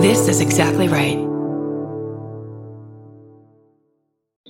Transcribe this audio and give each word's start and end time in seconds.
This 0.00 0.28
is 0.28 0.40
exactly 0.40 0.88
right. 0.88 1.18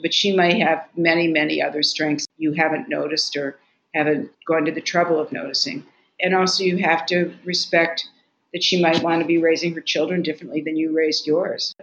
But 0.00 0.14
she 0.14 0.34
might 0.36 0.62
have 0.62 0.86
many, 0.96 1.26
many 1.26 1.60
other 1.60 1.82
strengths 1.82 2.28
you 2.36 2.52
haven't 2.52 2.88
noticed 2.88 3.36
or 3.36 3.58
haven't 3.92 4.30
gone 4.46 4.64
to 4.66 4.70
the 4.70 4.80
trouble 4.80 5.18
of 5.18 5.32
noticing. 5.32 5.84
And 6.20 6.36
also, 6.36 6.62
you 6.62 6.78
have 6.78 7.04
to 7.06 7.34
respect 7.44 8.06
that 8.52 8.62
she 8.62 8.80
might 8.80 9.02
want 9.02 9.22
to 9.22 9.26
be 9.26 9.38
raising 9.38 9.74
her 9.74 9.80
children 9.80 10.22
differently 10.22 10.60
than 10.60 10.76
you 10.76 10.96
raised 10.96 11.26
yours. 11.26 11.74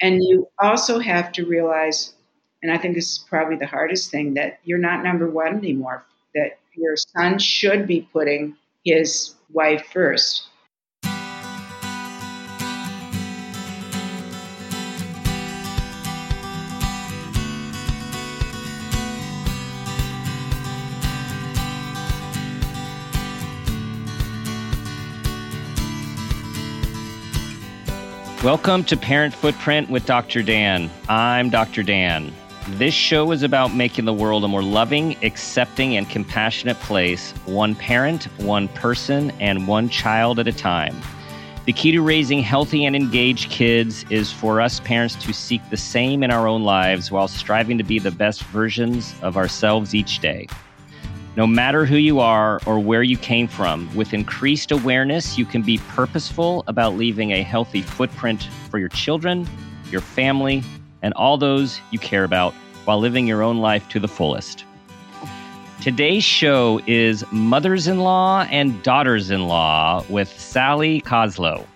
And 0.00 0.20
you 0.20 0.48
also 0.58 0.98
have 0.98 1.30
to 1.34 1.46
realize, 1.46 2.14
and 2.64 2.72
I 2.72 2.78
think 2.78 2.96
this 2.96 3.12
is 3.12 3.18
probably 3.28 3.56
the 3.56 3.66
hardest 3.66 4.10
thing, 4.10 4.34
that 4.34 4.58
you're 4.64 4.78
not 4.78 5.04
number 5.04 5.30
one 5.30 5.56
anymore, 5.56 6.04
that 6.34 6.58
your 6.74 6.96
son 6.96 7.38
should 7.38 7.86
be 7.86 8.08
putting 8.12 8.56
his 8.84 9.34
wife 9.52 9.86
first. 9.92 10.48
Welcome 28.44 28.84
to 28.84 28.96
Parent 28.98 29.32
Footprint 29.32 29.88
with 29.88 30.04
Dr. 30.04 30.42
Dan. 30.42 30.90
I'm 31.08 31.48
Dr. 31.48 31.82
Dan. 31.82 32.30
This 32.72 32.92
show 32.92 33.32
is 33.32 33.42
about 33.42 33.74
making 33.74 34.04
the 34.04 34.12
world 34.12 34.44
a 34.44 34.48
more 34.48 34.62
loving, 34.62 35.16
accepting, 35.24 35.96
and 35.96 36.06
compassionate 36.10 36.78
place, 36.80 37.30
one 37.46 37.74
parent, 37.74 38.24
one 38.42 38.68
person, 38.68 39.30
and 39.40 39.66
one 39.66 39.88
child 39.88 40.38
at 40.38 40.46
a 40.46 40.52
time. 40.52 40.94
The 41.64 41.72
key 41.72 41.92
to 41.92 42.02
raising 42.02 42.42
healthy 42.42 42.84
and 42.84 42.94
engaged 42.94 43.50
kids 43.50 44.04
is 44.10 44.30
for 44.30 44.60
us 44.60 44.78
parents 44.78 45.14
to 45.24 45.32
seek 45.32 45.62
the 45.70 45.78
same 45.78 46.22
in 46.22 46.30
our 46.30 46.46
own 46.46 46.64
lives 46.64 47.10
while 47.10 47.28
striving 47.28 47.78
to 47.78 47.84
be 47.84 47.98
the 47.98 48.10
best 48.10 48.42
versions 48.42 49.14
of 49.22 49.38
ourselves 49.38 49.94
each 49.94 50.18
day. 50.18 50.48
No 51.36 51.48
matter 51.48 51.84
who 51.84 51.96
you 51.96 52.20
are 52.20 52.60
or 52.64 52.78
where 52.78 53.02
you 53.02 53.16
came 53.16 53.48
from, 53.48 53.92
with 53.96 54.14
increased 54.14 54.70
awareness, 54.70 55.36
you 55.36 55.44
can 55.44 55.62
be 55.62 55.78
purposeful 55.88 56.62
about 56.68 56.94
leaving 56.94 57.32
a 57.32 57.42
healthy 57.42 57.82
footprint 57.82 58.44
for 58.70 58.78
your 58.78 58.88
children, 58.90 59.44
your 59.90 60.00
family, 60.00 60.62
and 61.02 61.12
all 61.14 61.36
those 61.36 61.80
you 61.90 61.98
care 61.98 62.22
about 62.22 62.54
while 62.84 63.00
living 63.00 63.26
your 63.26 63.42
own 63.42 63.58
life 63.58 63.88
to 63.88 63.98
the 63.98 64.06
fullest. 64.06 64.64
Today's 65.82 66.22
show 66.22 66.80
is 66.86 67.24
Mothers 67.32 67.88
in 67.88 67.98
Law 67.98 68.46
and 68.48 68.80
Daughters 68.84 69.30
in 69.30 69.48
Law 69.48 70.04
with 70.08 70.28
Sally 70.38 71.00
Koslow. 71.00 71.66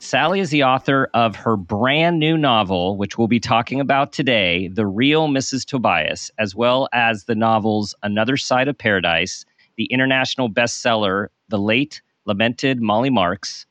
Sally 0.00 0.38
is 0.38 0.50
the 0.50 0.62
author 0.62 1.10
of 1.12 1.34
her 1.34 1.56
brand 1.56 2.20
new 2.20 2.38
novel, 2.38 2.96
which 2.96 3.18
we'll 3.18 3.26
be 3.26 3.40
talking 3.40 3.80
about 3.80 4.12
today, 4.12 4.68
The 4.68 4.86
Real 4.86 5.26
Mrs. 5.26 5.64
Tobias, 5.64 6.30
as 6.38 6.54
well 6.54 6.88
as 6.92 7.24
the 7.24 7.34
novels 7.34 7.96
Another 8.04 8.36
Side 8.36 8.68
of 8.68 8.78
Paradise, 8.78 9.44
the 9.76 9.86
international 9.86 10.48
bestseller, 10.48 11.28
The 11.48 11.58
Late 11.58 12.00
Lamented 12.26 12.80
Molly 12.80 13.10
Marks, 13.10 13.66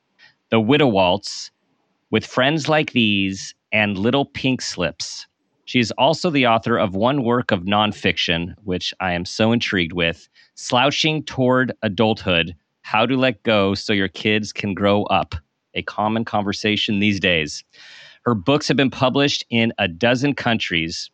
The 0.50 0.60
Widow 0.60 0.88
Waltz, 0.88 1.50
With 2.12 2.26
Friends 2.26 2.68
Like 2.68 2.92
These, 2.92 3.56
and 3.72 3.98
Little 3.98 4.26
Pink 4.26 4.62
Slips. 4.62 5.28
She 5.64 5.80
is 5.80 5.92
also 5.92 6.30
the 6.30 6.46
author 6.46 6.78
of 6.78 6.94
one 6.94 7.24
work 7.24 7.52
of 7.52 7.62
nonfiction, 7.62 8.54
which 8.66 8.94
I 9.00 9.14
am 9.14 9.24
so 9.24 9.54
intrigued 9.54 9.94
with 9.94 10.28
Slouching 10.56 11.24
Toward 11.24 11.72
Adulthood 11.84 12.54
How 12.82 13.06
to 13.06 13.16
Let 13.16 13.42
Go 13.44 13.74
So 13.76 13.94
Your 13.94 14.10
Kids 14.10 14.52
Can 14.52 14.74
Grow 14.74 15.04
Up 15.04 15.36
a 15.78 15.84
common 15.84 16.26
conversation 16.26 17.00
these 17.00 17.20
days. 17.20 17.64
Her 18.24 18.36
books 18.36 18.68
have 18.68 18.76
been 18.76 18.90
published 18.90 19.46
in 19.50 19.72
a 19.78 19.88
dozen 19.88 20.34
countries. 20.34 21.10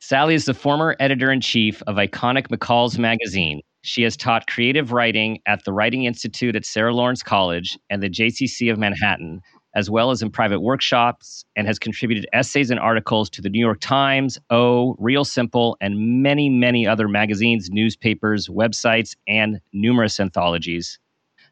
Sally 0.00 0.34
is 0.34 0.44
the 0.44 0.54
former 0.54 0.96
editor 1.00 1.32
in 1.32 1.40
chief 1.40 1.82
of 1.86 1.96
iconic 1.96 2.48
McCall's 2.48 2.98
magazine. 2.98 3.62
She 3.82 4.02
has 4.02 4.16
taught 4.16 4.48
creative 4.48 4.92
writing 4.92 5.40
at 5.46 5.64
the 5.64 5.72
Writing 5.72 6.04
Institute 6.04 6.56
at 6.56 6.66
Sarah 6.66 6.94
Lawrence 6.94 7.22
College 7.22 7.78
and 7.88 8.02
the 8.02 8.10
JCC 8.10 8.70
of 8.70 8.78
Manhattan, 8.78 9.40
as 9.74 9.88
well 9.88 10.10
as 10.10 10.20
in 10.20 10.30
private 10.30 10.60
workshops, 10.60 11.44
and 11.56 11.66
has 11.66 11.78
contributed 11.78 12.26
essays 12.32 12.70
and 12.70 12.80
articles 12.80 13.30
to 13.30 13.40
the 13.40 13.48
New 13.48 13.60
York 13.60 13.80
Times, 13.80 14.38
O, 14.50 14.94
Real 14.98 15.24
Simple, 15.24 15.76
and 15.80 16.22
many, 16.22 16.50
many 16.50 16.86
other 16.86 17.08
magazines, 17.08 17.70
newspapers, 17.70 18.48
websites, 18.48 19.14
and 19.26 19.60
numerous 19.72 20.20
anthologies. 20.20 20.98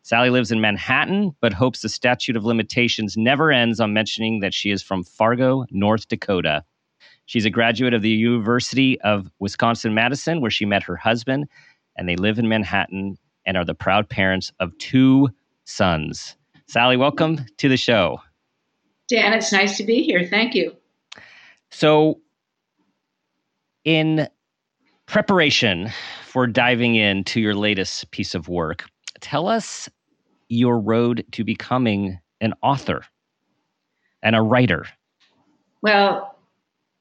Sally 0.07 0.31
lives 0.31 0.53
in 0.53 0.61
Manhattan, 0.61 1.35
but 1.41 1.53
hopes 1.53 1.83
the 1.83 1.89
statute 1.89 2.37
of 2.37 2.45
limitations 2.45 3.17
never 3.17 3.51
ends 3.51 3.81
on 3.81 3.93
mentioning 3.93 4.39
that 4.39 4.55
she 4.55 4.71
is 4.71 4.81
from 4.81 5.03
Fargo, 5.03 5.65
North 5.73 6.07
Dakota. 6.07 6.63
She's 7.25 7.45
a 7.45 7.51
graduate 7.51 7.93
of 7.93 8.03
the 8.03 8.11
University 8.11 9.01
of 9.01 9.29
Wisconsin 9.41 9.95
Madison, 9.95 10.41
where 10.41 10.51
she 10.53 10.65
met 10.65 10.85
her 10.85 10.95
husband, 10.95 11.49
and 11.97 12.09
they 12.09 12.15
live 12.15 12.39
in 12.39 12.49
Manhattan 12.49 13.19
and 13.47 13.57
are 13.57 13.65
the 13.65 13.75
proud 13.75 14.09
parents 14.09 14.53
of 14.61 14.79
two 14.79 15.29
sons. 15.65 16.37
Sally, 16.69 16.97
welcome 16.97 17.45
to 17.59 17.69
the 17.69 17.77
show. 17.77 18.21
Dan, 19.09 19.33
it's 19.33 19.51
nice 19.51 19.77
to 19.77 19.83
be 19.83 20.05
here. 20.05 20.25
Thank 20.25 20.55
you. 20.55 20.77
So, 21.73 22.21
in 23.85 24.29
preparation 25.07 25.91
for 26.29 26.47
diving 26.47 26.95
into 26.95 27.41
your 27.41 27.57
latest 27.57 28.09
piece 28.13 28.37
of 28.37 28.49
work, 28.49 28.85
tell 29.21 29.49
us 29.49 29.89
your 30.49 30.79
road 30.79 31.25
to 31.33 31.45
becoming 31.45 32.19
an 32.41 32.55
author 32.63 33.03
and 34.23 34.37
a 34.37 34.43
writer? 34.43 34.87
Well, 35.83 36.37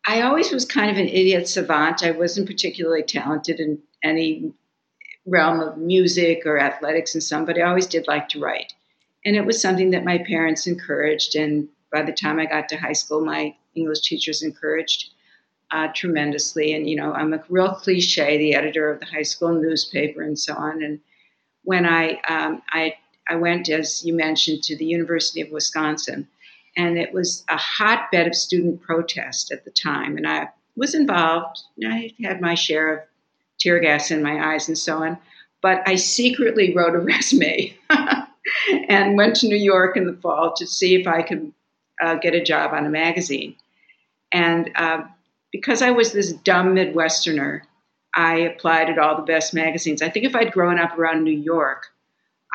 I 0.07 0.21
always 0.21 0.51
was 0.51 0.65
kind 0.65 0.91
of 0.91 0.97
an 0.97 1.07
idiot 1.07 1.47
savant. 1.47 2.03
I 2.03 2.11
wasn't 2.11 2.47
particularly 2.47 3.03
talented 3.03 3.59
in 3.59 3.81
any 4.03 4.53
realm 5.25 5.59
of 5.59 5.77
music 5.77 6.43
or 6.45 6.59
athletics 6.59 7.15
and 7.15 7.23
some, 7.23 7.45
but 7.45 7.57
I 7.57 7.63
always 7.63 7.87
did 7.87 8.07
like 8.07 8.29
to 8.29 8.39
write. 8.39 8.73
And 9.25 9.35
it 9.35 9.45
was 9.45 9.59
something 9.59 9.89
that 9.91 10.05
my 10.05 10.19
parents 10.19 10.67
encouraged. 10.67 11.35
And 11.35 11.67
by 11.91 12.03
the 12.03 12.13
time 12.13 12.39
I 12.39 12.45
got 12.45 12.69
to 12.69 12.77
high 12.77 12.93
school, 12.93 13.25
my 13.25 13.55
English 13.73 14.01
teachers 14.01 14.43
encouraged 14.43 15.09
uh, 15.71 15.87
tremendously. 15.95 16.73
And, 16.73 16.87
you 16.87 16.95
know, 16.95 17.11
I'm 17.11 17.33
a 17.33 17.43
real 17.49 17.73
cliche, 17.73 18.37
the 18.37 18.53
editor 18.53 18.91
of 18.91 18.99
the 18.99 19.07
high 19.07 19.23
school 19.23 19.53
newspaper 19.53 20.21
and 20.21 20.37
so 20.37 20.53
on. 20.53 20.83
And 20.83 20.99
when 21.63 21.87
I, 21.87 22.19
um, 22.29 22.61
I 22.69 22.95
I 23.27 23.35
went, 23.35 23.69
as 23.69 24.05
you 24.05 24.13
mentioned, 24.13 24.63
to 24.63 24.77
the 24.77 24.85
University 24.85 25.41
of 25.41 25.51
Wisconsin, 25.51 26.27
and 26.77 26.97
it 26.97 27.13
was 27.13 27.43
a 27.49 27.57
hotbed 27.57 28.27
of 28.27 28.35
student 28.35 28.81
protest 28.81 29.51
at 29.51 29.65
the 29.65 29.71
time. 29.71 30.17
And 30.17 30.27
I 30.27 30.49
was 30.75 30.93
involved. 30.93 31.61
I 31.83 32.13
had 32.21 32.41
my 32.41 32.53
share 32.53 32.93
of 32.93 32.99
tear 33.59 33.79
gas 33.79 34.11
in 34.11 34.21
my 34.21 34.53
eyes 34.53 34.67
and 34.67 34.77
so 34.77 35.03
on. 35.03 35.17
But 35.61 35.81
I 35.87 35.95
secretly 35.95 36.73
wrote 36.75 36.95
a 36.95 36.99
resume 36.99 37.75
and 38.89 39.17
went 39.17 39.37
to 39.37 39.47
New 39.47 39.55
York 39.55 39.97
in 39.97 40.05
the 40.05 40.17
fall 40.21 40.53
to 40.57 40.67
see 40.67 40.95
if 40.95 41.07
I 41.07 41.21
could 41.21 41.51
uh, 42.01 42.15
get 42.15 42.35
a 42.35 42.43
job 42.43 42.73
on 42.73 42.85
a 42.85 42.89
magazine. 42.89 43.55
And 44.31 44.69
uh, 44.75 45.03
because 45.51 45.81
I 45.81 45.91
was 45.91 46.11
this 46.11 46.33
dumb 46.33 46.75
Midwesterner, 46.75 47.61
I 48.15 48.37
applied 48.39 48.89
at 48.89 48.99
all 48.99 49.15
the 49.15 49.23
best 49.23 49.53
magazines. 49.53 50.01
I 50.01 50.09
think 50.09 50.25
if 50.25 50.35
I'd 50.35 50.51
grown 50.51 50.79
up 50.79 50.97
around 50.97 51.23
New 51.23 51.31
York, 51.31 51.87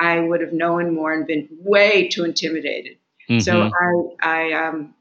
I 0.01 0.19
would 0.19 0.41
have 0.41 0.51
known 0.51 0.95
more 0.95 1.13
and 1.13 1.27
been 1.27 1.47
way 1.63 2.07
too 2.07 2.23
intimidated. 2.23 2.97
Mm-hmm. 3.29 3.39
So 3.39 3.69
I, 3.71 4.49
I, 4.49 4.53
um, 4.53 4.95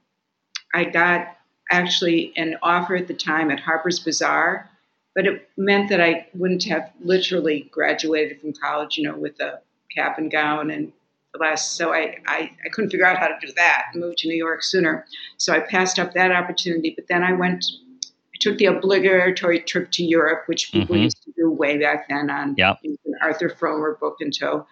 I 0.75 0.85
got 0.85 1.39
actually 1.71 2.35
an 2.37 2.57
offer 2.63 2.97
at 2.97 3.09
the 3.09 3.15
time 3.15 3.51
at 3.51 3.59
Harper's 3.59 3.99
Bazaar, 3.99 4.69
but 5.15 5.27
it 5.27 5.49
meant 5.57 5.89
that 5.89 6.03
I 6.03 6.27
wouldn't 6.35 6.65
have 6.65 6.93
literally 7.01 7.71
graduated 7.73 8.43
from 8.43 8.53
college, 8.53 8.99
you 8.99 9.09
know, 9.09 9.17
with 9.17 9.41
a 9.41 9.61
cap 9.97 10.19
and 10.19 10.31
gown 10.31 10.71
and 10.71 10.93
the 11.33 11.39
last. 11.39 11.77
So 11.77 11.95
I, 11.95 12.19
I, 12.27 12.53
I 12.65 12.69
couldn't 12.69 12.91
figure 12.91 13.07
out 13.07 13.17
how 13.17 13.29
to 13.29 13.39
do 13.41 13.51
that. 13.57 13.87
Moved 13.95 14.19
to 14.19 14.29
New 14.29 14.37
York 14.37 14.63
sooner, 14.63 15.07
so 15.39 15.55
I 15.55 15.61
passed 15.61 15.99
up 15.99 16.13
that 16.13 16.31
opportunity. 16.31 16.93
But 16.95 17.09
then 17.09 17.23
I 17.25 17.33
went. 17.33 17.65
I 18.05 18.39
took 18.41 18.59
the 18.59 18.67
obligatory 18.67 19.61
trip 19.61 19.91
to 19.93 20.05
Europe, 20.05 20.45
which 20.47 20.73
people 20.73 20.95
mm-hmm. 20.95 21.05
used 21.05 21.23
to 21.25 21.33
do 21.37 21.51
way 21.51 21.79
back 21.79 22.09
then 22.09 22.31
on 22.31 22.55
yep. 22.59 22.79
Arthur 23.23 23.49
Frommer 23.49 23.99
book 23.99 24.17
until 24.21 24.67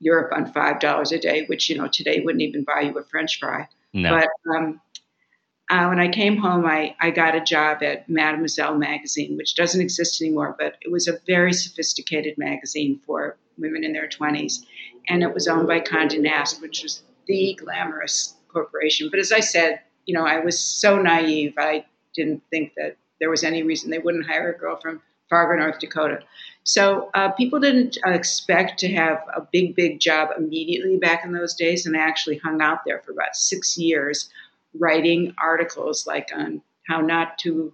Europe 0.00 0.32
on 0.34 0.52
five 0.52 0.80
dollars 0.80 1.12
a 1.12 1.18
day, 1.18 1.44
which 1.46 1.70
you 1.70 1.78
know 1.78 1.88
today 1.88 2.20
wouldn't 2.20 2.42
even 2.42 2.64
buy 2.64 2.80
you 2.80 2.98
a 2.98 3.04
French 3.04 3.38
fry. 3.38 3.68
No. 3.92 4.18
But 4.18 4.54
um, 4.54 4.80
uh, 5.70 5.86
when 5.86 6.00
I 6.00 6.08
came 6.08 6.36
home, 6.36 6.66
I, 6.66 6.96
I 7.00 7.10
got 7.10 7.36
a 7.36 7.40
job 7.40 7.82
at 7.82 8.08
Mademoiselle 8.08 8.76
magazine, 8.76 9.36
which 9.36 9.54
doesn't 9.54 9.80
exist 9.80 10.20
anymore, 10.20 10.56
but 10.58 10.76
it 10.80 10.90
was 10.90 11.06
a 11.06 11.18
very 11.26 11.52
sophisticated 11.52 12.36
magazine 12.36 13.00
for 13.06 13.36
women 13.56 13.84
in 13.84 13.92
their 13.92 14.08
20s. 14.08 14.64
And 15.08 15.22
it 15.22 15.32
was 15.32 15.46
owned 15.46 15.68
by 15.68 15.80
Condé 15.80 16.20
Nast, 16.20 16.60
which 16.60 16.82
was 16.82 17.02
the 17.26 17.56
glamorous 17.60 18.34
corporation. 18.48 19.08
But 19.10 19.20
as 19.20 19.30
I 19.30 19.40
said, 19.40 19.80
you 20.06 20.14
know, 20.14 20.26
I 20.26 20.40
was 20.40 20.58
so 20.58 21.00
naive, 21.00 21.54
I 21.56 21.84
didn't 22.14 22.42
think 22.50 22.72
that 22.76 22.96
there 23.20 23.30
was 23.30 23.44
any 23.44 23.62
reason 23.62 23.90
they 23.90 23.98
wouldn't 23.98 24.26
hire 24.26 24.52
a 24.52 24.58
girl 24.58 24.76
from 24.76 25.00
Fargo, 25.28 25.56
North 25.62 25.78
Dakota. 25.78 26.20
So 26.64 27.10
uh, 27.14 27.30
people 27.32 27.58
didn't 27.58 27.98
expect 28.04 28.78
to 28.80 28.92
have 28.92 29.18
a 29.34 29.46
big, 29.52 29.74
big 29.74 29.98
job 29.98 30.28
immediately 30.36 30.98
back 30.98 31.24
in 31.24 31.32
those 31.32 31.54
days, 31.54 31.86
and 31.86 31.96
I 31.96 32.00
actually 32.00 32.38
hung 32.38 32.60
out 32.60 32.80
there 32.84 33.00
for 33.00 33.12
about 33.12 33.34
six 33.34 33.78
years, 33.78 34.30
writing 34.78 35.34
articles 35.42 36.06
like 36.06 36.30
on 36.34 36.62
how 36.86 37.00
not 37.00 37.38
to, 37.38 37.72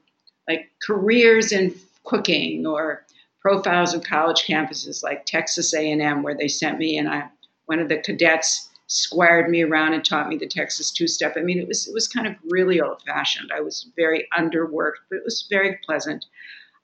like 0.48 0.70
careers 0.86 1.52
in 1.52 1.74
cooking 2.04 2.66
or 2.66 3.04
profiles 3.40 3.92
of 3.92 4.02
college 4.02 4.44
campuses 4.46 5.02
like 5.02 5.26
Texas 5.26 5.74
A&M, 5.74 6.22
where 6.22 6.36
they 6.36 6.48
sent 6.48 6.78
me, 6.78 6.96
and 6.96 7.08
I 7.08 7.28
one 7.66 7.80
of 7.80 7.88
the 7.88 7.98
cadets 7.98 8.68
squired 8.86 9.50
me 9.50 9.62
around 9.62 9.92
and 9.92 10.04
taught 10.04 10.28
me 10.28 10.36
the 10.36 10.46
Texas 10.46 10.92
two-step. 10.92 11.34
I 11.36 11.40
mean, 11.40 11.58
it 11.58 11.68
was 11.68 11.88
it 11.88 11.94
was 11.94 12.08
kind 12.08 12.26
of 12.26 12.34
really 12.48 12.80
old-fashioned. 12.80 13.50
I 13.54 13.60
was 13.60 13.90
very 13.96 14.28
underworked, 14.38 15.02
but 15.10 15.16
it 15.16 15.24
was 15.24 15.46
very 15.50 15.78
pleasant. 15.84 16.24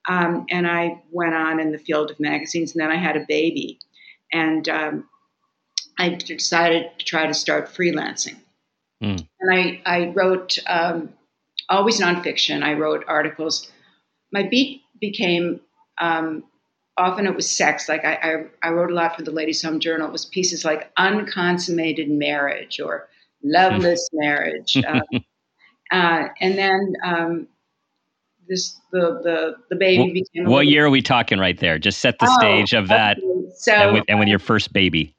Um, 0.08 0.46
and 0.50 0.66
I 0.66 1.02
went 1.10 1.34
on 1.34 1.60
in 1.60 1.72
the 1.72 1.78
field 1.78 2.10
of 2.10 2.18
magazines, 2.18 2.72
and 2.72 2.80
then 2.80 2.90
I 2.90 2.96
had 2.96 3.16
a 3.16 3.24
baby, 3.28 3.78
and 4.32 4.68
um, 4.68 5.08
I 5.98 6.10
decided 6.10 6.90
to 6.98 7.04
try 7.04 7.26
to 7.26 7.34
start 7.34 7.68
freelancing. 7.68 8.36
Mm. 9.02 9.26
And 9.40 9.54
I, 9.54 9.82
I 9.84 10.12
wrote 10.14 10.58
um, 10.66 11.10
always 11.68 12.00
nonfiction. 12.00 12.62
I 12.62 12.74
wrote 12.74 13.04
articles. 13.06 13.70
My 14.32 14.42
beat 14.42 14.82
became 15.00 15.60
um, 16.00 16.44
often 16.96 17.26
it 17.26 17.34
was 17.34 17.50
sex. 17.50 17.88
Like 17.88 18.04
I, 18.04 18.14
I, 18.62 18.68
I, 18.68 18.70
wrote 18.70 18.90
a 18.90 18.94
lot 18.94 19.16
for 19.16 19.22
the 19.22 19.30
Ladies 19.30 19.62
Home 19.62 19.80
Journal. 19.80 20.08
It 20.08 20.12
was 20.12 20.24
pieces 20.26 20.64
like 20.64 20.90
unconsummated 20.96 22.08
marriage 22.10 22.80
or 22.80 23.08
loveless 23.42 24.08
marriage. 24.12 24.76
Um, 24.76 25.02
uh, 25.90 26.28
and 26.40 26.58
then 26.58 26.94
um, 27.04 27.48
this 28.52 28.78
the 28.92 29.20
the 29.22 29.54
the 29.70 29.76
baby 29.76 30.02
what, 30.02 30.12
became. 30.12 30.44
What 30.44 30.66
year 30.66 30.86
are 30.86 30.90
we 30.90 31.02
talking 31.02 31.38
right 31.38 31.58
there? 31.58 31.78
Just 31.78 32.00
set 32.00 32.18
the 32.18 32.28
oh, 32.28 32.38
stage 32.38 32.74
of 32.74 32.88
that. 32.88 33.18
Okay. 33.18 33.50
So 33.56 33.72
and 33.72 33.92
with, 33.94 34.04
and 34.08 34.18
with, 34.18 34.28
your 34.28 34.38
first 34.38 34.72
baby. 34.72 35.14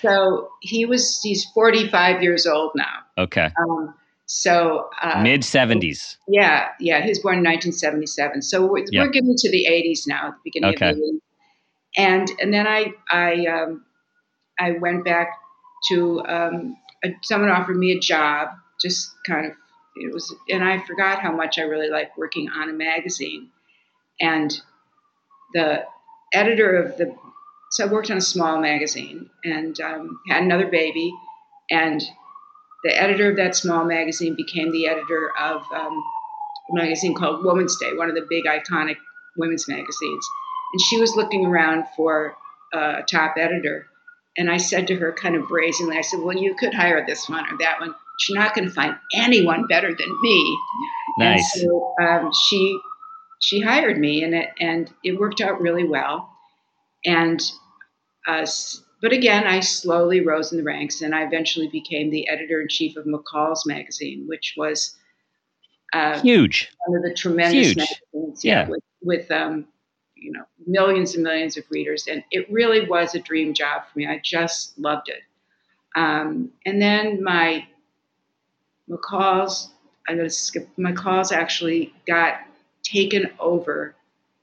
So 0.00 0.48
he 0.62 0.86
was 0.86 1.20
he's 1.22 1.44
45 1.54 2.22
years 2.22 2.46
old 2.46 2.72
now. 2.74 3.00
Okay. 3.18 3.50
Um, 3.60 3.94
so 4.26 4.88
uh, 5.02 5.20
mid 5.22 5.42
70s. 5.42 6.16
Yeah, 6.28 6.68
yeah. 6.80 7.02
He 7.02 7.08
was 7.08 7.18
born 7.18 7.38
in 7.38 7.44
1977. 7.44 8.42
So 8.42 8.66
we're, 8.66 8.84
yep. 8.90 9.06
we're 9.06 9.10
getting 9.10 9.34
to 9.36 9.50
the 9.50 9.66
80s 9.68 10.06
now, 10.06 10.28
at 10.28 10.34
the 10.34 10.40
beginning 10.44 10.74
okay. 10.74 10.90
of 10.90 10.96
the 10.96 11.02
80s. 11.02 11.20
And 11.96 12.30
and 12.40 12.54
then 12.54 12.66
I 12.66 12.92
I 13.10 13.46
um, 13.46 13.84
I 14.58 14.72
went 14.72 15.04
back 15.04 15.28
to 15.90 16.22
um, 16.26 16.76
a, 17.04 17.08
someone 17.22 17.50
offered 17.50 17.76
me 17.76 17.92
a 17.92 17.98
job, 17.98 18.48
just 18.80 19.10
kind 19.26 19.46
of 19.46 19.52
it 20.00 20.12
was, 20.12 20.34
and 20.48 20.64
I 20.64 20.78
forgot 20.86 21.20
how 21.20 21.32
much 21.32 21.58
I 21.58 21.62
really 21.62 21.88
liked 21.88 22.16
working 22.18 22.48
on 22.48 22.68
a 22.68 22.72
magazine. 22.72 23.50
And 24.20 24.58
the 25.52 25.84
editor 26.32 26.76
of 26.76 26.96
the, 26.96 27.14
so 27.70 27.86
I 27.86 27.92
worked 27.92 28.10
on 28.10 28.16
a 28.16 28.22
small 28.22 28.60
magazine 28.60 29.30
and 29.44 29.78
um, 29.80 30.20
had 30.28 30.42
another 30.42 30.66
baby. 30.66 31.14
And 31.70 32.02
the 32.84 33.00
editor 33.00 33.30
of 33.30 33.36
that 33.36 33.56
small 33.56 33.84
magazine 33.84 34.34
became 34.34 34.72
the 34.72 34.88
editor 34.88 35.30
of 35.38 35.62
um, 35.72 36.02
a 36.70 36.74
magazine 36.74 37.14
called 37.14 37.44
Woman's 37.44 37.78
Day, 37.78 37.92
one 37.94 38.08
of 38.08 38.14
the 38.14 38.26
big 38.28 38.44
iconic 38.44 38.96
women's 39.36 39.68
magazines. 39.68 40.26
And 40.72 40.80
she 40.82 41.00
was 41.00 41.16
looking 41.16 41.46
around 41.46 41.84
for 41.96 42.36
a 42.72 43.02
top 43.08 43.36
editor. 43.38 43.86
And 44.36 44.50
I 44.50 44.58
said 44.58 44.86
to 44.88 44.96
her 44.96 45.12
kind 45.12 45.34
of 45.34 45.48
brazenly, 45.48 45.96
I 45.96 46.02
said, 46.02 46.20
Well, 46.20 46.36
you 46.36 46.54
could 46.54 46.74
hire 46.74 47.04
this 47.04 47.28
one 47.28 47.44
or 47.50 47.58
that 47.58 47.80
one 47.80 47.94
you're 48.28 48.38
not 48.38 48.54
going 48.54 48.68
to 48.68 48.74
find 48.74 48.96
anyone 49.14 49.66
better 49.68 49.88
than 49.88 50.18
me. 50.22 50.58
Nice. 51.18 51.56
And 51.56 51.62
so 51.62 51.94
um, 52.00 52.30
she 52.48 52.78
she 53.40 53.60
hired 53.60 53.98
me, 53.98 54.22
and 54.24 54.34
it 54.34 54.50
and 54.60 54.92
it 55.04 55.18
worked 55.18 55.40
out 55.40 55.60
really 55.60 55.84
well. 55.84 56.30
And 57.04 57.40
uh, 58.26 58.46
but 59.00 59.12
again, 59.12 59.46
I 59.46 59.60
slowly 59.60 60.20
rose 60.20 60.52
in 60.52 60.58
the 60.58 60.64
ranks, 60.64 61.02
and 61.02 61.14
I 61.14 61.22
eventually 61.22 61.68
became 61.68 62.10
the 62.10 62.28
editor 62.28 62.60
in 62.60 62.68
chief 62.68 62.96
of 62.96 63.04
McCall's 63.06 63.64
magazine, 63.64 64.24
which 64.26 64.54
was 64.56 64.96
uh, 65.92 66.20
huge, 66.20 66.70
one 66.86 66.98
of 66.98 67.02
the 67.02 67.14
tremendous 67.14 67.68
Huge. 67.68 67.76
magazines. 67.76 68.44
Yeah, 68.44 68.62
yeah. 68.62 68.68
with, 68.68 68.82
with 69.02 69.30
um, 69.30 69.66
you 70.16 70.32
know 70.32 70.44
millions 70.66 71.14
and 71.14 71.22
millions 71.22 71.56
of 71.56 71.64
readers, 71.70 72.06
and 72.08 72.24
it 72.30 72.50
really 72.50 72.86
was 72.86 73.14
a 73.14 73.20
dream 73.20 73.54
job 73.54 73.82
for 73.90 73.98
me. 73.98 74.06
I 74.06 74.20
just 74.24 74.78
loved 74.78 75.08
it. 75.08 75.22
Um, 75.96 76.50
and 76.66 76.82
then 76.82 77.22
my 77.22 77.66
McCall's, 78.90 79.70
I'm 80.08 80.16
going 80.16 80.28
to 80.28 80.34
skip, 80.34 80.68
McCall's 80.78 81.32
actually 81.32 81.94
got 82.06 82.40
taken 82.82 83.30
over 83.38 83.94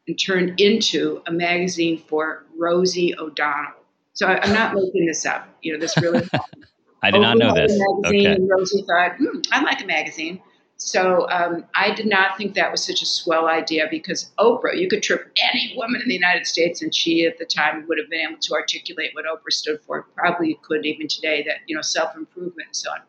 and 0.08 0.20
turned 0.20 0.60
into 0.60 1.22
a 1.28 1.32
magazine 1.32 1.98
for 1.98 2.44
Rosie 2.58 3.18
O'Donnell. 3.18 3.74
So 4.14 4.28
I, 4.28 4.46
am 4.46 4.54
not 4.54 4.74
making 4.74 5.06
this 5.06 5.26
up. 5.26 5.48
You 5.62 5.74
know, 5.74 5.80
this 5.80 5.98
really. 5.98 6.28
I 7.04 7.12
did 7.12 7.22
not 7.22 7.38
know 7.38 7.54
this. 7.54 7.78
Magazine, 8.04 8.32
okay. 8.32 8.42
Rosie 8.42 8.84
thought, 8.84 9.18
hmm, 9.18 9.42
I 9.52 9.62
like 9.62 9.84
a 9.84 9.86
magazine. 9.86 10.42
So 10.78 11.30
um, 11.30 11.66
I 11.74 11.94
did 11.94 12.06
not 12.06 12.38
think 12.38 12.54
that 12.54 12.70
was 12.70 12.84
such 12.84 13.02
a 13.02 13.06
swell 13.06 13.48
idea 13.48 13.88
because 13.90 14.32
Oprah, 14.38 14.78
you 14.78 14.90
could 14.90 15.02
trip 15.02 15.32
any 15.54 15.74
woman 15.78 16.02
in 16.02 16.10
the 16.10 16.14
United 16.14 16.46
States, 16.46 16.82
and 16.82 16.94
she 16.94 17.26
at 17.26 17.38
the 17.38 17.46
time 17.46 17.86
would 17.88 17.98
have 17.98 18.10
been 18.10 18.28
able 18.28 18.42
to 18.42 18.54
articulate 18.54 19.12
what 19.14 19.26
Oprah 19.26 19.52
stood 19.52 19.80
for. 19.82 20.04
Probably 20.16 20.60
could 20.64 20.86
even 20.86 21.08
today 21.08 21.44
that 21.44 21.58
you 21.68 21.76
know 21.76 21.82
self 21.82 22.16
improvement 22.16 22.68
and 22.68 22.76
so 22.76 22.92
on. 22.92 23.00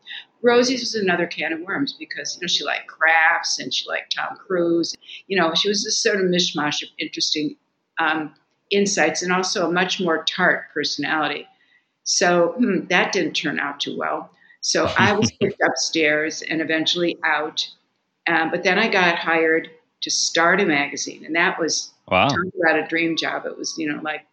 Rosie's 0.41 0.79
was 0.79 0.95
another 0.95 1.27
can 1.27 1.51
of 1.51 1.59
worms 1.61 1.93
because 1.93 2.35
you 2.35 2.41
know 2.41 2.47
she 2.47 2.63
liked 2.63 2.87
crafts 2.87 3.59
and 3.59 3.73
she 3.73 3.87
liked 3.89 4.15
Tom 4.15 4.37
Cruise. 4.37 4.95
You 5.27 5.37
know 5.37 5.53
she 5.53 5.67
was 5.67 5.83
this 5.83 6.01
sort 6.01 6.21
of 6.21 6.27
mishmash 6.27 6.81
of 6.83 6.89
interesting 6.97 7.57
um, 7.99 8.33
insights 8.71 9.21
and 9.21 9.33
also 9.33 9.67
a 9.67 9.71
much 9.71 9.99
more 9.99 10.23
tart 10.23 10.65
personality. 10.73 11.45
So 12.03 12.53
hmm, 12.57 12.85
that 12.87 13.11
didn't 13.11 13.33
turn 13.33 13.59
out 13.59 13.81
too 13.81 13.97
well. 13.97 14.31
So 14.67 14.91
I 14.97 15.13
was 15.17 15.31
kicked 15.31 15.61
upstairs 15.65 16.41
and 16.41 16.61
eventually 16.61 17.17
out. 17.23 17.65
Um, 18.27 18.51
but 18.51 18.63
then 18.63 18.77
I 18.77 18.89
got 18.89 19.17
hired 19.17 19.69
to 20.01 20.11
start 20.11 20.59
a 20.59 20.65
magazine, 20.65 21.23
and 21.25 21.35
that 21.37 21.57
was 21.57 21.93
wow. 22.09 22.27
about 22.27 22.77
a 22.77 22.85
dream 22.87 23.15
job. 23.15 23.45
It 23.45 23.57
was 23.57 23.75
you 23.77 23.91
know 23.91 24.01
like 24.01 24.25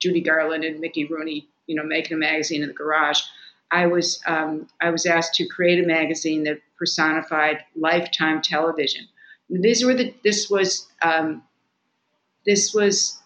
Judy 0.00 0.20
Garland 0.20 0.62
and 0.62 0.78
Mickey 0.78 1.06
Rooney, 1.06 1.48
you 1.66 1.74
know, 1.74 1.82
making 1.82 2.16
a 2.16 2.20
magazine 2.20 2.62
in 2.62 2.68
the 2.68 2.74
garage. 2.74 3.20
I 3.72 3.86
was 3.86 4.20
um, 4.26 4.68
I 4.80 4.90
was 4.90 5.06
asked 5.06 5.34
to 5.34 5.46
create 5.46 5.82
a 5.82 5.86
magazine 5.86 6.44
that 6.44 6.60
personified 6.78 7.64
lifetime 7.74 8.42
television. 8.42 9.08
These 9.50 9.84
were 9.84 9.94
the 9.94 10.14
this 10.22 10.48
was 10.48 10.86
um, 11.02 11.42
this 12.46 12.72
was 12.72 13.18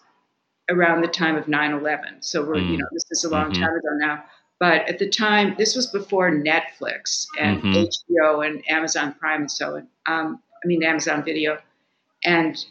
around 0.71 1.03
the 1.03 1.09
time 1.09 1.37
of 1.37 1.45
9-11 1.45 2.25
so 2.25 2.43
we're 2.43 2.55
mm. 2.55 2.71
you 2.71 2.79
know 2.79 2.87
this 2.91 3.05
is 3.11 3.23
a 3.25 3.29
long 3.29 3.51
mm-hmm. 3.51 3.63
time 3.63 3.75
ago 3.75 3.89
now 3.99 4.25
but 4.61 4.89
at 4.89 4.99
the 4.99 5.09
time, 5.09 5.55
this 5.59 5.75
was 5.75 5.87
before 5.89 6.31
Netflix 6.31 7.27
and 7.39 7.63
mm-hmm. 7.63 7.85
HBO 8.17 8.47
and 8.47 8.63
Amazon 8.71 9.15
Prime 9.19 9.43
and 9.43 9.51
so 9.51 9.77
on. 9.77 9.89
Um, 10.07 10.43
I 10.63 10.67
mean, 10.67 10.83
Amazon 10.83 11.25
Video. 11.25 11.59
And 12.25 12.65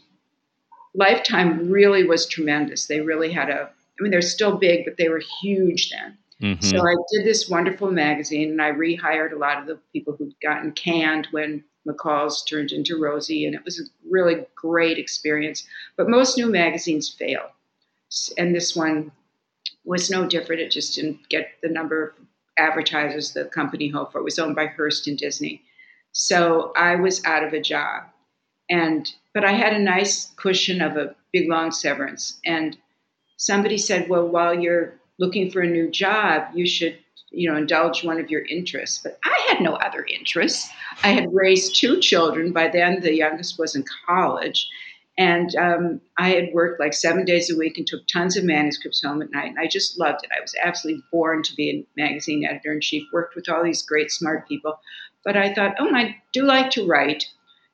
Lifetime 0.94 1.70
really 1.70 2.04
was 2.04 2.26
tremendous. 2.26 2.86
They 2.86 3.00
really 3.00 3.32
had 3.32 3.50
a, 3.50 3.68
I 3.68 4.02
mean, 4.02 4.10
they're 4.10 4.22
still 4.22 4.56
big, 4.56 4.84
but 4.84 4.96
they 4.96 5.08
were 5.08 5.22
huge 5.42 5.90
then. 5.90 6.18
Mm-hmm. 6.42 6.64
So 6.64 6.78
I 6.78 6.94
did 7.12 7.24
this 7.24 7.48
wonderful 7.48 7.90
magazine 7.90 8.50
and 8.50 8.62
I 8.62 8.72
rehired 8.72 9.32
a 9.32 9.38
lot 9.38 9.58
of 9.58 9.66
the 9.66 9.78
people 9.92 10.16
who'd 10.16 10.34
gotten 10.42 10.72
canned 10.72 11.28
when 11.30 11.62
McCall's 11.86 12.42
turned 12.44 12.72
into 12.72 13.00
Rosie. 13.00 13.46
And 13.46 13.54
it 13.54 13.64
was 13.64 13.78
a 13.78 13.84
really 14.08 14.44
great 14.54 14.98
experience. 14.98 15.64
But 15.96 16.08
most 16.08 16.36
new 16.36 16.48
magazines 16.48 17.08
fail. 17.08 17.50
And 18.38 18.54
this 18.54 18.74
one 18.74 19.12
was 19.84 20.10
no 20.10 20.26
different. 20.26 20.62
It 20.62 20.70
just 20.70 20.94
didn't 20.94 21.28
get 21.28 21.48
the 21.62 21.68
number 21.68 22.08
of 22.08 22.26
advertisers 22.58 23.32
the 23.32 23.46
company 23.46 23.88
hoped 23.88 24.12
for. 24.12 24.18
It 24.18 24.24
was 24.24 24.38
owned 24.38 24.56
by 24.56 24.66
Hearst 24.66 25.06
and 25.06 25.18
Disney. 25.18 25.62
So 26.12 26.72
I 26.76 26.94
was 26.96 27.24
out 27.24 27.44
of 27.44 27.52
a 27.52 27.60
job. 27.60 28.04
And 28.70 29.12
but 29.34 29.44
I 29.44 29.52
had 29.52 29.72
a 29.74 29.78
nice 29.78 30.30
cushion 30.36 30.80
of 30.80 30.96
a 30.96 31.14
big 31.32 31.50
long 31.50 31.70
severance. 31.70 32.38
And 32.46 32.78
somebody 33.36 33.76
said, 33.76 34.08
Well, 34.08 34.26
while 34.26 34.58
you're 34.58 34.94
looking 35.18 35.50
for 35.50 35.60
a 35.60 35.66
new 35.66 35.90
job, 35.90 36.48
you 36.54 36.66
should, 36.66 36.96
you 37.30 37.50
know, 37.50 37.56
indulge 37.56 38.04
one 38.04 38.20
of 38.20 38.30
your 38.30 38.42
interests. 38.46 39.00
But 39.02 39.18
I 39.24 39.46
had 39.48 39.60
no 39.60 39.74
other 39.74 40.06
interests. 40.06 40.70
I 41.02 41.08
had 41.08 41.34
raised 41.34 41.76
two 41.76 42.00
children. 42.00 42.52
By 42.52 42.68
then 42.68 43.00
the 43.00 43.14
youngest 43.14 43.58
was 43.58 43.74
in 43.74 43.84
college. 44.06 44.68
And 45.16 45.54
um, 45.54 46.00
I 46.18 46.30
had 46.30 46.52
worked 46.52 46.80
like 46.80 46.92
seven 46.92 47.24
days 47.24 47.50
a 47.50 47.56
week 47.56 47.78
and 47.78 47.86
took 47.86 48.06
tons 48.06 48.36
of 48.36 48.44
manuscripts 48.44 49.02
home 49.04 49.22
at 49.22 49.30
night. 49.30 49.50
And 49.50 49.58
I 49.58 49.68
just 49.68 49.98
loved 49.98 50.24
it. 50.24 50.30
I 50.36 50.40
was 50.40 50.54
absolutely 50.62 51.04
born 51.12 51.42
to 51.44 51.54
be 51.54 51.70
a 51.70 52.00
magazine 52.00 52.44
editor 52.44 52.72
in 52.72 52.80
chief, 52.80 53.04
worked 53.12 53.36
with 53.36 53.48
all 53.48 53.62
these 53.62 53.82
great, 53.82 54.10
smart 54.10 54.48
people. 54.48 54.80
But 55.24 55.36
I 55.36 55.54
thought, 55.54 55.76
oh, 55.78 55.94
I 55.94 56.16
do 56.32 56.44
like 56.44 56.70
to 56.72 56.86
write. 56.86 57.26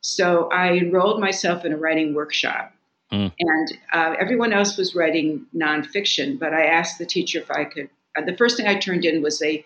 So 0.02 0.50
I 0.50 0.73
enrolled 0.73 1.20
myself 1.20 1.64
in 1.64 1.73
a 1.73 1.78
writing 1.78 2.14
workshop. 2.14 2.75
Mm. 3.11 3.32
And 3.38 3.78
uh, 3.92 4.14
everyone 4.20 4.52
else 4.52 4.76
was 4.76 4.94
writing 4.94 5.47
nonfiction, 5.54 6.38
but 6.38 6.52
I 6.52 6.66
asked 6.66 6.99
the 6.99 7.06
teacher 7.06 7.40
if 7.40 7.50
I 7.50 7.64
could. 7.64 7.88
Uh, 8.16 8.23
the 8.25 8.37
first 8.37 8.56
thing 8.56 8.66
I 8.66 8.76
turned 8.78 9.04
in 9.04 9.23
was 9.23 9.42
a 9.42 9.64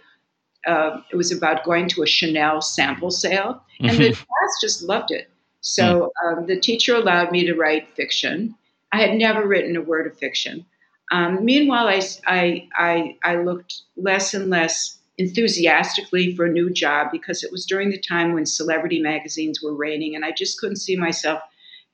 uh, 0.66 1.02
it 1.12 1.16
was 1.16 1.30
about 1.30 1.64
going 1.64 1.88
to 1.88 2.02
a 2.02 2.06
Chanel 2.06 2.62
sample 2.62 3.10
sale, 3.10 3.62
and 3.80 3.98
the 3.98 4.12
class 4.12 4.60
just 4.62 4.82
loved 4.82 5.10
it. 5.10 5.30
So 5.64 6.12
hmm. 6.22 6.38
um, 6.38 6.46
the 6.46 6.60
teacher 6.60 6.94
allowed 6.94 7.32
me 7.32 7.46
to 7.46 7.54
write 7.54 7.96
fiction. 7.96 8.54
I 8.92 9.00
had 9.00 9.16
never 9.16 9.46
written 9.46 9.76
a 9.76 9.82
word 9.82 10.06
of 10.06 10.16
fiction, 10.16 10.66
Um, 11.10 11.44
meanwhile, 11.44 11.88
I, 11.88 12.00
I, 12.26 12.68
I, 12.76 13.16
I 13.22 13.36
looked 13.36 13.82
less 13.96 14.34
and 14.34 14.50
less 14.50 14.98
enthusiastically 15.18 16.34
for 16.34 16.46
a 16.46 16.52
new 16.52 16.70
job 16.70 17.08
because 17.12 17.44
it 17.44 17.52
was 17.52 17.66
during 17.66 17.90
the 17.90 18.00
time 18.00 18.32
when 18.32 18.46
celebrity 18.46 19.00
magazines 19.00 19.62
were 19.62 19.74
reigning, 19.74 20.14
and 20.14 20.24
I 20.24 20.32
just 20.32 20.58
couldn't 20.60 20.76
see 20.76 20.96
myself 20.96 21.40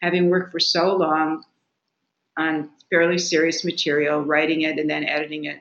having 0.02 0.30
worked 0.30 0.52
for 0.52 0.60
so 0.60 0.96
long 0.96 1.44
on 2.36 2.70
fairly 2.90 3.18
serious 3.18 3.64
material, 3.64 4.22
writing 4.22 4.62
it 4.62 4.78
and 4.78 4.88
then 4.88 5.04
editing 5.04 5.44
it, 5.44 5.60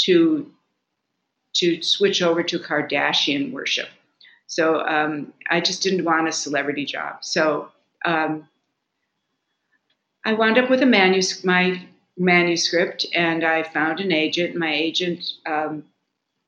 to 0.00 0.50
to 1.54 1.82
switch 1.82 2.22
over 2.22 2.42
to 2.42 2.58
Kardashian 2.58 3.52
worship. 3.52 3.88
So 4.52 4.86
um, 4.86 5.32
I 5.48 5.62
just 5.62 5.82
didn't 5.82 6.04
want 6.04 6.28
a 6.28 6.32
celebrity 6.32 6.84
job. 6.84 7.24
So 7.24 7.70
um, 8.04 8.46
I 10.26 10.34
wound 10.34 10.58
up 10.58 10.68
with 10.68 10.82
a 10.82 10.86
manus- 10.86 11.42
my 11.42 11.80
manuscript, 12.18 13.06
and 13.14 13.44
I 13.44 13.62
found 13.62 13.98
an 14.00 14.12
agent. 14.12 14.54
My 14.54 14.70
agent 14.70 15.24
um, 15.46 15.84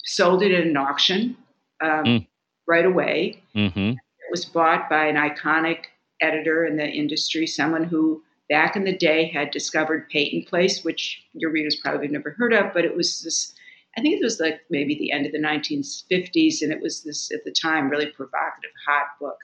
sold 0.04 0.42
it 0.42 0.52
at 0.52 0.66
an 0.66 0.76
auction 0.76 1.34
um, 1.80 2.04
mm. 2.04 2.26
right 2.66 2.84
away. 2.84 3.42
Mm-hmm. 3.56 3.92
It 3.92 4.30
was 4.30 4.44
bought 4.44 4.90
by 4.90 5.06
an 5.06 5.16
iconic 5.16 5.84
editor 6.20 6.66
in 6.66 6.76
the 6.76 6.86
industry, 6.86 7.46
someone 7.46 7.84
who 7.84 8.22
back 8.50 8.76
in 8.76 8.84
the 8.84 8.94
day 8.94 9.30
had 9.30 9.50
discovered 9.50 10.10
Peyton 10.10 10.44
Place, 10.44 10.84
which 10.84 11.22
your 11.32 11.50
readers 11.50 11.76
probably 11.76 12.08
never 12.08 12.32
heard 12.32 12.52
of, 12.52 12.74
but 12.74 12.84
it 12.84 12.94
was 12.94 13.22
this. 13.22 13.54
I 13.96 14.00
think 14.00 14.20
it 14.20 14.24
was 14.24 14.40
like 14.40 14.60
maybe 14.70 14.96
the 14.96 15.12
end 15.12 15.26
of 15.26 15.32
the 15.32 15.38
1950s, 15.38 16.62
and 16.62 16.72
it 16.72 16.80
was 16.80 17.02
this 17.02 17.30
at 17.32 17.44
the 17.44 17.52
time 17.52 17.88
really 17.88 18.06
provocative, 18.06 18.70
hot 18.86 19.06
book. 19.20 19.38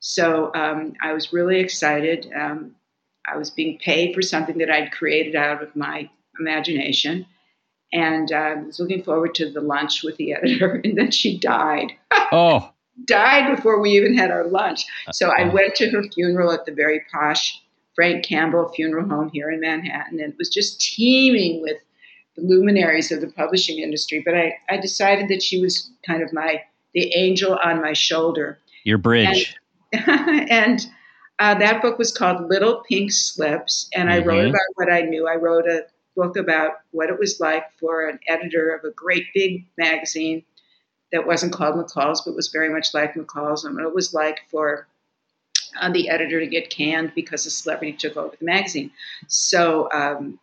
So 0.00 0.52
um, 0.54 0.94
I 1.02 1.12
was 1.12 1.32
really 1.32 1.60
excited. 1.60 2.30
Um, 2.38 2.76
I 3.26 3.36
was 3.36 3.50
being 3.50 3.78
paid 3.78 4.14
for 4.14 4.22
something 4.22 4.58
that 4.58 4.70
I'd 4.70 4.92
created 4.92 5.34
out 5.34 5.62
of 5.62 5.74
my 5.74 6.10
imagination. 6.38 7.26
And 7.92 8.30
uh, 8.30 8.36
I 8.36 8.54
was 8.62 8.78
looking 8.78 9.02
forward 9.02 9.34
to 9.36 9.50
the 9.50 9.60
lunch 9.60 10.02
with 10.02 10.16
the 10.16 10.34
editor, 10.34 10.80
and 10.84 10.96
then 10.96 11.10
she 11.10 11.38
died. 11.38 11.92
Oh. 12.32 12.70
died 13.04 13.54
before 13.54 13.80
we 13.80 13.90
even 13.90 14.16
had 14.16 14.30
our 14.30 14.44
lunch. 14.44 14.86
So 15.12 15.30
I 15.36 15.48
went 15.48 15.74
to 15.76 15.90
her 15.90 16.02
funeral 16.14 16.52
at 16.52 16.64
the 16.64 16.72
very 16.72 17.02
posh 17.12 17.62
Frank 17.94 18.24
Campbell 18.24 18.70
Funeral 18.74 19.08
Home 19.08 19.30
here 19.32 19.50
in 19.50 19.60
Manhattan, 19.60 20.20
and 20.20 20.32
it 20.32 20.38
was 20.38 20.50
just 20.50 20.80
teeming 20.80 21.62
with 21.62 21.78
luminaries 22.36 23.12
of 23.12 23.20
the 23.20 23.28
publishing 23.28 23.78
industry. 23.78 24.22
But 24.24 24.34
I, 24.34 24.56
I 24.68 24.76
decided 24.76 25.28
that 25.28 25.42
she 25.42 25.60
was 25.60 25.90
kind 26.06 26.22
of 26.22 26.32
my 26.32 26.62
the 26.94 27.14
angel 27.14 27.58
on 27.62 27.82
my 27.82 27.92
shoulder. 27.92 28.58
Your 28.84 28.98
bridge. 28.98 29.54
And, 29.92 30.50
and 30.50 30.86
uh, 31.38 31.54
that 31.58 31.82
book 31.82 31.98
was 31.98 32.12
called 32.12 32.48
Little 32.48 32.82
Pink 32.88 33.12
Slips, 33.12 33.90
and 33.94 34.10
I 34.10 34.20
mm-hmm. 34.20 34.28
wrote 34.28 34.48
about 34.48 34.60
what 34.74 34.90
I 34.90 35.02
knew. 35.02 35.28
I 35.28 35.36
wrote 35.36 35.66
a 35.66 35.84
book 36.16 36.36
about 36.36 36.72
what 36.92 37.10
it 37.10 37.18
was 37.18 37.40
like 37.40 37.64
for 37.78 38.08
an 38.08 38.18
editor 38.26 38.74
of 38.74 38.84
a 38.84 38.90
great 38.92 39.26
big 39.34 39.66
magazine 39.76 40.42
that 41.12 41.26
wasn't 41.26 41.52
called 41.52 41.74
McCall's, 41.74 42.22
but 42.22 42.34
was 42.34 42.48
very 42.48 42.70
much 42.70 42.94
like 42.94 43.14
McCall's, 43.14 43.64
and 43.64 43.74
what 43.74 43.84
it 43.84 43.94
was 43.94 44.14
like 44.14 44.40
for 44.50 44.86
uh, 45.80 45.92
the 45.92 46.08
editor 46.08 46.40
to 46.40 46.46
get 46.46 46.70
canned 46.70 47.12
because 47.14 47.44
a 47.44 47.50
celebrity 47.50 47.92
took 47.92 48.16
over 48.16 48.34
the 48.38 48.44
magazine. 48.44 48.90
So 49.28 49.90
um, 49.92 50.38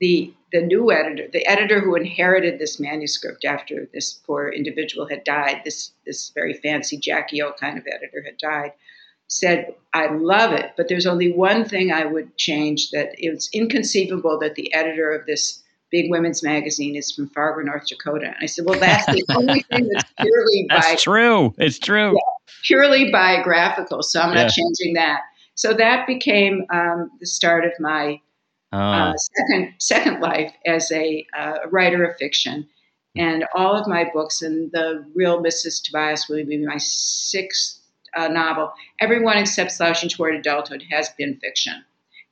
the 0.00 0.34
the 0.52 0.62
new 0.62 0.92
editor, 0.92 1.26
the 1.32 1.44
editor 1.46 1.80
who 1.80 1.96
inherited 1.96 2.58
this 2.58 2.78
manuscript 2.78 3.44
after 3.44 3.88
this 3.92 4.12
poor 4.12 4.48
individual 4.48 5.08
had 5.08 5.24
died, 5.24 5.62
this 5.64 5.92
this 6.06 6.30
very 6.30 6.54
fancy 6.54 6.96
Jackie 6.96 7.42
O 7.42 7.52
kind 7.52 7.78
of 7.78 7.84
editor 7.92 8.22
had 8.24 8.38
died, 8.38 8.72
said, 9.28 9.74
"I 9.92 10.08
love 10.12 10.52
it, 10.52 10.72
but 10.76 10.88
there's 10.88 11.06
only 11.06 11.32
one 11.32 11.64
thing 11.64 11.92
I 11.92 12.04
would 12.04 12.36
change. 12.36 12.90
That 12.90 13.10
it's 13.18 13.48
inconceivable 13.52 14.38
that 14.40 14.54
the 14.54 14.72
editor 14.74 15.12
of 15.12 15.26
this." 15.26 15.60
Big 15.90 16.10
women's 16.10 16.42
magazine 16.42 16.96
is 16.96 17.12
from 17.12 17.28
Fargo, 17.28 17.60
North 17.60 17.86
Dakota. 17.86 18.26
And 18.26 18.36
I 18.40 18.46
said, 18.46 18.64
Well, 18.64 18.80
that's 18.80 19.06
the 19.06 19.24
only 19.36 19.60
thing 19.60 19.88
that's 19.92 20.10
purely 20.18 20.66
That's 20.68 20.88
by, 20.88 20.94
true. 20.96 21.54
It's 21.56 21.78
true. 21.78 22.14
Yeah, 22.14 22.52
purely 22.64 23.12
biographical, 23.12 24.02
so 24.02 24.20
I'm 24.20 24.34
not 24.34 24.50
changing 24.50 24.94
that. 24.94 25.20
So 25.54 25.72
that 25.72 26.08
became 26.08 26.64
um, 26.72 27.12
the 27.20 27.26
start 27.26 27.64
of 27.64 27.72
my 27.78 28.18
uh, 28.74 29.12
ah. 29.12 29.14
second 29.16 29.74
second 29.78 30.20
life 30.20 30.52
as 30.66 30.90
a 30.90 31.26
uh, 31.36 31.58
writer 31.70 32.04
of 32.04 32.16
fiction, 32.16 32.68
and 33.16 33.44
all 33.54 33.76
of 33.76 33.86
my 33.86 34.10
books 34.12 34.42
and 34.42 34.72
the 34.72 35.04
real 35.14 35.42
Mrs. 35.42 35.82
Tobias 35.82 36.28
will 36.28 36.44
be 36.44 36.58
my 36.58 36.78
sixth 36.78 37.80
uh, 38.16 38.28
novel. 38.28 38.72
Everyone 39.00 39.38
except 39.38 39.72
Slouching 39.72 40.08
Toward 40.08 40.34
Adulthood 40.34 40.82
has 40.90 41.08
been 41.10 41.38
fiction, 41.40 41.84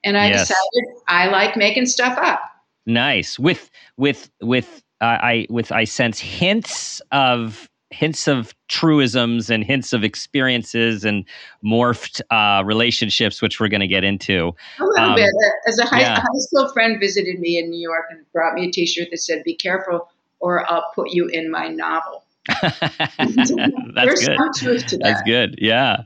and 0.04 0.16
I 0.16 0.28
yes. 0.28 0.48
decided 0.48 1.02
I 1.08 1.28
like 1.28 1.56
making 1.56 1.86
stuff 1.86 2.18
up. 2.18 2.40
Nice 2.86 3.38
with 3.38 3.70
with 3.96 4.30
with 4.40 4.82
uh, 5.00 5.18
I 5.22 5.46
with 5.48 5.70
I 5.70 5.84
sense 5.84 6.18
hints 6.18 7.00
of 7.12 7.68
hints 7.92 8.26
of 8.26 8.54
truisms 8.68 9.50
and 9.50 9.64
hints 9.64 9.92
of 9.92 10.02
experiences 10.02 11.04
and 11.04 11.24
morphed 11.64 12.20
uh, 12.30 12.64
relationships, 12.64 13.42
which 13.42 13.60
we're 13.60 13.68
going 13.68 13.80
to 13.80 13.86
get 13.86 14.04
into. 14.04 14.54
A 14.80 14.84
little 14.84 15.10
um, 15.10 15.14
bit. 15.14 15.28
As 15.66 15.78
a 15.78 15.86
high, 15.86 16.00
yeah. 16.00 16.20
high, 16.20 16.38
school 16.38 16.72
friend 16.72 16.98
visited 16.98 17.38
me 17.38 17.58
in 17.58 17.70
New 17.70 17.80
York 17.80 18.06
and 18.10 18.24
brought 18.32 18.54
me 18.54 18.68
a 18.68 18.70
T-shirt 18.70 19.08
that 19.10 19.18
said 19.18 19.44
"Be 19.44 19.54
careful, 19.54 20.08
or 20.40 20.68
I'll 20.70 20.90
put 20.94 21.10
you 21.10 21.28
in 21.28 21.50
my 21.50 21.68
novel." 21.68 22.24
That's 22.62 23.52
There's 23.94 24.26
good. 24.26 24.36
some 24.36 24.50
truth 24.56 24.86
to 24.86 24.98
that. 24.98 25.04
That's 25.04 25.22
good. 25.22 25.58
Yeah. 25.58 26.04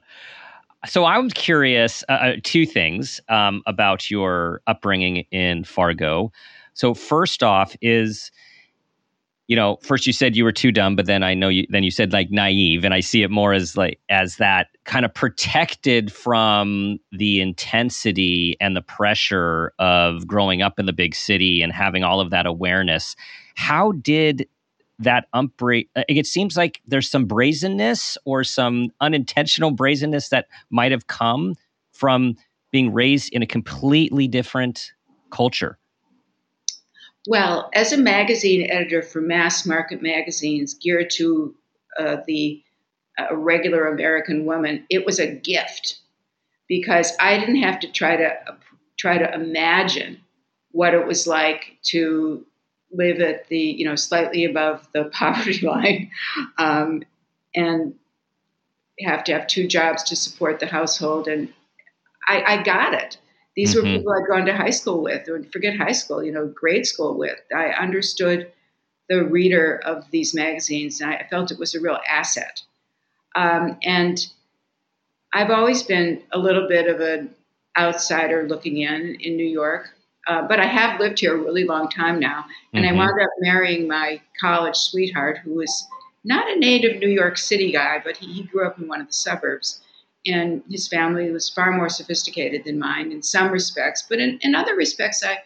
So 0.86 1.04
I'm 1.04 1.30
curious. 1.30 2.04
Uh, 2.08 2.12
uh, 2.12 2.32
two 2.42 2.66
things 2.66 3.20
um, 3.28 3.62
about 3.66 4.10
your 4.10 4.60
upbringing 4.66 5.18
in 5.30 5.64
Fargo. 5.64 6.32
So 6.74 6.92
first 6.92 7.42
off, 7.42 7.74
is 7.80 8.30
you 9.48 9.54
know, 9.54 9.78
first 9.82 10.06
you 10.06 10.12
said 10.12 10.36
you 10.36 10.44
were 10.44 10.52
too 10.52 10.72
dumb, 10.72 10.96
but 10.96 11.06
then 11.06 11.22
I 11.22 11.34
know 11.34 11.48
you 11.48 11.66
then 11.70 11.84
you 11.84 11.90
said 11.90 12.12
like 12.12 12.30
naive, 12.30 12.84
and 12.84 12.92
I 12.92 13.00
see 13.00 13.22
it 13.22 13.30
more 13.30 13.52
as 13.52 13.76
like 13.76 14.00
as 14.08 14.36
that 14.36 14.68
kind 14.84 15.04
of 15.04 15.14
protected 15.14 16.12
from 16.12 16.98
the 17.12 17.40
intensity 17.40 18.56
and 18.60 18.76
the 18.76 18.82
pressure 18.82 19.72
of 19.78 20.26
growing 20.26 20.62
up 20.62 20.78
in 20.78 20.86
the 20.86 20.92
big 20.92 21.14
city 21.14 21.62
and 21.62 21.72
having 21.72 22.02
all 22.02 22.20
of 22.20 22.30
that 22.30 22.46
awareness. 22.46 23.14
How 23.54 23.92
did 23.92 24.48
that? 24.98 25.26
Uh, 25.32 25.44
it 26.08 26.26
seems 26.26 26.56
like 26.56 26.80
there's 26.86 27.08
some 27.08 27.26
brazenness 27.26 28.18
or 28.24 28.42
some 28.42 28.90
unintentional 29.00 29.70
brazenness 29.70 30.28
that 30.30 30.46
might 30.70 30.90
have 30.90 31.06
come 31.06 31.54
from 31.92 32.36
being 32.72 32.92
raised 32.92 33.32
in 33.32 33.42
a 33.42 33.46
completely 33.46 34.26
different 34.26 34.92
culture. 35.30 35.78
Well, 37.26 37.70
as 37.74 37.92
a 37.92 37.96
magazine 37.96 38.70
editor 38.70 39.02
for 39.02 39.20
mass 39.20 39.66
market 39.66 40.00
magazines 40.00 40.74
geared 40.74 41.10
to 41.10 41.54
uh, 41.98 42.18
the 42.26 42.62
uh, 43.18 43.34
regular 43.34 43.86
American 43.86 44.44
woman, 44.44 44.86
it 44.90 45.04
was 45.04 45.18
a 45.18 45.34
gift. 45.34 45.98
Because 46.68 47.12
I 47.20 47.38
didn't 47.38 47.62
have 47.62 47.80
to 47.80 47.92
try 47.92 48.16
to 48.16 48.28
uh, 48.28 48.56
try 48.98 49.18
to 49.18 49.34
imagine 49.34 50.20
what 50.72 50.94
it 50.94 51.06
was 51.06 51.26
like 51.26 51.78
to 51.82 52.44
live 52.92 53.20
at 53.20 53.48
the 53.48 53.58
you 53.58 53.84
know 53.84 53.96
slightly 53.96 54.44
above 54.44 54.86
the 54.92 55.04
poverty 55.12 55.66
line 55.66 56.10
um, 56.58 57.02
and 57.54 57.94
have 59.00 59.24
to 59.24 59.32
have 59.32 59.46
two 59.46 59.66
jobs 59.66 60.02
to 60.04 60.16
support 60.16 60.60
the 60.60 60.66
household 60.66 61.28
and 61.28 61.52
I, 62.28 62.42
I 62.42 62.62
got 62.62 62.94
it 62.94 63.18
these 63.56 63.74
mm-hmm. 63.74 63.86
were 63.86 63.98
people 63.98 64.12
I'd 64.12 64.28
gone 64.28 64.46
to 64.46 64.54
high 64.54 64.70
school 64.70 65.02
with, 65.02 65.28
or 65.28 65.42
forget 65.44 65.76
high 65.76 65.92
school, 65.92 66.22
you 66.22 66.30
know, 66.30 66.46
grade 66.46 66.86
school 66.86 67.16
with. 67.16 67.38
I 67.54 67.68
understood 67.68 68.52
the 69.08 69.24
reader 69.24 69.80
of 69.84 70.10
these 70.10 70.34
magazines, 70.34 71.00
and 71.00 71.10
I 71.10 71.26
felt 71.30 71.50
it 71.50 71.58
was 71.58 71.74
a 71.74 71.80
real 71.80 71.98
asset. 72.08 72.62
Um, 73.34 73.78
and 73.82 74.26
I've 75.32 75.50
always 75.50 75.82
been 75.82 76.22
a 76.32 76.38
little 76.38 76.68
bit 76.68 76.86
of 76.86 77.00
an 77.00 77.34
outsider 77.78 78.46
looking 78.46 78.78
in 78.78 79.16
in 79.20 79.36
New 79.36 79.46
York, 79.46 79.90
uh, 80.28 80.42
but 80.42 80.60
I 80.60 80.66
have 80.66 81.00
lived 81.00 81.20
here 81.20 81.34
a 81.34 81.42
really 81.42 81.64
long 81.64 81.88
time 81.88 82.20
now. 82.20 82.44
And 82.74 82.84
mm-hmm. 82.84 82.94
I 82.94 82.98
wound 82.98 83.22
up 83.22 83.30
marrying 83.40 83.88
my 83.88 84.20
college 84.40 84.76
sweetheart, 84.76 85.38
who 85.38 85.54
was 85.54 85.86
not 86.24 86.50
a 86.50 86.58
native 86.58 87.00
New 87.00 87.08
York 87.08 87.38
City 87.38 87.72
guy, 87.72 88.02
but 88.04 88.16
he, 88.16 88.32
he 88.32 88.42
grew 88.42 88.66
up 88.66 88.78
in 88.78 88.88
one 88.88 89.00
of 89.00 89.06
the 89.06 89.12
suburbs 89.12 89.80
and 90.26 90.62
his 90.70 90.88
family 90.88 91.30
was 91.30 91.48
far 91.48 91.72
more 91.72 91.88
sophisticated 91.88 92.64
than 92.64 92.78
mine 92.78 93.12
in 93.12 93.22
some 93.22 93.50
respects. 93.50 94.04
But 94.08 94.18
in, 94.18 94.38
in 94.42 94.54
other 94.54 94.74
respects, 94.74 95.24
I 95.24 95.38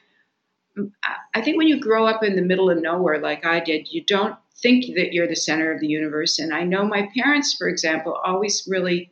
I 1.34 1.42
think 1.42 1.56
when 1.56 1.68
you 1.68 1.80
grow 1.80 2.06
up 2.06 2.22
in 2.22 2.37
the 2.37 2.42
middle 2.42 2.70
of 2.70 2.80
nowhere 2.80 3.18
like 3.18 3.44
I 3.44 3.60
did, 3.60 3.92
you 3.92 4.04
don't 4.04 4.37
think 4.62 4.94
that 4.94 5.12
you're 5.12 5.28
the 5.28 5.37
center 5.37 5.72
of 5.72 5.80
the 5.80 5.88
universe. 5.88 6.38
And 6.38 6.54
I 6.54 6.64
know 6.64 6.84
my 6.84 7.08
parents, 7.16 7.54
for 7.54 7.68
example, 7.68 8.20
always 8.25 8.66
really 8.68 9.10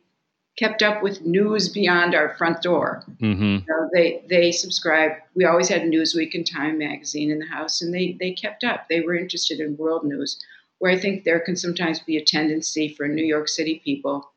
kept 0.57 0.83
up 0.83 1.01
with 1.01 1.21
news 1.21 1.69
beyond 1.69 2.13
our 2.13 2.35
front 2.37 2.61
door. 2.61 3.03
Mm-hmm. 3.21 3.65
So 3.67 3.89
they 3.93 4.23
they 4.29 4.51
subscribed. 4.51 5.15
We 5.35 5.45
always 5.45 5.69
had 5.69 5.83
Newsweek 5.83 6.33
and 6.33 6.45
Time 6.45 6.77
magazine 6.77 7.31
in 7.31 7.39
the 7.39 7.45
house, 7.45 7.81
and 7.81 7.93
they 7.93 8.17
they 8.19 8.31
kept 8.31 8.63
up. 8.63 8.87
They 8.89 9.01
were 9.01 9.15
interested 9.15 9.59
in 9.59 9.77
world 9.77 10.03
news, 10.03 10.39
where 10.79 10.91
I 10.91 10.99
think 10.99 11.23
there 11.23 11.39
can 11.39 11.55
sometimes 11.55 11.99
be 11.99 12.17
a 12.17 12.23
tendency 12.23 12.89
for 12.89 13.07
New 13.07 13.25
York 13.25 13.47
City 13.47 13.81
people 13.83 14.31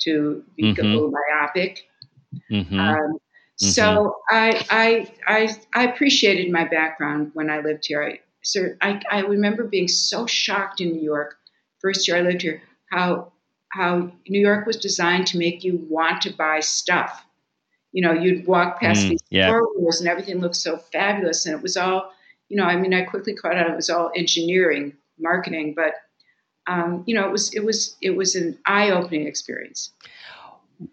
to 0.00 0.44
be 0.56 0.64
mm-hmm. 0.64 0.80
a 0.80 0.88
little 0.88 1.10
myopic. 1.10 1.88
Mm-hmm. 2.50 2.78
Um, 2.78 3.18
Mm-hmm. 3.60 3.70
So 3.70 4.18
I, 4.30 4.64
I, 4.70 5.12
I, 5.26 5.56
I 5.74 5.84
appreciated 5.88 6.52
my 6.52 6.64
background 6.64 7.32
when 7.34 7.50
I 7.50 7.58
lived 7.60 7.86
here. 7.86 8.02
I, 8.04 8.20
so 8.42 8.68
I, 8.80 9.02
I 9.10 9.20
remember 9.20 9.64
being 9.64 9.88
so 9.88 10.26
shocked 10.26 10.80
in 10.80 10.92
New 10.92 11.02
York, 11.02 11.36
first 11.80 12.06
year 12.06 12.18
I 12.18 12.20
lived 12.20 12.42
here, 12.42 12.62
how, 12.92 13.32
how 13.70 14.12
New 14.28 14.40
York 14.40 14.64
was 14.64 14.76
designed 14.76 15.26
to 15.28 15.38
make 15.38 15.64
you 15.64 15.84
want 15.90 16.22
to 16.22 16.30
buy 16.30 16.60
stuff. 16.60 17.24
You 17.90 18.02
know, 18.02 18.12
you'd 18.12 18.46
walk 18.46 18.80
past 18.80 19.06
mm, 19.06 19.08
these 19.10 19.22
yeah. 19.30 19.48
stores 19.48 20.00
and 20.00 20.08
everything 20.08 20.38
looked 20.38 20.56
so 20.56 20.76
fabulous. 20.76 21.44
And 21.44 21.56
it 21.56 21.62
was 21.62 21.76
all, 21.76 22.12
you 22.48 22.56
know, 22.56 22.64
I 22.64 22.76
mean, 22.76 22.94
I 22.94 23.02
quickly 23.02 23.34
caught 23.34 23.56
on 23.56 23.72
it 23.72 23.76
was 23.76 23.90
all 23.90 24.12
engineering, 24.14 24.92
marketing, 25.18 25.74
but 25.74 25.94
um, 26.68 27.02
you 27.06 27.14
know, 27.14 27.26
it 27.26 27.32
was 27.32 27.52
it 27.54 27.64
was 27.64 27.96
it 28.00 28.10
was 28.10 28.36
an 28.36 28.56
eye 28.66 28.90
opening 28.90 29.26
experience. 29.26 29.90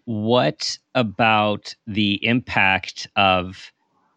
What 0.06 0.78
about 0.94 1.74
the 1.86 2.24
impact 2.26 3.06
of? 3.14 3.70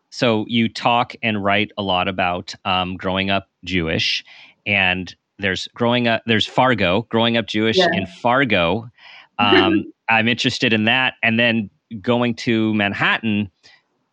So 0.09 0.45
you 0.47 0.69
talk 0.69 1.13
and 1.21 1.43
write 1.43 1.71
a 1.77 1.83
lot 1.83 2.07
about 2.07 2.55
um, 2.65 2.97
growing 2.97 3.29
up 3.29 3.47
Jewish, 3.63 4.23
and 4.65 5.13
there's 5.37 5.67
growing 5.75 6.07
up. 6.07 6.23
There's 6.25 6.47
Fargo, 6.47 7.03
growing 7.09 7.37
up 7.37 7.45
Jewish 7.45 7.77
yeah. 7.77 7.89
in 7.93 8.07
Fargo. 8.07 8.89
Um, 9.37 9.91
I'm 10.09 10.27
interested 10.27 10.73
in 10.73 10.85
that, 10.85 11.15
and 11.21 11.37
then 11.37 11.69
going 12.01 12.35
to 12.35 12.73
Manhattan, 12.73 13.51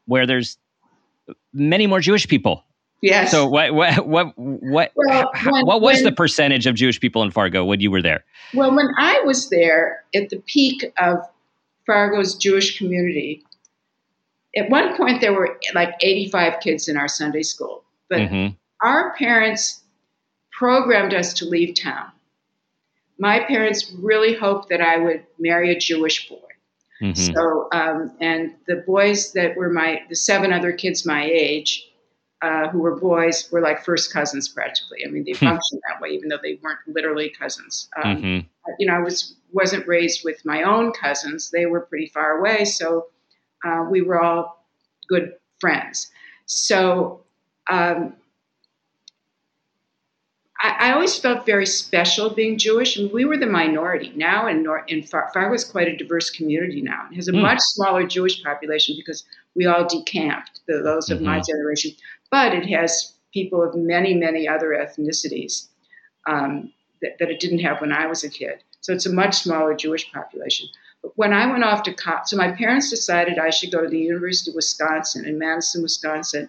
where 0.04 0.26
there's 0.26 0.58
many 1.54 1.86
more 1.86 2.00
Jewish 2.00 2.28
people 2.28 2.65
Yes. 3.02 3.30
So 3.30 3.46
what 3.46 3.74
what 3.74 4.06
what 4.06 4.32
what 4.36 4.92
well, 4.96 5.30
when, 5.44 5.66
what 5.66 5.80
was 5.80 5.96
when, 5.96 6.04
the 6.04 6.12
percentage 6.12 6.66
of 6.66 6.74
Jewish 6.74 6.98
people 6.98 7.22
in 7.22 7.30
Fargo 7.30 7.64
when 7.64 7.80
you 7.80 7.90
were 7.90 8.02
there? 8.02 8.24
Well, 8.54 8.74
when 8.74 8.88
I 8.98 9.20
was 9.20 9.50
there 9.50 10.04
at 10.14 10.30
the 10.30 10.38
peak 10.46 10.84
of 10.98 11.18
Fargo's 11.86 12.34
Jewish 12.34 12.78
community, 12.78 13.44
at 14.56 14.70
one 14.70 14.96
point 14.96 15.20
there 15.20 15.34
were 15.34 15.58
like 15.74 15.94
85 16.00 16.60
kids 16.60 16.88
in 16.88 16.96
our 16.96 17.08
Sunday 17.08 17.42
school, 17.42 17.84
but 18.08 18.18
mm-hmm. 18.18 18.54
our 18.86 19.14
parents 19.16 19.82
programmed 20.50 21.12
us 21.12 21.34
to 21.34 21.44
leave 21.44 21.74
town. 21.74 22.10
My 23.18 23.40
parents 23.40 23.92
really 23.98 24.34
hoped 24.34 24.68
that 24.70 24.80
I 24.80 24.96
would 24.98 25.24
marry 25.38 25.70
a 25.70 25.78
Jewish 25.78 26.28
boy. 26.28 26.36
Mm-hmm. 27.02 27.34
So, 27.34 27.68
um, 27.72 28.16
and 28.20 28.54
the 28.66 28.76
boys 28.86 29.32
that 29.32 29.56
were 29.56 29.70
my, 29.70 30.02
the 30.08 30.16
seven 30.16 30.52
other 30.52 30.72
kids 30.72 31.04
my 31.04 31.24
age, 31.24 31.85
uh, 32.42 32.68
who 32.68 32.80
were 32.80 32.96
boys 32.96 33.50
were 33.50 33.60
like 33.60 33.84
first 33.84 34.12
cousins 34.12 34.48
practically. 34.48 34.98
I 35.06 35.10
mean, 35.10 35.24
they 35.24 35.32
hmm. 35.32 35.46
functioned 35.46 35.80
that 35.88 36.00
way, 36.00 36.10
even 36.10 36.28
though 36.28 36.38
they 36.42 36.58
weren't 36.62 36.80
literally 36.86 37.30
cousins. 37.30 37.88
Um, 38.02 38.16
mm-hmm. 38.16 38.72
You 38.78 38.86
know, 38.86 38.94
I 38.94 39.00
was 39.00 39.36
wasn't 39.52 39.86
raised 39.86 40.24
with 40.24 40.44
my 40.44 40.62
own 40.62 40.92
cousins; 40.92 41.50
they 41.50 41.66
were 41.66 41.80
pretty 41.80 42.08
far 42.08 42.38
away, 42.38 42.64
so 42.64 43.06
uh, 43.64 43.86
we 43.90 44.02
were 44.02 44.20
all 44.20 44.66
good 45.08 45.34
friends. 45.60 46.10
So 46.46 47.24
um, 47.70 48.14
I, 50.60 50.76
I, 50.78 50.92
always 50.92 51.18
felt 51.18 51.44
very 51.44 51.66
special 51.66 52.30
being 52.30 52.58
Jewish, 52.58 52.96
and 52.96 53.10
we 53.12 53.24
were 53.24 53.36
the 53.36 53.46
minority. 53.46 54.12
Now 54.14 54.46
in, 54.46 54.62
North, 54.62 54.84
in 54.88 55.02
Far- 55.02 55.30
Fargo 55.32 55.54
is 55.54 55.64
quite 55.64 55.88
a 55.88 55.96
diverse 55.96 56.30
community 56.30 56.80
now. 56.80 57.08
It 57.10 57.16
has 57.16 57.28
a 57.28 57.32
mm. 57.32 57.42
much 57.42 57.58
smaller 57.60 58.06
Jewish 58.06 58.42
population 58.42 58.94
because 58.96 59.24
we 59.54 59.66
all 59.66 59.86
decamped, 59.88 60.60
the, 60.66 60.82
those 60.82 61.10
of 61.10 61.18
mm-hmm. 61.18 61.26
my 61.26 61.40
generation 61.40 61.92
but 62.30 62.54
it 62.54 62.66
has 62.66 63.14
people 63.32 63.62
of 63.62 63.74
many, 63.74 64.14
many 64.14 64.48
other 64.48 64.68
ethnicities 64.68 65.68
um, 66.26 66.72
that, 67.02 67.18
that, 67.18 67.30
it 67.30 67.40
didn't 67.40 67.58
have 67.60 67.80
when 67.80 67.92
I 67.92 68.06
was 68.06 68.24
a 68.24 68.30
kid. 68.30 68.62
So 68.80 68.92
it's 68.92 69.06
a 69.06 69.12
much 69.12 69.34
smaller 69.34 69.74
Jewish 69.74 70.10
population. 70.12 70.68
But 71.02 71.12
when 71.16 71.32
I 71.32 71.50
went 71.50 71.64
off 71.64 71.82
to 71.84 71.92
college, 71.92 72.26
so 72.26 72.36
my 72.36 72.52
parents 72.52 72.90
decided 72.90 73.38
I 73.38 73.50
should 73.50 73.70
go 73.70 73.82
to 73.82 73.88
the 73.88 73.98
University 73.98 74.50
of 74.50 74.54
Wisconsin 74.54 75.26
in 75.26 75.38
Madison, 75.38 75.82
Wisconsin, 75.82 76.48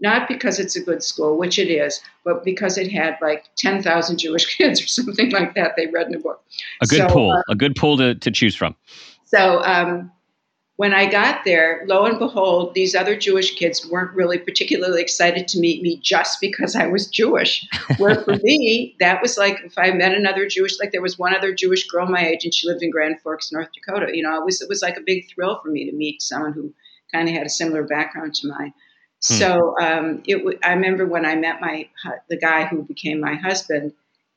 not 0.00 0.26
because 0.26 0.58
it's 0.58 0.74
a 0.74 0.82
good 0.82 1.02
school, 1.02 1.38
which 1.38 1.58
it 1.58 1.70
is, 1.70 2.00
but 2.24 2.44
because 2.44 2.76
it 2.76 2.90
had 2.90 3.16
like 3.22 3.44
10,000 3.56 4.18
Jewish 4.18 4.56
kids 4.56 4.82
or 4.82 4.86
something 4.86 5.30
like 5.30 5.54
that. 5.54 5.72
They 5.76 5.86
read 5.86 6.08
in 6.08 6.14
a 6.14 6.18
book. 6.18 6.42
A 6.82 6.86
good 6.86 6.98
so, 6.98 7.08
pool, 7.08 7.32
uh, 7.32 7.42
a 7.48 7.54
good 7.54 7.76
pool 7.76 7.96
to, 7.98 8.14
to 8.14 8.30
choose 8.30 8.56
from. 8.56 8.74
So, 9.24 9.62
um, 9.64 10.10
when 10.76 10.94
I 10.94 11.10
got 11.10 11.44
there, 11.44 11.84
lo 11.86 12.06
and 12.06 12.18
behold, 12.18 12.74
these 12.74 12.94
other 12.94 13.14
Jewish 13.14 13.54
kids 13.56 13.86
weren't 13.86 14.16
really 14.16 14.38
particularly 14.38 15.02
excited 15.02 15.46
to 15.48 15.60
meet 15.60 15.82
me 15.82 15.98
just 15.98 16.40
because 16.40 16.74
I 16.74 16.86
was 16.86 17.08
Jewish. 17.08 17.66
Where 17.98 18.22
for 18.22 18.36
me, 18.42 18.96
that 19.00 19.20
was 19.20 19.36
like 19.36 19.60
if 19.64 19.76
I 19.76 19.90
met 19.90 20.14
another 20.14 20.46
Jewish, 20.46 20.78
like 20.80 20.90
there 20.90 21.02
was 21.02 21.18
one 21.18 21.34
other 21.34 21.54
Jewish 21.54 21.86
girl 21.88 22.06
my 22.06 22.26
age, 22.26 22.44
and 22.44 22.54
she 22.54 22.66
lived 22.66 22.82
in 22.82 22.90
Grand 22.90 23.20
Forks, 23.20 23.52
North 23.52 23.68
Dakota. 23.74 24.16
You 24.16 24.22
know, 24.22 24.38
it 24.38 24.44
was 24.44 24.62
it 24.62 24.68
was 24.68 24.82
like 24.82 24.96
a 24.96 25.02
big 25.02 25.28
thrill 25.28 25.60
for 25.62 25.68
me 25.68 25.88
to 25.90 25.96
meet 25.96 26.22
someone 26.22 26.54
who 26.54 26.72
kind 27.12 27.28
of 27.28 27.34
had 27.34 27.46
a 27.46 27.50
similar 27.50 27.82
background 27.82 28.34
to 28.36 28.48
mine. 28.48 28.72
Hmm. 29.26 29.34
So 29.34 29.74
um, 29.78 30.22
it, 30.26 30.58
I 30.64 30.72
remember 30.72 31.04
when 31.04 31.26
I 31.26 31.36
met 31.36 31.60
my 31.60 31.88
the 32.30 32.38
guy 32.38 32.64
who 32.64 32.82
became 32.82 33.20
my 33.20 33.34
husband. 33.34 33.92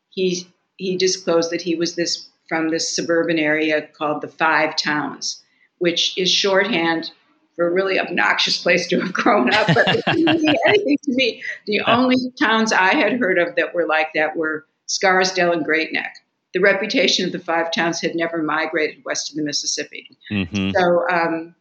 He 0.10 0.48
he 0.76 0.98
disclosed 0.98 1.52
that 1.52 1.62
he 1.62 1.76
was 1.76 1.96
this 1.96 2.28
from 2.50 2.70
this 2.70 2.94
suburban 2.94 3.40
area 3.40 3.82
called 3.82 4.22
the 4.22 4.28
Five 4.28 4.76
Towns 4.76 5.42
which 5.80 6.18
is 6.18 6.32
shorthand 6.32 7.12
for 7.56 7.68
a 7.68 7.72
really 7.72 8.00
obnoxious 8.00 8.62
place 8.62 8.88
to 8.88 9.00
have 9.00 9.14
grown 9.14 9.54
up. 9.54 9.68
But 9.68 9.88
anything 10.08 10.98
to 11.04 11.14
me, 11.14 11.44
the 11.66 11.82
only 11.82 12.18
towns 12.40 12.72
I 12.74 12.94
had 12.96 13.20
heard 13.20 13.40
of 13.40 13.56
that 13.56 13.74
were 13.74 13.88
like 13.88 14.10
that 14.16 14.36
were 14.36 14.66
Scarsdale 14.88 15.52
and 15.52 15.64
Great 15.64 15.94
Neck. 15.94 16.16
The 16.54 16.60
reputation 16.60 17.26
of 17.26 17.32
the 17.32 17.40
five 17.40 17.72
towns 17.72 18.02
had 18.02 18.16
never 18.16 18.42
migrated 18.42 19.04
west 19.06 19.30
of 19.30 19.36
the 19.36 19.44
Mississippi. 19.44 20.18
Mm-hmm. 20.32 20.72
So 20.72 21.10
um, 21.10 21.56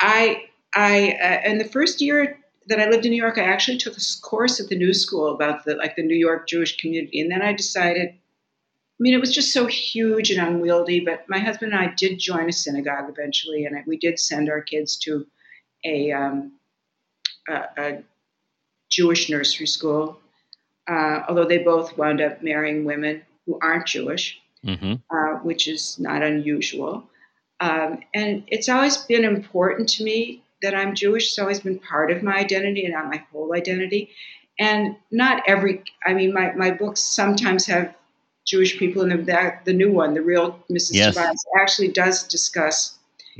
I, 0.00 0.44
I, 0.74 1.16
uh, 1.22 1.50
in 1.50 1.58
the 1.58 1.64
first 1.64 2.00
year 2.00 2.38
that 2.68 2.80
I 2.80 2.88
lived 2.88 3.06
in 3.06 3.12
New 3.12 3.22
York, 3.22 3.38
I 3.38 3.44
actually 3.44 3.78
took 3.78 3.96
a 3.96 4.00
course 4.22 4.60
at 4.60 4.68
the 4.68 4.76
New 4.76 4.92
School 4.92 5.34
about 5.34 5.64
the 5.64 5.76
like 5.76 5.96
the 5.96 6.02
New 6.02 6.16
York 6.16 6.48
Jewish 6.48 6.76
community, 6.78 7.20
and 7.20 7.30
then 7.30 7.40
I 7.40 7.52
decided 7.52 8.14
I 8.98 9.02
mean, 9.02 9.12
it 9.12 9.20
was 9.20 9.34
just 9.34 9.52
so 9.52 9.66
huge 9.66 10.30
and 10.30 10.40
unwieldy. 10.40 11.00
But 11.00 11.28
my 11.28 11.38
husband 11.38 11.72
and 11.72 11.80
I 11.82 11.92
did 11.94 12.18
join 12.18 12.48
a 12.48 12.52
synagogue 12.52 13.10
eventually, 13.10 13.66
and 13.66 13.76
we 13.86 13.98
did 13.98 14.18
send 14.18 14.48
our 14.48 14.62
kids 14.62 14.96
to 15.00 15.26
a, 15.84 16.12
um, 16.12 16.52
a, 17.48 17.64
a 17.76 18.02
Jewish 18.90 19.28
nursery 19.28 19.66
school. 19.66 20.18
Uh, 20.88 21.24
although 21.28 21.44
they 21.44 21.58
both 21.58 21.98
wound 21.98 22.20
up 22.20 22.42
marrying 22.42 22.84
women 22.84 23.22
who 23.44 23.58
aren't 23.60 23.86
Jewish, 23.86 24.40
mm-hmm. 24.64 24.94
uh, 25.10 25.38
which 25.40 25.68
is 25.68 25.98
not 25.98 26.22
unusual. 26.22 27.04
Um, 27.60 28.00
and 28.14 28.44
it's 28.46 28.68
always 28.68 28.96
been 28.96 29.24
important 29.24 29.88
to 29.90 30.04
me 30.04 30.42
that 30.62 30.74
I'm 30.74 30.94
Jewish. 30.94 31.28
It's 31.28 31.38
always 31.38 31.60
been 31.60 31.78
part 31.78 32.10
of 32.10 32.22
my 32.22 32.36
identity 32.36 32.84
and 32.84 32.94
not 32.94 33.08
my 33.08 33.24
whole 33.32 33.54
identity. 33.54 34.10
And 34.58 34.96
not 35.10 35.42
every, 35.46 35.82
I 36.04 36.14
mean, 36.14 36.32
my, 36.32 36.52
my 36.52 36.70
books 36.70 37.00
sometimes 37.00 37.66
have 37.66 37.94
Jewish 38.46 38.78
people, 38.78 39.02
and 39.02 39.10
the, 39.10 39.16
that, 39.24 39.64
the 39.64 39.72
new 39.72 39.92
one, 39.92 40.14
the 40.14 40.22
real 40.22 40.58
Mrs. 40.70 40.90
Yes. 40.92 41.14
Tobias, 41.14 41.44
actually 41.58 41.88
does 41.88 42.22
discuss, 42.24 42.96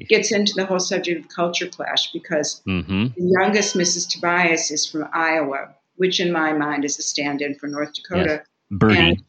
gets 0.09 0.33
into 0.33 0.53
the 0.55 0.67
whole 0.67 0.81
subject 0.81 1.25
of 1.25 1.29
culture 1.31 1.69
clash 1.69 2.13
because 2.13 2.61
mm-hmm. 2.67 3.07
the 3.17 3.35
youngest 3.41 3.77
Mrs. 3.77 4.09
Tobias 4.09 4.71
is 4.71 4.85
from 4.87 5.09
Iowa, 5.15 5.75
which 5.95 6.21
in 6.21 6.33
my 6.33 6.53
mind 6.53 6.85
is 6.85 6.99
a 6.99 7.03
stand-in 7.03 7.55
for 7.55 7.69
North 7.69 7.95
Dakota. 7.95 8.29
Yes. 8.29 8.47
Birdie. 8.71 8.99
And, 8.99 9.23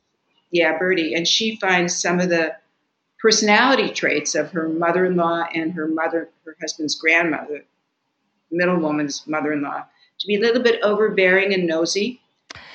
yeah, 0.51 0.77
Birdie, 0.77 1.13
and 1.13 1.27
she 1.27 1.57
finds 1.57 1.95
some 1.95 2.19
of 2.19 2.29
the 2.29 2.55
personality 3.21 3.89
traits 3.89 4.33
of 4.33 4.51
her 4.51 4.69
mother-in-law 4.69 5.47
and 5.53 5.73
her 5.73 5.87
mother, 5.87 6.29
her 6.45 6.55
husband's 6.59 6.95
grandmother, 6.95 7.63
middle 8.49 8.79
woman's 8.79 9.25
mother-in-law, 9.27 9.85
to 10.19 10.27
be 10.27 10.35
a 10.35 10.39
little 10.39 10.63
bit 10.63 10.81
overbearing 10.81 11.53
and 11.53 11.67
nosy 11.67 12.21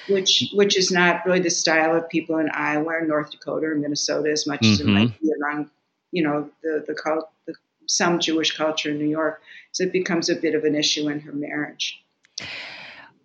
which 0.09 0.51
which 0.53 0.77
is 0.77 0.91
not 0.91 1.25
really 1.25 1.41
the 1.41 1.51
style 1.51 1.97
of 1.97 2.09
people 2.09 2.39
in 2.39 2.49
Iowa 2.51 2.85
or 2.85 3.07
North 3.07 3.31
Dakota 3.31 3.67
or 3.67 3.75
Minnesota 3.75 4.31
as 4.31 4.47
much 4.47 4.61
mm-hmm. 4.61 4.73
as 4.73 4.81
it 4.81 4.87
might 4.87 5.09
mm-hmm. 5.09 5.27
be 5.27 5.33
around, 5.41 5.71
you 6.11 6.23
know, 6.23 6.51
the 6.63 6.85
the, 6.87 6.95
cult, 6.95 7.31
the 7.47 7.55
some 7.87 8.19
Jewish 8.19 8.57
culture 8.57 8.91
in 8.91 8.99
New 8.99 9.09
York. 9.09 9.43
So 9.73 9.85
it 9.85 9.93
becomes 9.93 10.29
a 10.29 10.37
bit 10.37 10.55
of 10.55 10.65
an 10.65 10.75
issue 10.75 11.09
in 11.09 11.21
her 11.21 11.33
marriage. 11.33 12.03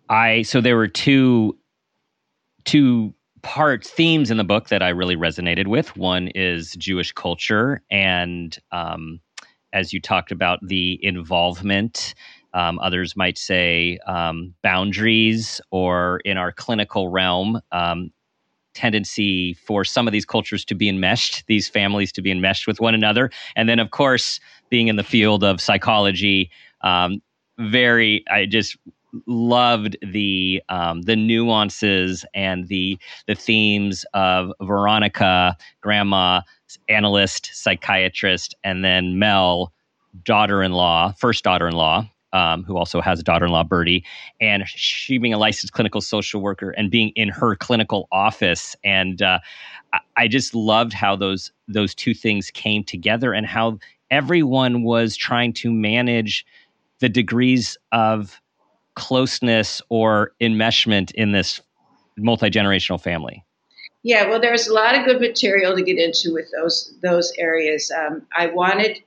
I 0.08 0.42
so 0.42 0.60
there 0.60 0.76
were 0.76 0.88
two 0.88 1.58
two 2.64 3.14
parts 3.42 3.88
themes 3.90 4.30
in 4.30 4.36
the 4.36 4.44
book 4.44 4.68
that 4.68 4.82
I 4.82 4.88
really 4.88 5.16
resonated 5.16 5.68
with. 5.68 5.96
One 5.96 6.28
is 6.28 6.74
Jewish 6.74 7.12
culture, 7.12 7.82
and 7.90 8.56
um, 8.72 9.20
as 9.72 9.92
you 9.92 10.00
talked 10.00 10.32
about 10.32 10.58
the 10.62 10.98
involvement 11.02 12.14
um, 12.54 12.78
others 12.80 13.16
might 13.16 13.38
say 13.38 13.98
um, 14.06 14.54
boundaries, 14.62 15.60
or 15.70 16.20
in 16.24 16.36
our 16.36 16.52
clinical 16.52 17.08
realm, 17.08 17.60
um, 17.72 18.10
tendency 18.74 19.54
for 19.54 19.84
some 19.84 20.06
of 20.06 20.12
these 20.12 20.24
cultures 20.24 20.64
to 20.64 20.74
be 20.74 20.88
enmeshed, 20.88 21.44
these 21.48 21.68
families 21.68 22.12
to 22.12 22.22
be 22.22 22.30
enmeshed 22.30 22.66
with 22.66 22.80
one 22.80 22.94
another. 22.94 23.30
And 23.56 23.68
then, 23.68 23.78
of 23.78 23.90
course, 23.90 24.40
being 24.70 24.88
in 24.88 24.96
the 24.96 25.02
field 25.02 25.42
of 25.42 25.60
psychology, 25.60 26.50
um, 26.82 27.20
very, 27.58 28.24
I 28.30 28.46
just 28.46 28.76
loved 29.26 29.96
the 30.02 30.62
um, 30.68 31.02
the 31.02 31.16
nuances 31.16 32.24
and 32.34 32.68
the 32.68 32.98
the 33.26 33.34
themes 33.34 34.04
of 34.14 34.52
Veronica, 34.60 35.56
grandma, 35.80 36.42
analyst, 36.88 37.50
psychiatrist, 37.52 38.54
and 38.62 38.84
then 38.84 39.18
Mel, 39.18 39.72
daughter-in-law, 40.24 41.12
first 41.18 41.42
daughter-in-law, 41.42 42.08
um, 42.32 42.62
who 42.64 42.76
also 42.76 43.00
has 43.00 43.20
a 43.20 43.22
daughter-in-law, 43.22 43.64
Birdie, 43.64 44.04
and 44.40 44.64
she 44.66 45.18
being 45.18 45.32
a 45.32 45.38
licensed 45.38 45.72
clinical 45.72 46.00
social 46.00 46.40
worker 46.40 46.70
and 46.70 46.90
being 46.90 47.10
in 47.10 47.28
her 47.28 47.56
clinical 47.56 48.08
office, 48.12 48.76
and 48.84 49.22
uh, 49.22 49.38
I 50.16 50.28
just 50.28 50.54
loved 50.54 50.92
how 50.92 51.16
those 51.16 51.50
those 51.66 51.94
two 51.94 52.14
things 52.14 52.50
came 52.50 52.84
together 52.84 53.32
and 53.32 53.46
how 53.46 53.78
everyone 54.10 54.82
was 54.82 55.16
trying 55.16 55.52
to 55.52 55.70
manage 55.70 56.44
the 57.00 57.08
degrees 57.08 57.76
of 57.92 58.40
closeness 58.94 59.80
or 59.88 60.32
enmeshment 60.40 61.12
in 61.12 61.32
this 61.32 61.60
multi-generational 62.16 63.00
family. 63.00 63.44
Yeah 64.02 64.28
well 64.28 64.40
there's 64.40 64.66
a 64.66 64.74
lot 64.74 64.98
of 64.98 65.04
good 65.04 65.20
material 65.20 65.76
to 65.76 65.82
get 65.82 65.98
into 65.98 66.32
with 66.32 66.50
those 66.58 66.92
those 67.02 67.32
areas. 67.38 67.90
Um, 67.90 68.26
i 68.36 68.46
wanted 68.46 68.98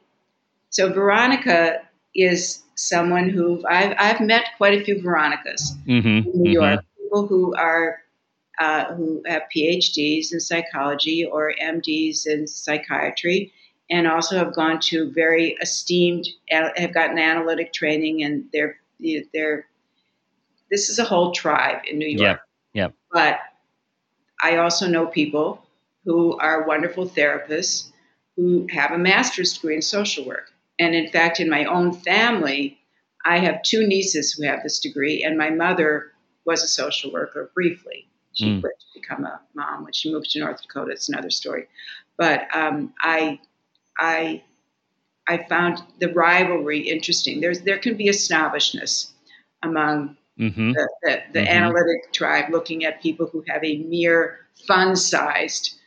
so 0.70 0.92
veronica 0.92 1.82
is 2.16 2.61
someone 2.76 3.30
who 3.30 3.64
I've, 3.68 3.96
I've 3.98 4.22
met 4.22 4.46
quite 4.58 4.80
a 4.80 4.84
few 4.84 5.02
veronicas 5.02 5.76
mm-hmm, 5.86 6.08
in 6.08 6.24
new 6.24 6.50
mm-hmm. 6.50 6.52
york 6.52 6.86
people 6.98 7.28
who 7.28 7.56
are 7.56 8.00
uh, 8.60 8.94
who 8.96 9.24
have 9.26 9.44
phds 9.56 10.32
in 10.32 10.40
psychology 10.40 11.26
or 11.26 11.54
mds 11.62 12.28
in 12.28 12.48
psychiatry 12.48 13.54
and 13.92 14.08
also 14.08 14.38
have 14.38 14.56
gone 14.56 14.80
to 14.80 15.12
very 15.12 15.58
esteemed, 15.62 16.28
have 16.50 16.94
gotten 16.94 17.20
analytic 17.20 17.74
training, 17.74 18.24
and 18.24 18.46
they're 18.52 18.78
they're. 19.34 19.68
This 20.72 20.90
is 20.90 20.98
a 20.98 21.04
whole 21.04 21.34
tribe 21.34 21.82
in 21.86 22.00
New 22.00 22.08
York. 22.08 22.40
Yeah. 22.74 22.84
Yep. 22.84 22.94
But 23.12 23.40
I 24.42 24.56
also 24.56 24.88
know 24.88 25.06
people 25.06 25.62
who 26.06 26.38
are 26.38 26.66
wonderful 26.66 27.06
therapists 27.06 27.92
who 28.38 28.66
have 28.72 28.92
a 28.92 28.98
master's 28.98 29.54
degree 29.54 29.76
in 29.76 29.82
social 29.82 30.26
work. 30.26 30.54
And 30.82 30.96
in 30.96 31.10
fact, 31.10 31.40
in 31.40 31.48
my 31.48 31.66
own 31.66 31.94
family, 31.94 32.80
I 33.24 33.38
have 33.38 33.62
two 33.62 33.86
nieces 33.86 34.32
who 34.34 34.44
have 34.46 34.64
this 34.64 34.80
degree, 34.80 35.24
and 35.24 35.38
my 35.38 35.52
mother 35.52 36.12
was 36.44 36.64
a 36.64 36.68
social 36.68 37.12
worker 37.12 37.52
briefly. 37.54 38.08
She 38.34 38.46
mm. 38.46 38.62
quit 38.62 38.74
to 38.80 39.00
become 39.00 39.24
a 39.24 39.40
mom 39.54 39.84
when 39.84 39.94
she 39.94 40.12
moved 40.12 40.32
to 40.32 40.40
North 40.40 40.64
Dakota. 40.64 40.92
It's 40.92 41.08
another 41.08 41.30
story. 41.30 41.68
But 42.18 42.48
um, 42.56 42.96
I 43.00 43.40
I 44.00 44.42
I 45.28 45.46
found 45.48 45.84
the 46.00 46.12
rivalry 46.12 46.80
interesting. 46.80 47.42
There's 47.42 47.62
there 47.62 47.78
can 47.78 47.96
be 47.96 48.10
a 48.10 48.14
snobbishness 48.14 49.14
among 49.62 50.18
mm-hmm. 50.40 50.72
the, 50.72 50.90
the, 51.04 51.22
the 51.34 51.40
mm-hmm. 51.42 51.48
analytic 51.48 52.12
tribe 52.12 52.46
looking 52.50 52.86
at 52.86 53.04
people 53.04 53.28
who 53.28 53.44
have 53.48 53.64
a 53.64 53.78
mere 53.84 54.40
fun-sized 54.66 55.78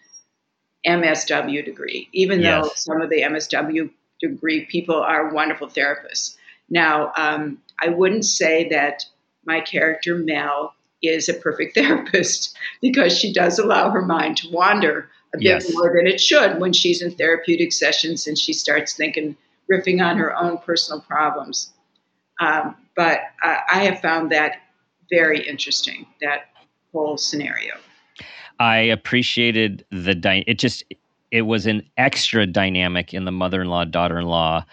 MSW 0.87 1.65
degree, 1.65 2.09
even 2.13 2.41
yes. 2.41 2.63
though 2.63 2.71
some 2.77 3.01
of 3.01 3.11
the 3.11 3.23
MSW 3.23 3.91
degree 4.29 4.67
people 4.67 4.97
are 4.97 5.33
wonderful 5.33 5.69
therapists. 5.69 6.37
Now, 6.71 7.13
um, 7.17 7.59
I 7.81 7.89
wouldn't 7.89 8.25
say 8.25 8.69
that 8.71 9.05
my 9.45 9.61
character 9.61 10.17
Mel 10.17 10.75
is 11.03 11.29
a 11.29 11.35
perfect 11.35 11.75
therapist 11.79 12.57
because 12.81 13.17
she 13.17 13.33
does 13.33 13.59
allow 13.59 13.91
her 13.91 14.03
mind 14.03 14.39
to 14.39 14.51
wander 14.51 15.11
a 15.35 15.39
bit 15.39 15.45
yes. 15.45 15.73
more 15.73 15.93
than 15.95 16.07
it 16.07 16.21
should 16.21 16.61
when 16.61 16.73
she's 16.73 17.03
in 17.03 17.11
therapeutic 17.11 17.73
sessions 17.73 18.27
and 18.27 18.39
she 18.39 18.53
starts 18.53 18.95
thinking, 18.95 19.37
riffing 19.71 20.05
on 20.05 20.17
her 20.17 20.37
own 20.37 20.59
personal 20.59 21.01
problems. 21.01 21.73
Um, 22.41 22.77
but 22.97 23.21
uh, 23.43 23.59
I 23.71 23.85
have 23.85 24.01
found 24.01 24.31
that 24.31 24.59
very 25.11 25.47
interesting, 25.47 26.07
that 26.21 26.47
whole 26.93 27.17
scenario. 27.17 27.75
I 28.59 28.79
appreciated 28.79 29.85
the, 29.91 30.15
dy- 30.15 30.45
it 30.47 30.59
just, 30.59 30.85
it 31.35 31.43
was 31.43 31.67
an 31.67 31.83
extra 31.97 32.47
dynamic 32.47 33.13
in 33.13 33.25
the 33.25 33.33
mother 33.33 33.61
in 33.63 33.69
law, 33.69 33.85
daughter 33.85 34.21
in 34.21 34.27
law 34.27 34.65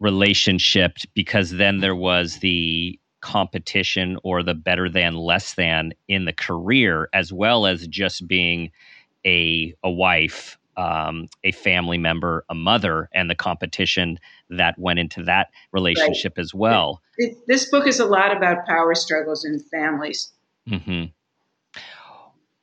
relationship 0.00 0.96
because 1.12 1.50
then 1.50 1.80
there 1.80 1.94
was 1.94 2.38
the 2.38 2.98
competition 3.20 4.16
or 4.24 4.42
the 4.42 4.54
better 4.54 4.88
than 4.88 5.14
less 5.16 5.52
than 5.52 5.92
in 6.08 6.24
the 6.24 6.32
career 6.32 7.10
as 7.12 7.30
well 7.30 7.66
as 7.66 7.86
just 7.88 8.26
being 8.26 8.70
a 9.26 9.74
a 9.84 9.90
wife, 9.90 10.56
um, 10.78 11.28
a 11.44 11.52
family 11.52 11.98
member, 11.98 12.46
a 12.48 12.54
mother, 12.54 13.10
and 13.12 13.28
the 13.28 13.34
competition 13.34 14.18
that 14.48 14.78
went 14.78 14.98
into 14.98 15.22
that 15.24 15.48
relationship 15.72 16.38
right. 16.38 16.42
as 16.42 16.54
well. 16.54 17.02
This 17.48 17.68
book 17.68 17.86
is 17.86 18.00
a 18.00 18.06
lot 18.06 18.34
about 18.34 18.64
power 18.66 18.94
struggles 18.94 19.44
in 19.44 19.58
families. 19.58 20.30
Mm-hmm. 20.70 21.04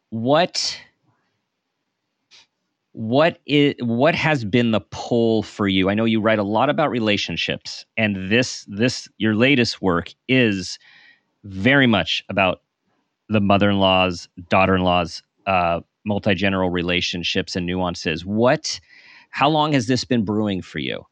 What 0.10 0.80
what 2.94 3.40
is 3.46 3.74
what 3.80 4.16
has 4.16 4.46
been 4.46 4.72
the 4.72 4.82
pull 4.82 5.44
for 5.44 5.68
you? 5.68 5.90
I 5.90 5.96
know 5.96 6.06
you 6.06 6.22
write 6.22 6.40
a 6.40 6.44
lot 6.44 6.70
about 6.70 6.90
relationships, 6.90 7.86
and 7.98 8.30
this 8.30 8.66
this 8.68 9.10
your 9.18 9.36
latest 9.36 9.82
work 9.82 10.14
is 10.28 10.80
very 11.44 11.88
much 11.88 12.24
about 12.30 12.62
the 13.30 13.42
mother-in-law's, 13.42 14.30
daughter-in-law's 14.50 15.24
uh, 15.48 15.82
multi-general 16.06 16.70
relationships 16.70 17.56
and 17.56 17.66
nuances. 17.66 18.26
What 18.26 18.80
how 19.32 19.50
long 19.50 19.74
has 19.74 19.88
this 19.88 20.06
been 20.06 20.24
brewing 20.24 20.62
for 20.62 20.80
you? 20.80 21.04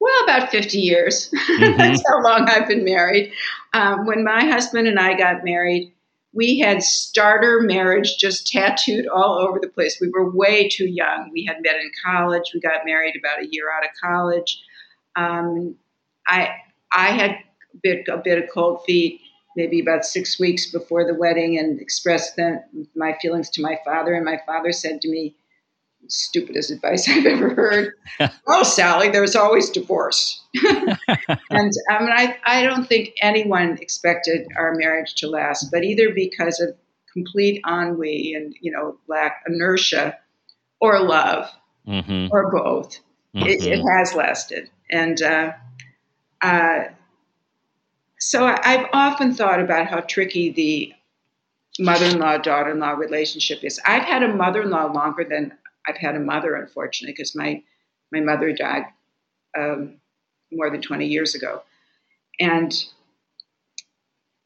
Well, 0.00 0.24
about 0.24 0.50
50 0.50 0.78
years. 0.78 1.30
Mm-hmm. 1.56 1.78
That's 1.78 2.02
how 2.06 2.22
long 2.22 2.50
I've 2.50 2.68
been 2.68 2.84
married. 2.84 3.32
Um, 3.72 4.04
when 4.04 4.24
my 4.24 4.44
husband 4.44 4.86
and 4.86 5.00
I 5.00 5.16
got 5.16 5.42
married, 5.42 5.90
we 6.36 6.58
had 6.58 6.82
starter 6.82 7.60
marriage 7.62 8.18
just 8.18 8.46
tattooed 8.46 9.06
all 9.08 9.38
over 9.38 9.58
the 9.58 9.68
place. 9.68 9.98
We 10.00 10.10
were 10.10 10.30
way 10.30 10.68
too 10.68 10.86
young. 10.86 11.30
We 11.32 11.44
had 11.46 11.62
met 11.62 11.76
in 11.76 11.90
college. 12.04 12.50
We 12.52 12.60
got 12.60 12.84
married 12.84 13.14
about 13.18 13.42
a 13.42 13.48
year 13.50 13.64
out 13.74 13.84
of 13.84 13.90
college. 14.00 14.62
Um, 15.16 15.76
I 16.28 16.50
I 16.92 17.08
had 17.08 17.30
a 17.30 17.78
bit, 17.82 18.06
a 18.08 18.18
bit 18.18 18.42
of 18.42 18.50
cold 18.52 18.84
feet 18.86 19.20
maybe 19.56 19.80
about 19.80 20.04
six 20.04 20.38
weeks 20.38 20.70
before 20.70 21.06
the 21.06 21.14
wedding 21.14 21.58
and 21.58 21.80
expressed 21.80 22.38
my 22.94 23.16
feelings 23.22 23.48
to 23.48 23.62
my 23.62 23.80
father. 23.84 24.12
And 24.12 24.24
my 24.24 24.38
father 24.44 24.70
said 24.70 25.00
to 25.00 25.08
me, 25.08 25.34
stupidest 26.08 26.70
advice 26.70 27.08
I've 27.08 27.26
ever 27.26 27.54
heard. 27.54 27.94
oh, 28.46 28.62
Sally, 28.62 29.08
there's 29.08 29.36
always 29.36 29.70
divorce. 29.70 30.42
and 30.54 31.72
I 31.90 31.98
mean, 32.00 32.12
I, 32.12 32.36
I 32.44 32.62
don't 32.62 32.88
think 32.88 33.14
anyone 33.20 33.78
expected 33.80 34.46
our 34.56 34.74
marriage 34.74 35.14
to 35.16 35.28
last, 35.28 35.70
but 35.70 35.84
either 35.84 36.12
because 36.14 36.60
of 36.60 36.76
complete 37.12 37.62
ennui 37.66 38.34
and, 38.34 38.54
you 38.60 38.70
know, 38.70 38.98
lack 39.08 39.42
inertia 39.48 40.18
or 40.80 41.00
love 41.00 41.50
mm-hmm. 41.86 42.28
or 42.30 42.50
both, 42.50 42.98
mm-hmm. 43.34 43.46
it, 43.46 43.64
it, 43.64 43.82
has 43.82 44.14
lasted. 44.14 44.70
And, 44.90 45.20
uh, 45.22 45.52
uh, 46.42 46.84
so 48.18 48.44
I, 48.44 48.76
have 48.76 48.88
often 48.92 49.34
thought 49.34 49.60
about 49.60 49.86
how 49.86 50.00
tricky 50.00 50.50
the 50.50 50.92
mother-in-law 51.78 52.38
daughter-in-law 52.38 52.92
relationship 52.92 53.62
is. 53.62 53.80
I've 53.84 54.04
had 54.04 54.22
a 54.22 54.34
mother-in-law 54.34 54.92
longer 54.92 55.24
than 55.24 55.52
I've 55.86 55.96
had 55.96 56.16
a 56.16 56.20
mother, 56.20 56.54
unfortunately, 56.54 57.12
because 57.12 57.34
my 57.34 57.62
my 58.12 58.20
mother 58.20 58.52
died 58.52 58.84
um, 59.58 59.96
more 60.52 60.70
than 60.70 60.80
20 60.80 61.06
years 61.06 61.34
ago, 61.34 61.62
and 62.38 62.72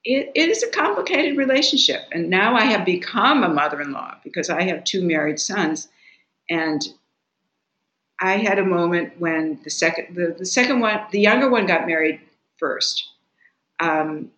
it, 0.04 0.32
it 0.34 0.48
is 0.48 0.62
a 0.62 0.70
complicated 0.70 1.36
relationship. 1.36 2.02
And 2.12 2.30
now 2.30 2.56
I 2.56 2.64
have 2.64 2.86
become 2.86 3.42
a 3.44 3.48
mother-in-law 3.48 4.16
because 4.24 4.48
I 4.48 4.62
have 4.62 4.84
two 4.84 5.06
married 5.06 5.38
sons, 5.38 5.88
and 6.48 6.82
I 8.20 8.36
had 8.36 8.58
a 8.58 8.64
moment 8.64 9.18
when 9.18 9.60
the 9.64 9.70
second 9.70 10.14
the, 10.14 10.34
the 10.38 10.46
second 10.46 10.80
one 10.80 11.00
the 11.10 11.20
younger 11.20 11.50
one 11.50 11.66
got 11.66 11.86
married 11.86 12.20
first. 12.58 13.08
Um, 13.78 14.30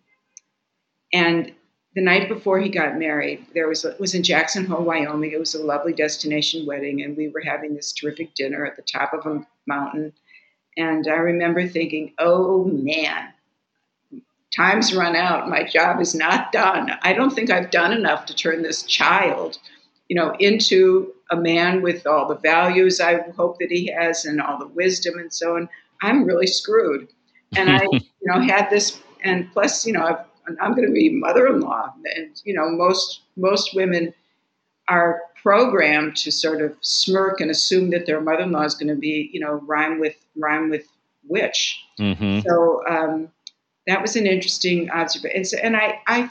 and 1.11 1.53
the 1.95 2.01
night 2.01 2.27
before 2.27 2.59
he 2.59 2.69
got 2.69 2.97
married, 2.97 3.45
there 3.53 3.67
was 3.67 3.85
it 3.85 3.99
was 3.99 4.15
in 4.15 4.23
Jackson 4.23 4.65
Hole, 4.65 4.83
Wyoming. 4.83 5.31
It 5.31 5.39
was 5.39 5.53
a 5.53 5.63
lovely 5.63 5.93
destination 5.93 6.65
wedding, 6.65 7.03
and 7.03 7.15
we 7.15 7.29
were 7.29 7.41
having 7.41 7.75
this 7.75 7.91
terrific 7.91 8.33
dinner 8.33 8.65
at 8.65 8.75
the 8.75 8.81
top 8.81 9.13
of 9.13 9.25
a 9.25 9.45
mountain. 9.67 10.13
And 10.75 11.07
I 11.07 11.15
remember 11.17 11.67
thinking, 11.67 12.13
"Oh 12.17 12.65
man, 12.65 13.31
time's 14.55 14.95
run 14.95 15.15
out. 15.15 15.49
My 15.49 15.63
job 15.63 16.01
is 16.01 16.15
not 16.15 16.51
done. 16.51 16.91
I 17.03 17.13
don't 17.13 17.31
think 17.31 17.51
I've 17.51 17.69
done 17.69 17.93
enough 17.93 18.25
to 18.27 18.35
turn 18.35 18.63
this 18.63 18.83
child, 18.83 19.59
you 20.09 20.15
know, 20.15 20.35
into 20.39 21.13
a 21.29 21.35
man 21.35 21.83
with 21.83 22.07
all 22.07 22.27
the 22.27 22.37
values 22.37 22.99
I 22.99 23.19
hope 23.31 23.59
that 23.59 23.71
he 23.71 23.87
has 23.87 24.25
and 24.25 24.41
all 24.41 24.57
the 24.57 24.67
wisdom 24.67 25.19
and 25.19 25.31
so 25.31 25.57
on. 25.57 25.69
I'm 26.01 26.25
really 26.25 26.47
screwed." 26.47 27.07
And 27.55 27.69
I, 27.69 27.83
you 27.91 28.01
know, 28.23 28.41
had 28.41 28.71
this 28.71 28.99
and 29.23 29.51
plus, 29.53 29.85
you 29.85 29.93
know, 29.93 30.03
i 30.05 30.25
am 30.47 30.75
going 30.75 30.87
to 30.87 30.93
be 30.93 31.09
mother-in-law, 31.09 31.93
and 32.15 32.41
you 32.43 32.53
know, 32.53 32.69
most 32.69 33.21
most 33.35 33.75
women 33.75 34.13
are 34.87 35.21
programmed 35.41 36.15
to 36.17 36.31
sort 36.31 36.61
of 36.61 36.75
smirk 36.81 37.41
and 37.41 37.51
assume 37.51 37.89
that 37.91 38.05
their 38.05 38.21
mother-in-law 38.21 38.63
is 38.63 38.75
going 38.75 38.87
to 38.87 38.95
be, 38.95 39.29
you 39.33 39.39
know, 39.39 39.61
rhyme 39.65 39.99
with 39.99 40.15
rhyme 40.35 40.69
with 40.69 40.85
witch. 41.27 41.79
Mm-hmm. 41.99 42.47
So 42.47 42.81
um, 42.87 43.29
that 43.87 44.01
was 44.01 44.15
an 44.15 44.27
interesting 44.27 44.89
observation. 44.89 45.37
And, 45.37 45.47
so, 45.47 45.57
and 45.57 45.75
I, 45.75 45.99
I, 46.07 46.29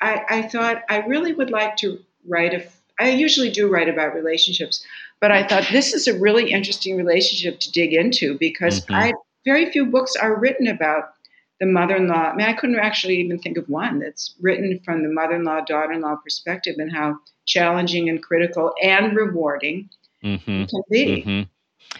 I, 0.00 0.24
I 0.28 0.42
thought 0.42 0.82
I 0.88 0.98
really 0.98 1.32
would 1.32 1.50
like 1.50 1.76
to 1.78 1.98
write 2.26 2.54
a. 2.54 2.64
I 3.00 3.10
usually 3.10 3.50
do 3.50 3.68
write 3.68 3.88
about 3.88 4.14
relationships, 4.14 4.84
but 5.20 5.32
I 5.32 5.46
thought 5.46 5.64
this 5.72 5.92
is 5.92 6.06
a 6.06 6.18
really 6.18 6.52
interesting 6.52 6.96
relationship 6.96 7.58
to 7.60 7.72
dig 7.72 7.92
into 7.92 8.36
because 8.38 8.80
mm-hmm. 8.82 8.94
I 8.94 9.12
very 9.44 9.70
few 9.70 9.86
books 9.86 10.14
are 10.14 10.38
written 10.38 10.68
about 10.68 11.14
the 11.62 11.66
mother-in-law. 11.68 12.32
I 12.32 12.34
mean, 12.34 12.48
I 12.48 12.54
couldn't 12.54 12.80
actually 12.80 13.18
even 13.18 13.38
think 13.38 13.56
of 13.56 13.68
one 13.68 14.00
that's 14.00 14.34
written 14.40 14.80
from 14.84 15.04
the 15.04 15.08
mother-in-law 15.08 15.60
daughter-in-law 15.60 16.16
perspective 16.16 16.74
and 16.78 16.92
how 16.92 17.18
challenging 17.46 18.08
and 18.08 18.20
critical 18.20 18.72
and 18.82 19.14
rewarding 19.14 19.88
mm-hmm. 20.24 20.64
can 20.64 20.82
be. 20.90 21.22
Mm-hmm. 21.24 21.98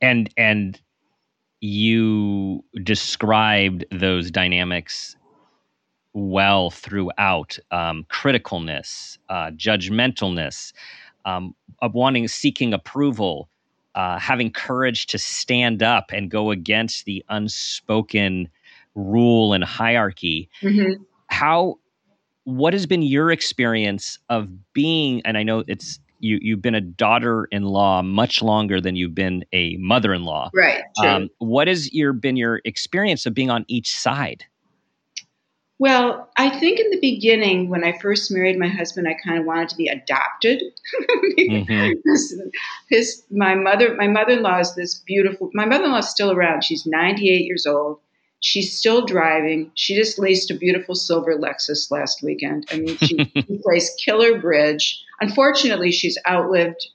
And 0.00 0.30
and 0.38 0.80
you 1.60 2.64
described 2.84 3.84
those 3.90 4.30
dynamics 4.30 5.14
well 6.14 6.70
throughout 6.70 7.58
um, 7.72 8.06
criticalness, 8.10 9.18
uh, 9.28 9.50
judgmentalness, 9.50 10.72
um, 11.26 11.54
of 11.82 11.92
wanting, 11.92 12.28
seeking 12.28 12.72
approval, 12.72 13.50
uh, 13.94 14.18
having 14.18 14.50
courage 14.50 15.04
to 15.08 15.18
stand 15.18 15.82
up 15.82 16.12
and 16.14 16.30
go 16.30 16.50
against 16.50 17.04
the 17.04 17.22
unspoken 17.28 18.48
rule 18.96 19.52
and 19.52 19.62
hierarchy. 19.62 20.50
Mm-hmm. 20.62 21.02
How, 21.28 21.78
what 22.44 22.72
has 22.72 22.86
been 22.86 23.02
your 23.02 23.30
experience 23.30 24.18
of 24.28 24.48
being, 24.72 25.22
and 25.24 25.38
I 25.38 25.44
know 25.44 25.62
it's 25.68 26.00
you 26.18 26.38
you've 26.40 26.62
been 26.62 26.74
a 26.74 26.80
daughter-in-law 26.80 28.02
much 28.02 28.42
longer 28.42 28.80
than 28.80 28.96
you've 28.96 29.14
been 29.14 29.44
a 29.52 29.76
mother-in-law. 29.76 30.50
Right. 30.54 30.82
Um, 31.04 31.28
what 31.38 31.68
has 31.68 31.92
your 31.92 32.12
been 32.12 32.36
your 32.36 32.60
experience 32.64 33.26
of 33.26 33.34
being 33.34 33.50
on 33.50 33.64
each 33.68 33.94
side? 33.94 34.44
Well, 35.78 36.30
I 36.38 36.58
think 36.58 36.80
in 36.80 36.90
the 36.90 37.00
beginning, 37.00 37.68
when 37.68 37.84
I 37.84 37.98
first 37.98 38.30
married 38.30 38.58
my 38.58 38.68
husband, 38.68 39.06
I 39.06 39.14
kind 39.22 39.38
of 39.38 39.44
wanted 39.44 39.68
to 39.68 39.76
be 39.76 39.88
adopted. 39.88 40.62
mm-hmm. 41.38 42.48
his, 42.88 43.22
my 43.30 43.54
mother, 43.54 43.94
my 43.94 44.08
mother-in-law 44.08 44.60
is 44.60 44.74
this 44.74 44.94
beautiful. 45.06 45.50
My 45.52 45.66
mother-in-law 45.66 45.98
is 45.98 46.08
still 46.08 46.32
around. 46.32 46.64
She's 46.64 46.86
98 46.86 47.44
years 47.44 47.66
old. 47.66 47.98
She's 48.46 48.78
still 48.78 49.04
driving. 49.04 49.72
She 49.74 49.96
just 49.96 50.20
leased 50.20 50.52
a 50.52 50.54
beautiful 50.54 50.94
silver 50.94 51.36
Lexus 51.36 51.90
last 51.90 52.22
weekend. 52.22 52.64
I 52.70 52.78
mean, 52.78 52.96
she, 52.98 53.16
she 53.34 53.58
plays 53.60 53.90
killer 53.98 54.40
bridge. 54.40 55.02
Unfortunately, 55.20 55.90
she's 55.90 56.16
outlived 56.28 56.86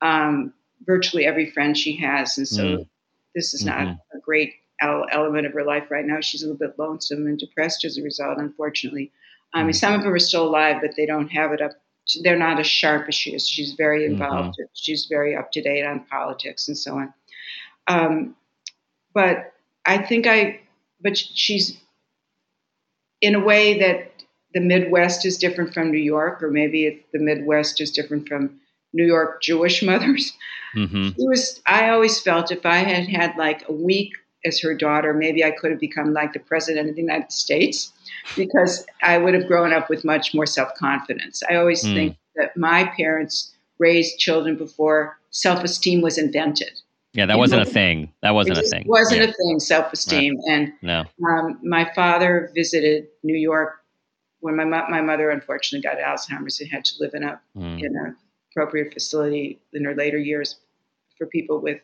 um, 0.00 0.52
virtually 0.86 1.26
every 1.26 1.50
friend 1.50 1.76
she 1.76 1.96
has, 1.96 2.38
and 2.38 2.46
so 2.46 2.62
mm. 2.62 2.88
this 3.34 3.52
is 3.52 3.64
not 3.64 3.78
mm-hmm. 3.78 4.16
a 4.16 4.20
great 4.20 4.54
element 4.80 5.44
of 5.44 5.52
her 5.54 5.64
life 5.64 5.90
right 5.90 6.04
now. 6.04 6.20
She's 6.20 6.44
a 6.44 6.46
little 6.46 6.68
bit 6.68 6.78
lonesome 6.78 7.26
and 7.26 7.36
depressed 7.36 7.84
as 7.84 7.98
a 7.98 8.02
result, 8.02 8.38
unfortunately. 8.38 9.10
I 9.52 9.64
mean, 9.64 9.72
mm. 9.72 9.74
some 9.74 9.94
of 9.94 10.02
them 10.02 10.12
are 10.12 10.20
still 10.20 10.46
alive, 10.46 10.76
but 10.80 10.92
they 10.96 11.04
don't 11.04 11.32
have 11.32 11.50
it 11.50 11.60
up. 11.60 11.72
They're 12.22 12.38
not 12.38 12.60
as 12.60 12.68
sharp 12.68 13.08
as 13.08 13.16
she 13.16 13.34
is. 13.34 13.48
She's 13.48 13.72
very 13.72 14.04
mm-hmm. 14.04 14.22
involved. 14.22 14.52
Mm-hmm. 14.52 14.70
She's 14.74 15.06
very 15.06 15.34
up 15.34 15.50
to 15.50 15.62
date 15.62 15.84
on 15.84 16.04
politics 16.04 16.68
and 16.68 16.78
so 16.78 16.94
on. 16.94 17.12
Um, 17.88 18.36
but 19.12 19.52
I 19.86 19.98
think 19.98 20.26
I, 20.26 20.60
but 21.00 21.16
she's 21.16 21.78
in 23.20 23.34
a 23.34 23.40
way 23.40 23.78
that 23.78 24.12
the 24.54 24.60
Midwest 24.60 25.24
is 25.24 25.38
different 25.38 25.72
from 25.72 25.90
New 25.90 25.98
York, 25.98 26.42
or 26.42 26.50
maybe 26.50 27.04
the 27.12 27.18
Midwest 27.18 27.80
is 27.80 27.90
different 27.90 28.28
from 28.28 28.60
New 28.92 29.06
York 29.06 29.42
Jewish 29.42 29.82
mothers. 29.90 30.32
Mm-hmm. 30.76 31.20
It 31.20 31.28
was. 31.28 31.60
I 31.66 31.90
always 31.90 32.20
felt 32.20 32.50
if 32.50 32.64
I 32.64 32.78
had 32.78 33.08
had 33.08 33.36
like 33.36 33.68
a 33.68 33.72
week 33.72 34.12
as 34.44 34.60
her 34.60 34.74
daughter, 34.74 35.12
maybe 35.12 35.44
I 35.44 35.50
could 35.50 35.70
have 35.70 35.80
become 35.80 36.12
like 36.12 36.32
the 36.32 36.40
president 36.40 36.88
of 36.88 36.94
the 36.94 37.02
United 37.02 37.32
States 37.32 37.92
because 38.36 38.86
I 39.02 39.18
would 39.18 39.34
have 39.34 39.46
grown 39.46 39.72
up 39.72 39.90
with 39.90 40.04
much 40.04 40.34
more 40.34 40.46
self 40.46 40.74
confidence. 40.74 41.42
I 41.48 41.56
always 41.56 41.84
mm. 41.84 41.94
think 41.94 42.16
that 42.36 42.56
my 42.56 42.84
parents 42.96 43.52
raised 43.78 44.18
children 44.18 44.56
before 44.56 45.18
self 45.30 45.64
esteem 45.64 46.00
was 46.00 46.18
invented. 46.18 46.79
Yeah, 47.12 47.26
that 47.26 47.38
wasn't 47.38 47.62
a 47.62 47.64
thing. 47.64 48.12
That 48.22 48.34
wasn't 48.34 48.58
a 48.58 48.62
thing. 48.62 48.84
Wasn't 48.86 49.20
yeah. 49.20 49.28
a 49.28 49.32
thing. 49.32 49.58
Self 49.58 49.92
esteem, 49.92 50.38
and 50.48 50.72
no. 50.80 51.04
Um, 51.28 51.58
my 51.62 51.90
father 51.92 52.52
visited 52.54 53.08
New 53.24 53.36
York 53.36 53.80
when 54.40 54.56
my 54.56 54.64
my 54.64 55.00
mother 55.00 55.30
unfortunately 55.30 55.82
got 55.82 55.98
Alzheimer's 55.98 56.60
and 56.60 56.70
had 56.70 56.84
to 56.86 56.94
live 57.00 57.14
in 57.14 57.24
a 57.24 57.40
mm. 57.56 57.82
in 57.82 57.96
a 57.96 58.14
appropriate 58.52 58.92
facility 58.92 59.60
in 59.72 59.84
her 59.84 59.94
later 59.94 60.18
years 60.18 60.56
for 61.18 61.26
people 61.26 61.60
with 61.60 61.80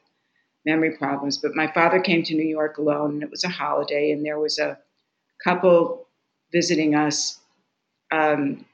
memory 0.64 0.96
problems. 0.96 1.38
But 1.38 1.54
my 1.54 1.72
father 1.72 2.00
came 2.00 2.22
to 2.24 2.34
New 2.34 2.46
York 2.46 2.78
alone, 2.78 3.14
and 3.14 3.22
it 3.22 3.30
was 3.30 3.44
a 3.44 3.48
holiday, 3.48 4.10
and 4.10 4.24
there 4.24 4.38
was 4.38 4.58
a 4.58 4.78
couple 5.42 6.06
visiting 6.52 6.94
us 6.94 7.38
um, 8.12 8.64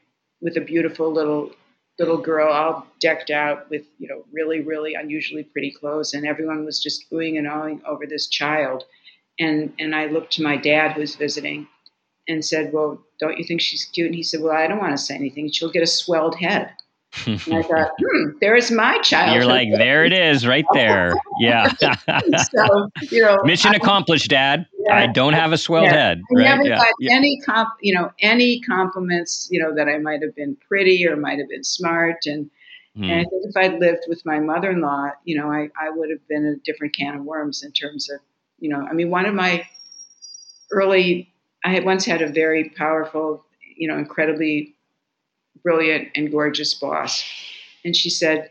with 0.40 0.56
a 0.56 0.60
beautiful 0.60 1.12
little 1.12 1.52
little 1.98 2.18
girl, 2.18 2.52
all 2.52 2.86
decked 3.00 3.30
out 3.30 3.68
with 3.70 3.84
you 3.98 4.08
know 4.08 4.24
really 4.32 4.60
really 4.60 4.94
unusually 4.94 5.44
pretty 5.44 5.70
clothes, 5.70 6.14
and 6.14 6.26
everyone 6.26 6.64
was 6.64 6.82
just 6.82 7.10
oohing 7.10 7.38
and 7.38 7.46
awing 7.46 7.82
over 7.86 8.06
this 8.06 8.26
child. 8.26 8.84
And 9.38 9.72
and 9.78 9.94
I 9.94 10.06
looked 10.06 10.32
to 10.34 10.42
my 10.42 10.56
dad 10.56 10.92
who's 10.92 11.16
visiting, 11.16 11.66
and 12.28 12.44
said, 12.44 12.72
"Well, 12.72 13.00
don't 13.20 13.38
you 13.38 13.44
think 13.44 13.60
she's 13.60 13.84
cute?" 13.84 14.06
And 14.06 14.14
he 14.14 14.22
said, 14.22 14.40
"Well, 14.40 14.52
I 14.52 14.66
don't 14.66 14.78
want 14.78 14.96
to 14.96 15.02
say 15.02 15.14
anything. 15.14 15.50
She'll 15.50 15.70
get 15.70 15.82
a 15.82 15.86
swelled 15.86 16.38
head." 16.38 16.72
and 17.26 17.40
I 17.52 17.62
thought, 17.62 17.90
hmm, 18.00 18.30
there's 18.40 18.70
my 18.70 18.98
child. 19.00 19.34
You're 19.34 19.44
like, 19.44 19.68
there 19.70 20.06
it 20.06 20.14
is, 20.14 20.46
right 20.46 20.64
there. 20.72 21.12
Yeah. 21.40 21.72
so, 22.54 22.88
you 23.10 23.20
know, 23.20 23.42
mission 23.42 23.74
accomplished, 23.74 24.30
Dad. 24.30 24.64
Yeah, 24.86 24.96
I 24.96 25.06
don't 25.06 25.34
have 25.34 25.52
a 25.52 25.58
swelled 25.58 25.86
yeah, 25.86 25.92
head. 25.92 26.22
I 26.30 26.34
right? 26.34 26.44
never 26.44 26.64
yeah, 26.64 26.76
got 26.76 26.88
any 27.10 27.40
comp, 27.40 27.68
you 27.80 27.94
know, 27.94 28.10
any 28.20 28.60
compliments, 28.60 29.48
you 29.50 29.62
know, 29.62 29.74
that 29.74 29.88
I 29.88 29.98
might 29.98 30.22
have 30.22 30.34
been 30.34 30.56
pretty 30.68 31.06
or 31.06 31.16
might 31.16 31.38
have 31.38 31.48
been 31.48 31.64
smart. 31.64 32.16
And, 32.26 32.50
hmm. 32.96 33.04
and 33.04 33.12
I 33.12 33.24
think 33.24 33.44
if 33.44 33.56
I'd 33.56 33.78
lived 33.80 34.04
with 34.08 34.24
my 34.24 34.40
mother-in-law, 34.40 35.10
you 35.24 35.38
know, 35.38 35.50
I, 35.50 35.68
I 35.80 35.90
would 35.90 36.10
have 36.10 36.26
been 36.28 36.46
a 36.46 36.56
different 36.64 36.96
can 36.96 37.16
of 37.16 37.24
worms 37.24 37.62
in 37.62 37.72
terms 37.72 38.10
of, 38.10 38.20
you 38.58 38.68
know, 38.70 38.86
I 38.88 38.92
mean, 38.92 39.10
one 39.10 39.26
of 39.26 39.34
my 39.34 39.66
early, 40.70 41.32
I 41.64 41.70
had 41.70 41.84
once 41.84 42.04
had 42.04 42.22
a 42.22 42.28
very 42.28 42.70
powerful, 42.70 43.44
you 43.76 43.88
know, 43.88 43.98
incredibly 43.98 44.74
brilliant 45.62 46.08
and 46.16 46.30
gorgeous 46.30 46.74
boss. 46.74 47.24
And 47.84 47.94
she 47.94 48.10
said, 48.10 48.50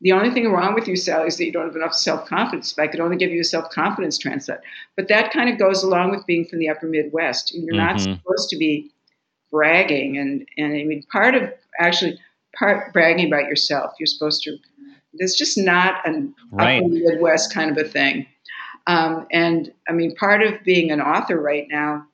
The 0.00 0.12
only 0.12 0.30
thing 0.30 0.50
wrong 0.50 0.74
with 0.74 0.86
you, 0.86 0.94
Sally, 0.94 1.26
is 1.26 1.36
that 1.38 1.44
you 1.44 1.52
don't 1.52 1.66
have 1.66 1.76
enough 1.76 1.94
self 1.94 2.26
confidence. 2.26 2.72
If 2.72 2.78
I 2.78 2.86
could 2.86 3.00
only 3.00 3.16
give 3.16 3.30
you 3.30 3.40
a 3.40 3.44
self 3.44 3.70
confidence 3.70 4.16
translate. 4.16 4.60
But 4.96 5.08
that 5.08 5.32
kind 5.32 5.48
of 5.48 5.58
goes 5.58 5.82
along 5.82 6.10
with 6.10 6.26
being 6.26 6.44
from 6.44 6.60
the 6.60 6.68
upper 6.68 6.86
Midwest. 6.86 7.52
You're 7.54 7.74
mm-hmm. 7.74 7.76
not 7.76 8.00
supposed 8.00 8.48
to 8.50 8.56
be 8.56 8.92
bragging. 9.50 10.18
And, 10.18 10.46
and 10.56 10.74
I 10.74 10.84
mean, 10.84 11.02
part 11.10 11.34
of 11.34 11.52
actually, 11.80 12.18
part 12.56 12.92
bragging 12.92 13.26
about 13.26 13.48
yourself, 13.48 13.94
you're 13.98 14.06
supposed 14.06 14.42
to, 14.44 14.56
there's 15.14 15.34
just 15.34 15.58
not 15.58 16.06
an 16.06 16.34
right. 16.52 16.82
upper 16.82 16.88
Midwest 16.88 17.52
kind 17.52 17.70
of 17.70 17.84
a 17.84 17.88
thing. 17.88 18.26
Um, 18.86 19.26
and 19.32 19.72
I 19.88 19.92
mean, 19.92 20.14
part 20.14 20.42
of 20.42 20.62
being 20.64 20.90
an 20.90 21.00
author 21.00 21.40
right 21.40 21.66
now 21.68 22.06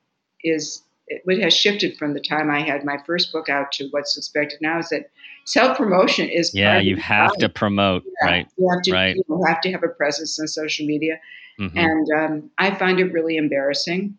is 0.42 0.82
what 1.24 1.38
has 1.38 1.54
shifted 1.54 1.96
from 1.98 2.14
the 2.14 2.20
time 2.20 2.50
I 2.50 2.60
had 2.60 2.84
my 2.84 2.98
first 3.06 3.32
book 3.32 3.48
out 3.48 3.72
to 3.72 3.88
what's 3.90 4.16
expected 4.16 4.60
now 4.60 4.78
is 4.78 4.88
that 4.88 5.10
self 5.44 5.76
promotion 5.76 6.28
is 6.28 6.54
yeah 6.54 6.78
you 6.78 6.96
have 6.96 7.32
to 7.34 7.48
promote 7.48 8.04
yeah, 8.04 8.30
right 8.30 8.48
you 8.56 8.68
have 8.70 8.82
to 8.82 8.92
right. 8.92 9.16
you 9.16 9.44
have 9.46 9.60
to 9.62 9.72
have 9.72 9.82
a 9.82 9.88
presence 9.88 10.38
on 10.40 10.48
social 10.48 10.86
media 10.86 11.20
mm-hmm. 11.58 11.76
and 11.76 12.10
um, 12.10 12.50
I 12.58 12.74
find 12.74 13.00
it 13.00 13.12
really 13.12 13.36
embarrassing 13.36 14.16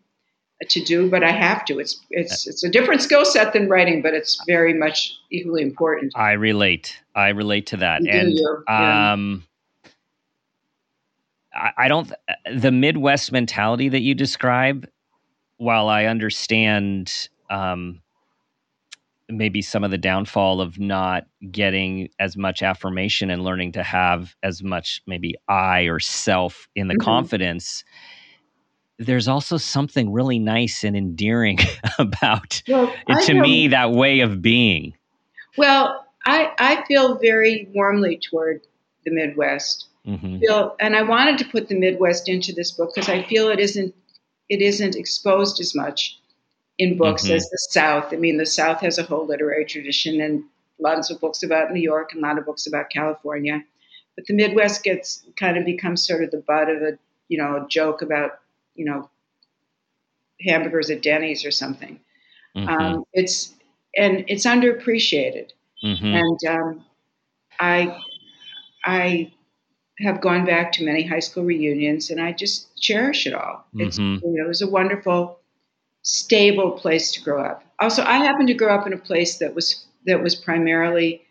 to 0.68 0.82
do 0.82 1.10
but 1.10 1.22
I 1.22 1.32
have 1.32 1.64
to 1.66 1.78
it's 1.78 2.00
it's 2.10 2.46
it's 2.46 2.64
a 2.64 2.70
different 2.70 3.02
skill 3.02 3.24
set 3.24 3.52
than 3.52 3.68
writing 3.68 4.00
but 4.00 4.14
it's 4.14 4.40
very 4.46 4.72
much 4.72 5.12
equally 5.30 5.62
important 5.62 6.12
I 6.16 6.32
relate 6.32 6.98
I 7.14 7.28
relate 7.28 7.66
to 7.68 7.76
that 7.78 8.02
you 8.02 8.10
and 8.10 8.32
yeah. 8.32 9.12
um 9.12 9.44
I, 11.52 11.72
I 11.76 11.88
don't 11.88 12.12
the 12.54 12.70
Midwest 12.70 13.32
mentality 13.32 13.88
that 13.88 14.00
you 14.00 14.14
describe 14.14 14.88
while 15.58 15.88
I 15.88 16.04
understand 16.06 17.28
um, 17.50 18.00
maybe 19.28 19.62
some 19.62 19.84
of 19.84 19.90
the 19.90 19.98
downfall 19.98 20.60
of 20.60 20.78
not 20.78 21.26
getting 21.50 22.08
as 22.18 22.36
much 22.36 22.62
affirmation 22.62 23.30
and 23.30 23.42
learning 23.42 23.72
to 23.72 23.82
have 23.82 24.36
as 24.42 24.62
much 24.62 25.02
maybe 25.06 25.34
I 25.48 25.82
or 25.82 25.98
self 25.98 26.68
in 26.74 26.88
the 26.88 26.94
mm-hmm. 26.94 27.04
confidence, 27.04 27.84
there's 28.98 29.28
also 29.28 29.56
something 29.56 30.12
really 30.12 30.38
nice 30.38 30.84
and 30.84 30.96
endearing 30.96 31.58
about 31.98 32.62
well, 32.68 32.92
to 33.24 33.34
me 33.34 33.68
that 33.68 33.92
way 33.92 34.20
of 34.20 34.40
being. 34.40 34.94
Well, 35.56 36.06
I, 36.24 36.52
I 36.58 36.84
feel 36.86 37.18
very 37.18 37.68
warmly 37.74 38.18
toward 38.18 38.62
the 39.04 39.10
Midwest. 39.12 39.86
Mm-hmm. 40.06 40.38
Feel, 40.38 40.76
and 40.78 40.94
I 40.94 41.02
wanted 41.02 41.38
to 41.38 41.44
put 41.46 41.68
the 41.68 41.74
Midwest 41.74 42.28
into 42.28 42.52
this 42.52 42.70
book 42.70 42.92
because 42.94 43.08
I 43.08 43.24
feel 43.24 43.48
it 43.48 43.58
isn't 43.58 43.94
it 44.48 44.62
isn't 44.62 44.96
exposed 44.96 45.60
as 45.60 45.74
much 45.74 46.18
in 46.78 46.96
books 46.96 47.24
mm-hmm. 47.24 47.34
as 47.34 47.48
the 47.48 47.58
South. 47.70 48.12
I 48.12 48.16
mean, 48.16 48.36
the 48.36 48.46
South 48.46 48.80
has 48.80 48.98
a 48.98 49.02
whole 49.02 49.26
literary 49.26 49.64
tradition 49.64 50.20
and 50.20 50.44
lots 50.78 51.10
of 51.10 51.20
books 51.20 51.42
about 51.42 51.72
New 51.72 51.80
York 51.80 52.12
and 52.12 52.22
a 52.22 52.26
lot 52.26 52.38
of 52.38 52.46
books 52.46 52.66
about 52.66 52.90
California. 52.90 53.64
But 54.14 54.26
the 54.26 54.34
Midwest 54.34 54.82
gets 54.82 55.24
kind 55.36 55.56
of 55.56 55.64
becomes 55.64 56.06
sort 56.06 56.22
of 56.22 56.30
the 56.30 56.42
butt 56.46 56.68
of 56.68 56.82
a 56.82 56.98
you 57.28 57.38
know 57.38 57.56
a 57.56 57.68
joke 57.68 58.02
about 58.02 58.40
you 58.74 58.84
know 58.84 59.10
hamburgers 60.40 60.90
at 60.90 61.02
Denny's 61.02 61.44
or 61.44 61.50
something. 61.50 62.00
Mm-hmm. 62.56 62.68
Um, 62.68 63.04
it's 63.12 63.54
and 63.96 64.24
it's 64.28 64.46
underappreciated. 64.46 65.50
mm-hmm. 65.82 66.06
and 66.06 66.38
um, 66.48 66.84
I 67.58 68.00
I 68.84 69.32
have 70.00 70.20
gone 70.20 70.44
back 70.44 70.72
to 70.72 70.84
many 70.84 71.02
high 71.02 71.20
school 71.20 71.44
reunions, 71.44 72.10
and 72.10 72.20
I 72.20 72.32
just 72.32 72.76
cherish 72.80 73.26
it 73.26 73.34
all. 73.34 73.66
It's 73.74 73.98
mm-hmm. 73.98 74.26
you 74.26 74.34
know, 74.34 74.44
it 74.44 74.48
was 74.48 74.62
a 74.62 74.68
wonderful, 74.68 75.40
stable 76.02 76.72
place 76.72 77.12
to 77.12 77.22
grow 77.22 77.42
up. 77.42 77.62
Also, 77.80 78.02
I 78.02 78.18
happened 78.18 78.48
to 78.48 78.54
grow 78.54 78.74
up 78.74 78.86
in 78.86 78.92
a 78.92 78.98
place 78.98 79.38
that 79.38 79.54
was 79.54 79.86
that 80.06 80.22
was 80.22 80.34
primarily 80.34 81.22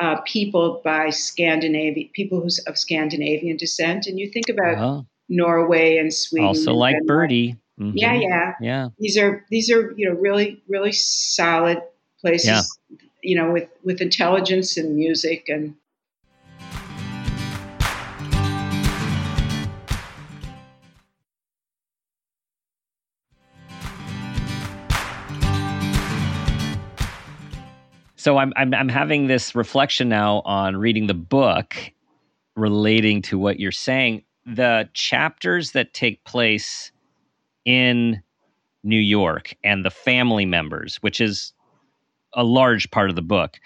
uh, 0.00 0.20
peopled 0.22 0.82
by 0.82 1.10
Scandinavian 1.10 2.08
people 2.12 2.40
who's 2.40 2.58
of 2.60 2.78
Scandinavian 2.78 3.56
descent, 3.56 4.06
and 4.06 4.18
you 4.18 4.30
think 4.30 4.48
about 4.48 4.74
uh-huh. 4.74 5.02
Norway 5.28 5.98
and 5.98 6.12
Sweden. 6.12 6.48
Also, 6.48 6.70
and 6.70 6.78
like 6.78 6.96
Birdie. 7.06 7.56
Mm-hmm. 7.80 7.96
Yeah, 7.96 8.14
yeah, 8.14 8.54
yeah. 8.60 8.88
These 8.98 9.18
are 9.18 9.44
these 9.50 9.70
are 9.70 9.92
you 9.96 10.08
know 10.08 10.14
really 10.14 10.62
really 10.68 10.92
solid 10.92 11.82
places. 12.20 12.78
Yeah. 12.90 12.98
You 13.22 13.36
know, 13.36 13.52
with 13.52 13.68
with 13.82 14.00
intelligence 14.00 14.76
and 14.76 14.94
music 14.96 15.48
and 15.48 15.74
So 28.24 28.38
I'm, 28.38 28.54
I'm 28.56 28.72
I'm 28.72 28.88
having 28.88 29.26
this 29.26 29.54
reflection 29.54 30.08
now 30.08 30.40
on 30.46 30.78
reading 30.78 31.08
the 31.08 31.12
book 31.12 31.76
relating 32.56 33.20
to 33.20 33.38
what 33.38 33.60
you're 33.60 33.70
saying. 33.70 34.24
The 34.46 34.88
chapters 34.94 35.72
that 35.72 35.92
take 35.92 36.24
place 36.24 36.90
in 37.66 38.22
New 38.82 38.98
York 38.98 39.54
and 39.62 39.84
the 39.84 39.90
family 39.90 40.46
members, 40.46 40.96
which 41.02 41.20
is 41.20 41.52
a 42.32 42.44
large 42.44 42.90
part 42.90 43.10
of 43.10 43.16
the 43.16 43.20
book, 43.20 43.58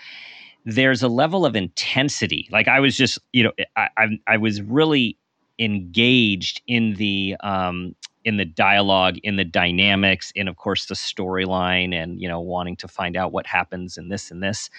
there's 0.65 1.05
a 1.05 1.09
level 1.09 1.47
of 1.47 1.55
intensity. 1.55 2.49
Like 2.51 2.67
I 2.67 2.81
was 2.81 2.97
just, 2.97 3.21
you 3.33 3.45
know, 3.45 3.53
I 3.77 3.91
I, 3.97 4.07
I 4.27 4.37
was 4.39 4.61
really 4.61 5.17
engaged 5.59 6.63
in 6.67 6.95
the 6.95 7.37
um, 7.41 7.95
in 8.25 8.37
the 8.37 8.45
dialogue, 8.45 9.17
in 9.23 9.37
the 9.37 9.45
dynamics, 9.45 10.33
in 10.35 10.49
of 10.49 10.57
course 10.57 10.87
the 10.87 10.95
storyline, 10.95 11.95
and 11.95 12.21
you 12.21 12.29
know 12.29 12.41
wanting 12.41 12.77
to 12.77 12.89
find 12.89 13.17
out 13.17 13.33
what 13.33 13.47
happens 13.47 13.97
in 13.97 14.09
this 14.09 14.31
and 14.31 14.43
this. 14.43 14.71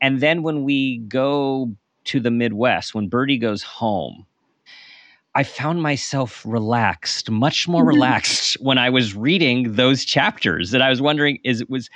And 0.00 0.20
then 0.20 0.42
when 0.42 0.64
we 0.64 0.98
go 0.98 1.74
to 2.04 2.20
the 2.20 2.30
Midwest, 2.30 2.94
when 2.94 3.08
Birdie 3.08 3.38
goes 3.38 3.62
home, 3.62 4.26
I 5.34 5.44
found 5.44 5.82
myself 5.82 6.44
relaxed, 6.44 7.30
much 7.30 7.66
more 7.66 7.84
relaxed 7.84 8.54
when 8.60 8.78
I 8.78 8.90
was 8.90 9.14
reading 9.14 9.74
those 9.74 10.04
chapters. 10.04 10.72
That 10.72 10.82
I 10.82 10.90
was 10.90 11.00
wondering, 11.00 11.38
is 11.44 11.60
it 11.60 11.70
was 11.70 11.88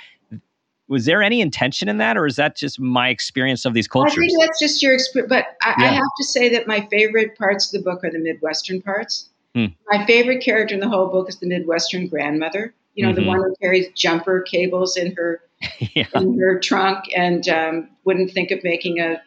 was 0.87 1.05
there 1.05 1.21
any 1.21 1.41
intention 1.41 1.89
in 1.89 1.97
that, 1.97 2.17
or 2.17 2.25
is 2.25 2.37
that 2.37 2.55
just 2.55 2.79
my 2.79 3.09
experience 3.09 3.65
of 3.65 3.73
these 3.73 3.87
cultures? 3.87 4.17
I 4.17 4.27
think 4.27 4.39
that's 4.39 4.59
just 4.59 4.81
your 4.81 4.93
experience. 4.93 5.29
But 5.29 5.57
I, 5.61 5.75
yeah. 5.77 5.85
I 5.85 5.93
have 5.93 6.11
to 6.17 6.23
say 6.23 6.49
that 6.49 6.67
my 6.67 6.87
favorite 6.89 7.37
parts 7.37 7.73
of 7.73 7.83
the 7.83 7.89
book 7.89 8.03
are 8.03 8.11
the 8.11 8.19
Midwestern 8.19 8.81
parts. 8.81 9.29
Hmm. 9.53 9.67
My 9.89 10.05
favorite 10.05 10.43
character 10.43 10.75
in 10.75 10.79
the 10.79 10.89
whole 10.89 11.07
book 11.07 11.29
is 11.29 11.37
the 11.37 11.47
Midwestern 11.47 12.07
grandmother. 12.07 12.73
You 12.95 13.05
know, 13.05 13.11
mm-hmm. 13.11 13.21
the 13.21 13.27
one 13.27 13.37
who 13.39 13.53
carries 13.61 13.87
jumper 13.95 14.41
cables 14.41 14.97
in 14.97 15.15
her 15.15 15.41
yeah. 15.79 16.07
in 16.15 16.39
her 16.39 16.59
trunk 16.59 17.05
and 17.15 17.47
um, 17.49 17.89
wouldn't 18.05 18.31
think 18.31 18.51
of 18.51 18.63
making 18.63 18.99
a 18.99 19.21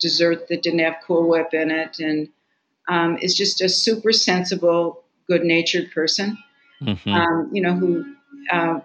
dessert 0.00 0.48
that 0.48 0.62
didn't 0.62 0.78
have 0.78 0.96
Cool 1.06 1.28
Whip 1.28 1.52
in 1.52 1.70
it, 1.70 1.98
and 1.98 2.28
um, 2.88 3.18
is 3.18 3.34
just 3.34 3.60
a 3.60 3.68
super 3.68 4.12
sensible, 4.12 5.04
good-natured 5.28 5.90
person. 5.92 6.38
Mm-hmm. 6.82 7.10
Um, 7.10 7.50
you 7.52 7.60
know, 7.60 7.74
who 7.74 8.04
uh, 8.50 8.80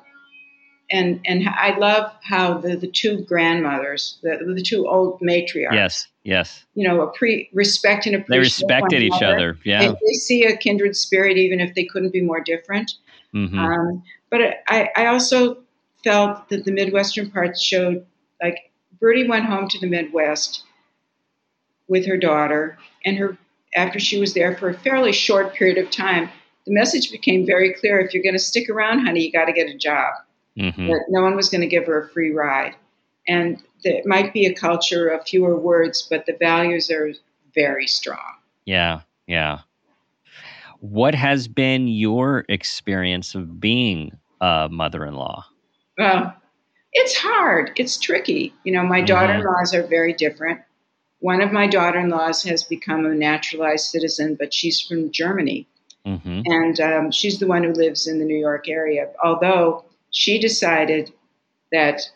and 0.91 1.19
and 1.25 1.47
I 1.47 1.77
love 1.77 2.11
how 2.21 2.57
the, 2.57 2.75
the 2.75 2.87
two 2.87 3.21
grandmothers, 3.21 4.17
the, 4.21 4.37
the 4.55 4.61
two 4.61 4.87
old 4.87 5.19
matriarchs, 5.19 5.73
yes, 5.73 6.07
yes, 6.23 6.65
you 6.75 6.87
know, 6.87 7.01
a 7.01 7.11
pre 7.11 7.49
respect 7.53 8.05
and 8.05 8.15
appreciate. 8.15 8.35
They 8.35 8.39
respected 8.39 9.03
each 9.03 9.21
other. 9.21 9.57
Yeah, 9.63 9.79
they, 9.79 9.87
they, 9.87 10.13
see 10.13 10.43
a 10.45 10.55
kindred 10.55 10.95
spirit, 10.95 11.37
even 11.37 11.59
if 11.59 11.73
they 11.73 11.85
couldn't 11.85 12.13
be 12.13 12.21
more 12.21 12.39
different. 12.39 12.91
Mm-hmm. 13.33 13.57
Um, 13.57 14.03
but 14.29 14.41
I, 14.67 14.89
I 14.95 15.05
also 15.07 15.57
felt 16.03 16.49
that 16.49 16.65
the 16.65 16.71
Midwestern 16.71 17.31
parts 17.31 17.61
showed 17.61 18.05
like 18.41 18.71
Birdie 18.99 19.27
went 19.27 19.45
home 19.45 19.67
to 19.69 19.79
the 19.79 19.87
Midwest 19.87 20.63
with 21.87 22.05
her 22.05 22.17
daughter, 22.17 22.77
and 23.03 23.17
her 23.17 23.37
after 23.75 23.99
she 23.99 24.19
was 24.19 24.33
there 24.33 24.55
for 24.55 24.69
a 24.69 24.73
fairly 24.73 25.11
short 25.11 25.53
period 25.53 25.77
of 25.77 25.91
time, 25.91 26.29
the 26.65 26.73
message 26.73 27.11
became 27.11 27.43
very 27.43 27.73
clear: 27.73 27.99
if 27.99 28.13
you're 28.13 28.23
going 28.23 28.35
to 28.35 28.39
stick 28.39 28.69
around, 28.69 29.05
honey, 29.05 29.25
you 29.25 29.31
got 29.31 29.45
to 29.45 29.53
get 29.53 29.67
a 29.67 29.77
job 29.77 30.13
mm-hmm. 30.57 30.87
that 30.87 31.05
no 31.09 31.21
one 31.21 31.35
was 31.35 31.49
going 31.49 31.61
to 31.61 31.67
give 31.67 31.85
her 31.85 32.01
a 32.01 32.09
free 32.09 32.31
ride. 32.31 32.75
And 33.27 33.61
it 33.83 34.05
might 34.05 34.33
be 34.33 34.45
a 34.45 34.53
culture 34.53 35.07
of 35.07 35.27
fewer 35.27 35.57
words, 35.57 36.07
but 36.09 36.25
the 36.25 36.37
values 36.39 36.91
are 36.91 37.13
very 37.53 37.87
strong. 37.87 38.35
Yeah, 38.65 39.01
yeah. 39.27 39.59
What 40.79 41.15
has 41.15 41.47
been 41.47 41.87
your 41.87 42.45
experience 42.49 43.33
of 43.33 43.59
being 43.59 44.17
a 44.41 44.67
mother 44.69 45.05
in 45.05 45.15
law? 45.15 45.45
Well, 45.97 46.35
it's 46.93 47.17
hard. 47.17 47.71
It's 47.75 47.97
tricky. 47.97 48.53
You 48.63 48.73
know, 48.73 48.83
my 48.83 48.99
mm-hmm. 48.99 49.05
daughter 49.05 49.33
in 49.33 49.43
laws 49.43 49.73
are 49.73 49.87
very 49.87 50.13
different. 50.13 50.61
One 51.19 51.41
of 51.41 51.51
my 51.51 51.67
daughter 51.67 51.99
in 51.99 52.09
laws 52.09 52.43
has 52.43 52.63
become 52.63 53.05
a 53.05 53.15
naturalized 53.15 53.85
citizen, 53.85 54.35
but 54.35 54.53
she's 54.53 54.79
from 54.79 55.11
Germany. 55.11 55.67
Mm-hmm. 56.05 56.41
And 56.45 56.79
um, 56.79 57.11
she's 57.11 57.39
the 57.39 57.47
one 57.47 57.63
who 57.63 57.71
lives 57.71 58.05
in 58.07 58.19
the 58.19 58.25
New 58.25 58.37
York 58.37 58.69
area. 58.69 59.09
Although 59.23 59.85
she 60.15 60.39
decided 60.39 61.11
that 61.73 62.09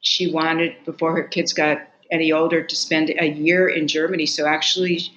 she 0.00 0.30
wanted, 0.30 0.74
before 0.84 1.14
her 1.14 1.22
kids 1.22 1.52
got 1.52 1.78
any 2.10 2.32
older, 2.32 2.60
to 2.60 2.76
spend 2.76 3.10
a 3.20 3.26
year 3.26 3.68
in 3.68 3.86
Germany. 3.86 4.26
So 4.26 4.44
actually, 4.44 5.12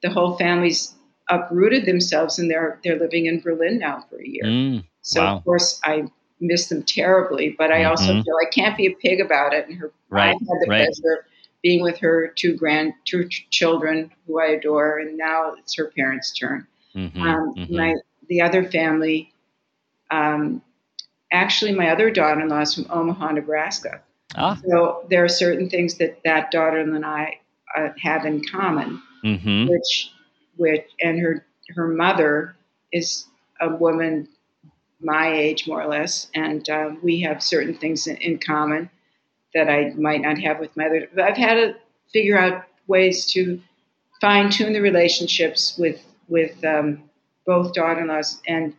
the 0.00 0.10
whole 0.10 0.38
family's 0.38 0.94
uprooted 1.28 1.86
themselves 1.86 2.38
and 2.38 2.50
they're 2.50 2.78
they're 2.82 2.98
living 2.98 3.26
in 3.26 3.40
Berlin 3.40 3.78
now 3.78 4.04
for 4.08 4.20
a 4.20 4.26
year. 4.26 4.44
Mm, 4.44 4.84
so 5.02 5.20
wow. 5.20 5.36
of 5.36 5.44
course 5.44 5.80
I 5.84 6.04
miss 6.40 6.68
them 6.68 6.84
terribly, 6.84 7.54
but 7.58 7.72
I 7.72 7.80
mm-hmm. 7.80 7.90
also 7.90 8.22
feel 8.22 8.36
I 8.40 8.48
can't 8.50 8.76
be 8.76 8.86
a 8.86 8.92
pig 8.92 9.20
about 9.20 9.52
it. 9.52 9.68
And 9.68 9.76
her 9.76 9.92
right, 10.08 10.28
had 10.28 10.38
the 10.38 10.66
right. 10.68 10.86
pleasure 10.86 11.18
of 11.18 11.24
being 11.62 11.82
with 11.82 11.98
her 11.98 12.32
two 12.36 12.56
grand 12.56 12.94
two 13.04 13.28
children 13.50 14.12
who 14.26 14.40
I 14.40 14.46
adore, 14.46 14.98
and 14.98 15.18
now 15.18 15.54
it's 15.54 15.76
her 15.76 15.92
parents' 15.96 16.32
turn. 16.32 16.66
Mm-hmm, 16.94 17.22
um, 17.22 17.54
mm-hmm. 17.56 17.76
My 17.76 17.94
the 18.28 18.40
other 18.40 18.64
family 18.70 19.32
um, 20.10 20.62
actually, 21.32 21.72
my 21.72 21.90
other 21.90 22.10
daughter-in-law 22.10 22.60
is 22.60 22.74
from 22.74 22.86
Omaha, 22.90 23.32
Nebraska. 23.32 24.02
Ah. 24.36 24.60
So 24.66 25.06
there 25.10 25.24
are 25.24 25.28
certain 25.28 25.68
things 25.68 25.96
that 25.98 26.20
that 26.24 26.50
daughter-in-law 26.50 26.96
and 26.96 27.06
I 27.06 27.40
uh, 27.76 27.88
have 28.00 28.24
in 28.24 28.44
common, 28.44 29.02
mm-hmm. 29.24 29.68
which, 29.68 30.10
which, 30.56 30.86
and 31.00 31.18
her 31.20 31.46
her 31.74 31.88
mother 31.88 32.56
is 32.92 33.26
a 33.60 33.68
woman 33.68 34.28
my 35.00 35.32
age, 35.32 35.66
more 35.66 35.82
or 35.82 35.88
less, 35.88 36.28
and 36.34 36.68
uh, 36.68 36.90
we 37.02 37.20
have 37.20 37.42
certain 37.42 37.74
things 37.74 38.06
in, 38.06 38.16
in, 38.16 38.38
common 38.38 38.90
that 39.54 39.68
I 39.68 39.94
might 39.96 40.20
not 40.20 40.38
have 40.38 40.58
with 40.58 40.76
my 40.76 40.86
other. 40.86 41.08
But 41.14 41.24
I've 41.24 41.36
had 41.36 41.54
to 41.54 41.74
figure 42.12 42.38
out 42.38 42.64
ways 42.86 43.32
to 43.32 43.60
fine 44.20 44.50
tune 44.50 44.72
the 44.72 44.80
relationships 44.80 45.76
with 45.78 46.04
with 46.28 46.62
um, 46.64 47.10
both 47.46 47.72
daughter-in-laws 47.72 48.40
and 48.46 48.74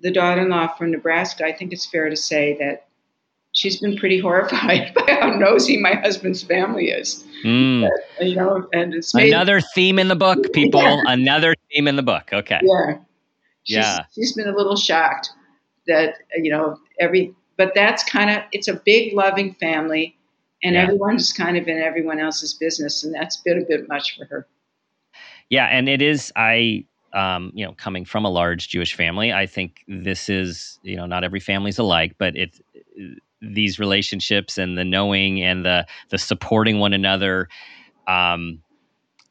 the 0.00 0.10
daughter-in-law 0.10 0.74
from 0.76 0.90
Nebraska, 0.90 1.44
I 1.44 1.52
think 1.52 1.72
it's 1.72 1.86
fair 1.86 2.08
to 2.08 2.16
say 2.16 2.56
that 2.58 2.86
she's 3.52 3.80
been 3.80 3.96
pretty 3.96 4.18
horrified 4.18 4.92
by 5.06 5.18
how 5.20 5.30
nosy 5.30 5.76
my 5.76 5.94
husband's 5.94 6.42
family 6.42 6.90
is. 6.90 7.24
Mm. 7.44 7.88
you 8.20 8.36
know, 8.36 8.68
and 8.72 8.94
it's 8.94 9.14
made, 9.14 9.32
another 9.32 9.60
theme 9.60 9.98
in 9.98 10.08
the 10.08 10.16
book, 10.16 10.38
people. 10.52 10.80
Yeah. 10.80 11.02
Another 11.06 11.54
theme 11.72 11.88
in 11.88 11.96
the 11.96 12.02
book. 12.02 12.30
Okay. 12.32 12.60
Yeah. 12.62 12.98
She's, 13.64 13.76
yeah. 13.76 14.04
She's 14.14 14.32
been 14.32 14.48
a 14.48 14.56
little 14.56 14.76
shocked 14.76 15.30
that 15.86 16.14
you 16.36 16.50
know 16.50 16.78
every, 16.98 17.34
but 17.56 17.72
that's 17.74 18.02
kind 18.04 18.30
of 18.30 18.42
it's 18.52 18.68
a 18.68 18.74
big 18.74 19.14
loving 19.14 19.54
family, 19.54 20.16
and 20.62 20.74
yeah. 20.74 20.82
everyone's 20.82 21.32
kind 21.32 21.56
of 21.56 21.68
in 21.68 21.78
everyone 21.78 22.18
else's 22.18 22.54
business, 22.54 23.04
and 23.04 23.14
that's 23.14 23.36
been 23.36 23.58
a 23.58 23.64
bit 23.64 23.88
much 23.88 24.16
for 24.16 24.24
her. 24.26 24.46
Yeah, 25.48 25.66
and 25.66 25.88
it 25.88 26.02
is. 26.02 26.32
I 26.34 26.86
um, 27.12 27.52
you 27.54 27.64
know, 27.64 27.72
coming 27.72 28.04
from 28.04 28.24
a 28.24 28.30
large 28.30 28.68
Jewish 28.68 28.94
family, 28.94 29.32
I 29.32 29.46
think 29.46 29.84
this 29.86 30.28
is, 30.28 30.78
you 30.82 30.96
know, 30.96 31.06
not 31.06 31.24
every 31.24 31.40
family's 31.40 31.78
alike, 31.78 32.14
but 32.18 32.36
it's 32.36 32.60
these 33.40 33.78
relationships 33.78 34.56
and 34.56 34.78
the 34.78 34.84
knowing 34.84 35.42
and 35.42 35.64
the 35.64 35.86
the 36.10 36.18
supporting 36.18 36.78
one 36.78 36.92
another. 36.92 37.48
Um, 38.06 38.62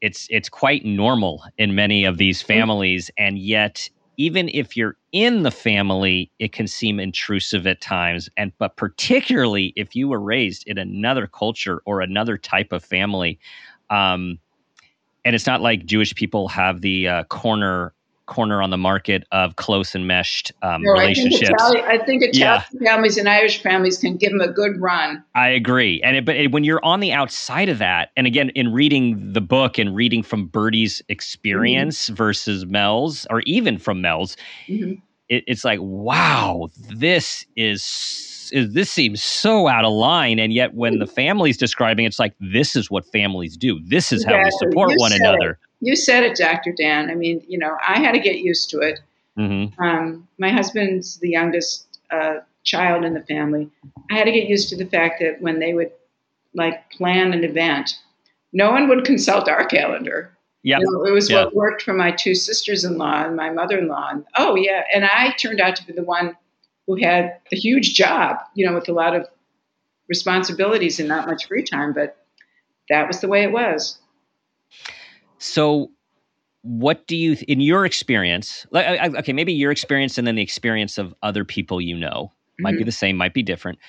it's 0.01 0.27
it's 0.29 0.49
quite 0.49 0.85
normal 0.85 1.43
in 1.57 1.75
many 1.75 2.05
of 2.05 2.17
these 2.17 2.39
mm-hmm. 2.39 2.47
families, 2.47 3.09
and 3.17 3.39
yet 3.39 3.89
even 4.17 4.49
if 4.49 4.77
you're 4.77 4.97
in 5.11 5.43
the 5.43 5.51
family, 5.51 6.31
it 6.37 6.51
can 6.51 6.67
seem 6.67 6.99
intrusive 6.99 7.65
at 7.65 7.81
times. 7.81 8.29
And 8.37 8.51
but 8.57 8.75
particularly 8.75 9.73
if 9.75 9.95
you 9.95 10.07
were 10.07 10.19
raised 10.19 10.67
in 10.67 10.77
another 10.77 11.27
culture 11.27 11.81
or 11.85 12.01
another 12.01 12.37
type 12.37 12.71
of 12.71 12.83
family, 12.83 13.39
um, 13.89 14.37
and 15.25 15.35
it's 15.35 15.47
not 15.47 15.61
like 15.61 15.85
Jewish 15.85 16.13
people 16.15 16.47
have 16.49 16.81
the 16.81 17.07
uh, 17.07 17.23
corner 17.25 17.93
corner 18.27 18.61
on 18.61 18.69
the 18.69 18.77
market 18.77 19.25
of 19.33 19.57
close 19.57 19.93
and 19.93 20.07
meshed 20.07 20.53
um, 20.61 20.81
no, 20.81 20.93
relationships. 20.93 21.51
I 21.59 21.69
think, 21.69 21.79
Italian, 21.79 21.85
I 21.85 22.05
think 22.05 22.23
Italian 22.23 22.63
yeah. 22.79 22.89
families 22.89 23.17
and 23.17 23.27
Irish 23.27 23.61
families 23.61 23.97
can 23.97 24.15
give 24.15 24.31
them 24.31 24.39
a 24.39 24.47
good 24.47 24.79
run. 24.79 25.21
I 25.35 25.49
agree, 25.49 26.01
and 26.01 26.15
it, 26.15 26.25
but 26.25 26.37
it, 26.37 26.51
when 26.51 26.63
you're 26.63 26.83
on 26.83 27.01
the 27.01 27.11
outside 27.11 27.67
of 27.67 27.79
that, 27.79 28.11
and 28.15 28.25
again, 28.25 28.49
in 28.51 28.71
reading 28.71 29.33
the 29.33 29.41
book 29.41 29.77
and 29.77 29.95
reading 29.95 30.23
from 30.23 30.47
Birdie's 30.47 31.01
experience 31.09 32.05
mm-hmm. 32.05 32.15
versus 32.15 32.65
Mel's, 32.65 33.27
or 33.29 33.41
even 33.41 33.77
from 33.77 34.01
Mel's, 34.01 34.37
mm-hmm. 34.67 34.93
It, 35.31 35.45
it's 35.47 35.63
like, 35.63 35.79
wow, 35.81 36.69
this 36.89 37.45
is 37.55 38.49
is 38.53 38.73
this 38.73 38.91
seems 38.91 39.23
so 39.23 39.69
out 39.69 39.85
of 39.85 39.93
line. 39.93 40.37
And 40.37 40.51
yet 40.51 40.73
when 40.73 40.99
the 40.99 41.07
family's 41.07 41.55
describing 41.55 42.05
it's 42.05 42.19
like 42.19 42.33
this 42.41 42.75
is 42.75 42.91
what 42.91 43.05
families 43.05 43.55
do. 43.55 43.79
This 43.85 44.11
is 44.11 44.25
how 44.25 44.37
we 44.37 44.51
support 44.51 44.91
one 44.97 45.13
another. 45.13 45.51
it. 45.51 45.57
you 45.79 45.95
said 45.95 46.23
it 46.23 46.35
dr 46.35 46.69
dan. 46.73 47.09
I 47.09 47.15
mean 47.15 47.41
you 47.47 47.57
know 47.57 47.77
i 47.87 47.97
had 47.99 48.11
to 48.11 48.19
get 48.19 48.39
used 48.39 48.69
to 48.71 48.79
it. 48.79 48.99
Mm-hmm. 49.37 49.81
um, 49.81 50.27
my 50.37 50.49
husband's 50.49 51.17
the 51.19 51.29
youngest 51.29 51.87
uh, 52.11 52.39
child 52.63 53.05
in 53.05 53.13
the 53.13 53.21
family. 53.21 53.71
I 54.11 54.15
had 54.15 54.25
to 54.25 54.31
get 54.33 54.49
used 54.49 54.67
to 54.69 54.75
the 54.75 54.85
fact 54.85 55.21
that 55.21 55.41
when 55.41 55.59
they 55.59 55.73
would 55.73 55.91
like 56.53 56.91
plan 56.91 57.31
an 57.31 57.45
event 57.45 57.97
no 58.51 58.71
one 58.71 58.89
would 58.89 59.05
consult 59.05 59.47
our 59.47 59.63
calendar 59.63 60.37
yeah, 60.63 60.79
you 60.79 60.85
know, 60.91 61.05
it 61.05 61.11
was 61.11 61.31
what 61.31 61.55
worked 61.55 61.81
for 61.81 61.93
my 61.93 62.11
two 62.11 62.35
sisters-in-law 62.35 63.25
and 63.25 63.35
my 63.35 63.49
mother-in-law. 63.49 64.09
And, 64.11 64.25
oh 64.37 64.55
yeah, 64.55 64.83
and 64.93 65.05
I 65.05 65.31
turned 65.31 65.59
out 65.59 65.75
to 65.77 65.85
be 65.85 65.93
the 65.93 66.03
one 66.03 66.35
who 66.87 66.95
had 66.95 67.37
a 67.51 67.55
huge 67.55 67.93
job, 67.93 68.37
you 68.53 68.65
know, 68.65 68.73
with 68.73 68.87
a 68.89 68.93
lot 68.93 69.15
of 69.15 69.27
responsibilities 70.07 70.99
and 70.99 71.07
not 71.07 71.27
much 71.27 71.47
free 71.47 71.63
time, 71.63 71.93
but 71.93 72.17
that 72.89 73.07
was 73.07 73.21
the 73.21 73.27
way 73.27 73.43
it 73.43 73.51
was. 73.51 73.97
So, 75.39 75.89
what 76.63 77.07
do 77.07 77.15
you, 77.15 77.37
in 77.47 77.59
your 77.59 77.85
experience, 77.85 78.67
like, 78.69 79.15
okay, 79.15 79.33
maybe 79.33 79.53
your 79.53 79.71
experience 79.71 80.19
and 80.19 80.27
then 80.27 80.35
the 80.35 80.43
experience 80.43 80.99
of 80.99 81.15
other 81.23 81.43
people 81.43 81.81
you 81.81 81.97
know 81.97 82.31
might 82.59 82.71
mm-hmm. 82.71 82.79
be 82.79 82.83
the 82.83 82.91
same, 82.91 83.17
might 83.17 83.33
be 83.33 83.41
different. 83.41 83.79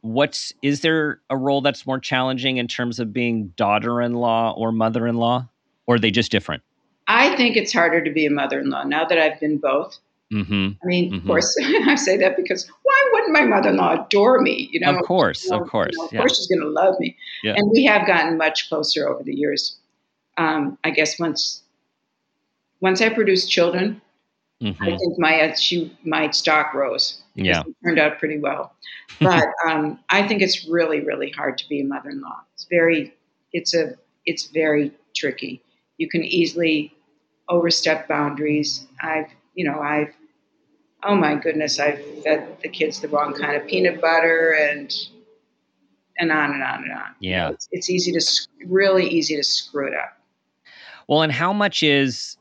What's 0.00 0.52
is 0.62 0.80
there 0.80 1.20
a 1.28 1.36
role 1.36 1.60
that's 1.60 1.86
more 1.86 1.98
challenging 1.98 2.56
in 2.56 2.68
terms 2.68 3.00
of 3.00 3.12
being 3.12 3.48
daughter-in-law 3.56 4.54
or 4.56 4.72
mother-in-law, 4.72 5.48
or 5.86 5.96
are 5.96 5.98
they 5.98 6.10
just 6.10 6.30
different? 6.30 6.62
I 7.08 7.36
think 7.36 7.56
it's 7.56 7.72
harder 7.72 8.02
to 8.02 8.10
be 8.10 8.26
a 8.26 8.30
mother-in-law 8.30 8.84
now 8.84 9.04
that 9.04 9.18
I've 9.18 9.38
been 9.38 9.58
both. 9.58 9.98
Mm-hmm. 10.32 10.68
I 10.82 10.86
mean, 10.86 11.12
mm-hmm. 11.12 11.16
of 11.18 11.24
course, 11.24 11.56
I 11.86 11.94
say 11.94 12.16
that 12.16 12.36
because 12.36 12.68
why 12.82 13.10
wouldn't 13.12 13.32
my 13.32 13.44
mother-in-law 13.44 14.06
adore 14.06 14.40
me? 14.40 14.68
You 14.72 14.80
know, 14.80 14.96
of 14.96 15.04
course, 15.04 15.44
you 15.44 15.50
know, 15.50 15.62
of 15.62 15.68
course, 15.68 15.90
you 15.92 15.98
know, 15.98 16.06
of 16.06 16.12
yeah. 16.12 16.18
course, 16.18 16.36
she's 16.36 16.46
going 16.48 16.60
to 16.60 16.68
love 16.68 16.98
me. 16.98 17.16
Yeah. 17.44 17.54
And 17.56 17.70
we 17.70 17.84
have 17.84 18.06
gotten 18.06 18.36
much 18.36 18.68
closer 18.68 19.08
over 19.08 19.22
the 19.22 19.34
years. 19.34 19.76
Um, 20.36 20.78
I 20.82 20.90
guess 20.90 21.18
once 21.18 21.62
once 22.80 23.00
I 23.00 23.08
produced 23.08 23.50
children, 23.50 24.02
mm-hmm. 24.60 24.82
I 24.82 24.96
think 24.96 25.18
my 25.18 25.40
uh, 25.42 25.54
she 25.54 25.96
my 26.04 26.30
stock 26.30 26.74
rose. 26.74 27.22
Yeah, 27.36 27.60
it 27.60 27.76
turned 27.84 27.98
out 27.98 28.18
pretty 28.18 28.38
well. 28.38 28.72
But 29.20 29.48
um, 29.66 30.00
I 30.10 30.26
think 30.26 30.42
it's 30.42 30.66
really, 30.68 31.00
really 31.00 31.30
hard 31.30 31.58
to 31.58 31.68
be 31.68 31.80
a 31.80 31.84
mother-in-law. 31.84 32.42
It's 32.54 32.66
very, 32.68 33.14
it's 33.52 33.72
a, 33.72 33.94
it's 34.26 34.48
very 34.48 34.92
tricky. 35.14 35.62
You 35.98 36.08
can 36.08 36.24
easily 36.24 36.94
overstep 37.48 38.08
boundaries. 38.08 38.86
I've 39.00 39.30
you 39.56 39.64
know, 39.64 39.80
I've, 39.80 40.14
oh 41.02 41.16
my 41.16 41.34
goodness, 41.34 41.80
I've 41.80 41.98
fed 42.22 42.58
the 42.62 42.68
kids 42.68 43.00
the 43.00 43.08
wrong 43.08 43.32
kind 43.32 43.56
of 43.56 43.66
peanut 43.66 44.00
butter 44.00 44.52
and, 44.52 44.94
and 46.18 46.30
on 46.30 46.52
and 46.52 46.62
on 46.62 46.82
and 46.82 46.92
on. 46.92 47.14
Yeah. 47.20 47.50
It's, 47.50 47.68
it's 47.72 47.90
easy 47.90 48.12
to, 48.12 48.20
really 48.66 49.08
easy 49.08 49.34
to 49.34 49.42
screw 49.42 49.88
it 49.88 49.94
up. 49.94 50.18
Well, 51.08 51.22
and 51.22 51.32
how 51.32 51.54
much 51.54 51.82
is, 51.82 52.36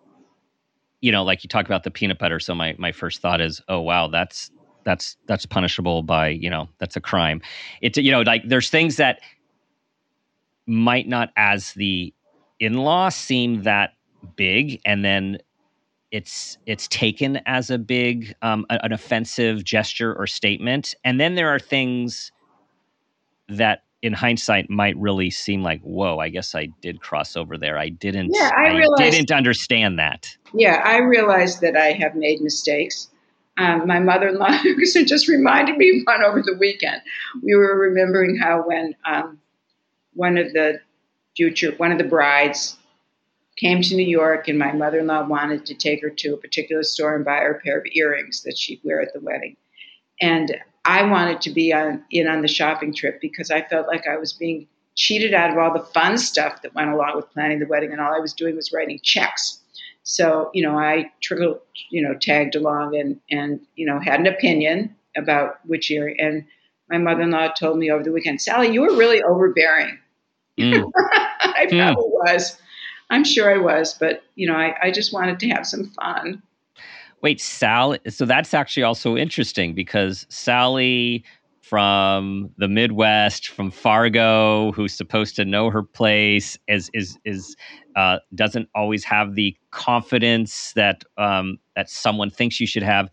you 1.00 1.12
know, 1.12 1.24
like 1.24 1.44
you 1.44 1.48
talk 1.48 1.66
about 1.66 1.84
the 1.84 1.92
peanut 1.92 2.20
butter. 2.20 2.40
So 2.40 2.54
my, 2.54 2.76
my 2.78 2.92
first 2.92 3.22
thought 3.22 3.40
is, 3.40 3.62
oh, 3.70 3.80
wow, 3.80 4.10
that's, 4.10 4.52
that's, 4.84 5.16
that's 5.26 5.46
punishable 5.46 6.04
by, 6.04 6.28
you 6.28 6.50
know, 6.50 6.68
that's 6.80 6.98
a 6.98 7.02
crime. 7.02 7.42
It's, 7.82 7.98
you 7.98 8.12
know, 8.12 8.22
like 8.22 8.44
there's 8.46 8.70
things 8.70 8.98
that 8.98 9.22
might 10.68 11.08
not 11.08 11.32
as 11.38 11.74
the 11.74 12.14
in-law 12.66 13.10
seem 13.10 13.64
that 13.64 13.94
big 14.36 14.82
and 14.86 15.06
then 15.06 15.38
it's 16.12 16.58
it's 16.66 16.88
taken 16.88 17.42
as 17.46 17.70
a 17.70 17.78
big 17.78 18.34
um, 18.42 18.66
an 18.70 18.94
offensive 18.94 19.64
gesture 19.64 20.16
or 20.16 20.28
statement. 20.28 20.96
And 21.04 21.20
then 21.20 21.36
there 21.36 21.50
are 21.50 21.60
things 21.60 22.32
that 23.50 23.84
in 24.02 24.14
hindsight 24.14 24.70
might 24.70 24.96
really 24.98 25.30
seem 25.32 25.64
like 25.64 25.82
whoa 25.82 26.20
i 26.20 26.30
guess 26.30 26.54
i 26.54 26.68
did 26.82 27.02
cross 27.02 27.36
over 27.36 27.58
there. 27.58 27.78
I 27.78 27.90
didn't 27.90 28.32
yeah, 28.34 28.52
I, 28.56 28.70
I 28.70 28.76
realized, 28.76 29.12
didn't 29.12 29.32
understand 29.32 30.00
that. 30.00 30.36
Yeah 30.54 30.82
i 30.86 30.98
realized 30.98 31.62
that 31.62 31.76
i 31.76 31.92
have 31.92 32.16
made 32.16 32.42
mistakes. 32.42 33.10
Um, 33.58 33.88
my 33.88 34.00
mother-in-law 34.00 34.64
just 35.06 35.28
reminded 35.30 35.78
me 35.78 36.00
of 36.00 36.04
one 36.06 36.24
over 36.24 36.42
the 36.42 36.58
weekend 36.60 37.02
we 37.42 37.56
were 37.56 37.78
remembering 37.78 38.38
how 38.38 38.64
when 38.66 38.96
um, 39.06 39.40
one 40.14 40.38
of 40.38 40.54
the 40.54 40.80
future 41.36 41.74
one 41.78 41.92
of 41.92 41.98
the 41.98 42.04
brides 42.04 42.78
came 43.58 43.82
to 43.82 43.96
New 43.96 44.08
York, 44.08 44.48
and 44.48 44.60
my 44.60 44.74
mother 44.74 45.00
in 45.00 45.08
law 45.08 45.26
wanted 45.26 45.66
to 45.66 45.74
take 45.74 46.02
her 46.02 46.10
to 46.10 46.34
a 46.34 46.38
particular 46.38 46.84
store 46.84 47.16
and 47.16 47.24
buy 47.24 47.38
her 47.38 47.52
a 47.52 47.62
pair 47.62 47.78
of 47.78 47.86
earrings 47.94 48.44
that 48.44 48.58
she'd 48.58 48.82
wear 48.84 49.02
at 49.02 49.14
the 49.14 49.20
wedding. 49.22 49.56
And 50.22 50.58
I 50.84 51.04
wanted 51.04 51.42
to 51.42 51.52
be 51.52 51.74
on, 51.74 52.04
in 52.12 52.28
on 52.28 52.42
the 52.42 52.48
shopping 52.48 52.94
trip 52.94 53.22
because 53.22 53.52
I 53.52 53.62
felt 53.62 53.88
like 53.88 54.08
I 54.08 54.18
was 54.18 54.34
being 54.34 54.68
cheated 54.96 55.34
out 55.34 55.52
of 55.52 55.58
all 55.58 55.74
the 55.74 55.86
fun 55.86 56.18
stuff 56.18 56.62
that 56.62 56.76
went 56.76 56.90
along 56.90 57.16
with 57.16 57.32
planning 57.32 57.60
the 57.60 57.66
wedding, 57.66 57.92
and 57.92 58.02
all 58.02 58.14
I 58.14 58.20
was 58.20 58.34
doing 58.34 58.56
was 58.56 58.72
writing 58.74 59.00
checks. 59.04 59.60
So, 60.04 60.52
you 60.54 60.62
know, 60.62 60.78
I 60.78 61.12
trickled, 61.22 61.60
you 61.90 62.02
know, 62.02 62.14
tagged 62.14 62.56
along 62.56 62.96
and, 62.96 63.20
and, 63.32 63.60
you 63.76 63.86
know, 63.86 64.00
had 64.00 64.20
an 64.20 64.28
opinion 64.28 64.96
about 65.18 65.60
which 65.66 65.90
earring. 65.90 66.20
And 66.20 66.46
my 66.90 67.00
mother 67.00 67.22
in 67.22 67.32
law 67.32 67.48
told 67.48 67.80
me 67.80 67.90
over 67.90 68.04
the 68.04 68.12
weekend, 68.12 68.40
Sally, 68.42 68.72
you 68.72 68.82
were 68.82 68.96
really 68.96 69.24
overbearing. 69.24 69.98
Mm. 70.60 70.92
I 71.40 71.68
mm. 71.70 71.78
probably 71.78 72.10
was. 72.10 72.58
I'm 73.10 73.24
sure 73.24 73.54
I 73.54 73.58
was, 73.58 73.94
but 73.94 74.24
you 74.36 74.48
know, 74.48 74.56
I, 74.56 74.76
I 74.82 74.92
just 74.92 75.14
wanted 75.14 75.40
to 75.40 75.50
have 75.50 75.66
some 75.68 75.86
fun. 75.86 76.42
Wait, 77.22 77.40
Sally. 77.40 78.00
So 78.10 78.26
that's 78.26 78.54
actually 78.54 78.84
also 78.84 79.16
interesting 79.16 79.74
because 79.74 80.26
Sally 80.30 81.24
from 81.62 82.52
the 82.58 82.68
Midwest, 82.68 83.48
from 83.48 83.72
Fargo, 83.72 84.72
who's 84.74 84.94
supposed 84.94 85.36
to 85.38 85.46
know 85.46 85.72
her 85.72 85.82
place, 85.82 86.60
is 86.68 86.92
is 86.94 87.18
is 87.26 87.56
uh, 87.96 88.20
doesn't 88.36 88.70
always 88.76 89.04
have 89.04 89.34
the 89.34 89.58
confidence 89.72 90.74
that 90.74 91.04
um, 91.18 91.58
that 91.76 91.90
someone 91.90 92.30
thinks 92.30 92.60
you 92.60 92.68
should 92.68 92.84
have. 92.84 93.10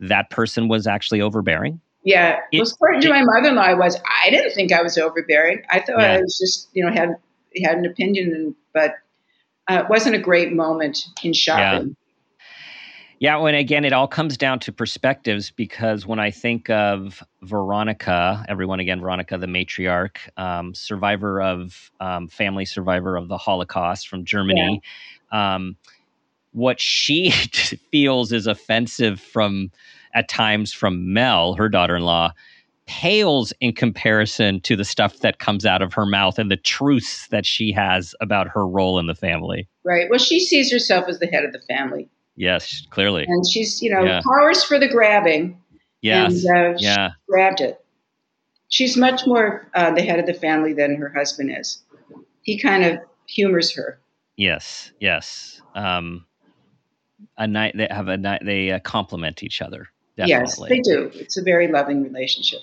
That 0.00 0.28
person 0.28 0.68
was 0.68 0.86
actually 0.86 1.22
overbearing. 1.22 1.80
Yeah, 2.04 2.40
it, 2.52 2.58
well, 2.58 2.68
according 2.70 3.00
to 3.02 3.08
my 3.08 3.22
mother-in-law, 3.22 3.62
I 3.62 3.74
was. 3.74 3.96
I 4.24 4.30
didn't 4.30 4.52
think 4.52 4.72
I 4.72 4.82
was 4.82 4.98
overbearing. 4.98 5.62
I 5.70 5.80
thought 5.80 6.00
yeah. 6.00 6.12
I 6.12 6.20
was 6.20 6.38
just, 6.38 6.68
you 6.74 6.84
know, 6.84 6.92
had 6.92 7.16
had 7.64 7.78
an 7.78 7.86
opinion, 7.86 8.54
but 8.74 8.96
uh, 9.68 9.82
it 9.84 9.90
wasn't 9.90 10.14
a 10.14 10.18
great 10.18 10.52
moment 10.52 11.06
in 11.22 11.32
shopping. 11.32 11.88
Yeah. 11.88 11.94
Yeah, 13.20 13.36
when 13.38 13.54
again, 13.54 13.86
it 13.86 13.94
all 13.94 14.08
comes 14.08 14.36
down 14.36 14.58
to 14.60 14.72
perspectives 14.72 15.50
because 15.50 16.04
when 16.04 16.18
I 16.18 16.30
think 16.30 16.68
of 16.68 17.22
Veronica, 17.40 18.44
everyone 18.48 18.80
again, 18.80 19.00
Veronica, 19.00 19.38
the 19.38 19.46
matriarch, 19.46 20.16
um, 20.36 20.74
survivor 20.74 21.40
of 21.40 21.90
um, 22.00 22.28
family 22.28 22.66
survivor 22.66 23.16
of 23.16 23.28
the 23.28 23.38
Holocaust 23.38 24.08
from 24.08 24.26
Germany, 24.26 24.82
yeah. 25.32 25.54
um, 25.54 25.76
what 26.52 26.80
she 26.80 27.30
feels 27.90 28.30
is 28.30 28.46
offensive 28.46 29.20
from 29.20 29.70
at 30.14 30.28
times 30.28 30.72
from 30.72 31.12
Mel, 31.12 31.54
her 31.54 31.68
daughter 31.68 31.96
in 31.96 32.02
law, 32.02 32.32
pales 32.86 33.52
in 33.60 33.72
comparison 33.72 34.60
to 34.60 34.76
the 34.76 34.84
stuff 34.84 35.20
that 35.20 35.38
comes 35.38 35.64
out 35.64 35.82
of 35.82 35.92
her 35.94 36.06
mouth 36.06 36.38
and 36.38 36.50
the 36.50 36.56
truths 36.56 37.28
that 37.28 37.46
she 37.46 37.72
has 37.72 38.14
about 38.20 38.46
her 38.48 38.66
role 38.66 38.98
in 38.98 39.06
the 39.06 39.14
family. 39.14 39.68
Right. 39.84 40.08
Well, 40.10 40.18
she 40.18 40.40
sees 40.40 40.70
herself 40.70 41.08
as 41.08 41.18
the 41.18 41.26
head 41.26 41.44
of 41.44 41.52
the 41.52 41.60
family. 41.60 42.08
Yes, 42.36 42.86
clearly. 42.90 43.24
And 43.26 43.44
she's, 43.48 43.80
you 43.80 43.90
know, 43.90 44.02
yeah. 44.02 44.20
powers 44.24 44.64
for 44.64 44.78
the 44.78 44.88
grabbing. 44.88 45.60
Yes. 46.02 46.44
And, 46.44 46.74
uh, 46.74 46.78
yeah. 46.78 47.10
grabbed 47.28 47.60
it. 47.60 47.80
She's 48.68 48.96
much 48.96 49.26
more 49.26 49.70
uh, 49.74 49.92
the 49.92 50.02
head 50.02 50.18
of 50.18 50.26
the 50.26 50.34
family 50.34 50.72
than 50.72 50.96
her 50.96 51.12
husband 51.14 51.56
is. 51.56 51.82
He 52.42 52.58
kind 52.58 52.84
of 52.84 52.98
humors 53.28 53.74
her. 53.74 54.00
Yes. 54.36 54.92
Yes. 55.00 55.62
Um, 55.74 56.26
a 57.38 57.46
night 57.46 57.74
they 57.76 57.88
have 57.90 58.08
a 58.08 58.16
night 58.16 58.42
they 58.44 58.72
uh, 58.72 58.80
complement 58.80 59.42
each 59.42 59.62
other. 59.62 59.88
Definitely. 60.16 60.28
Yes, 60.28 60.58
they 60.68 60.80
do. 60.80 61.10
It's 61.14 61.36
a 61.36 61.42
very 61.42 61.68
loving 61.68 62.02
relationship. 62.02 62.60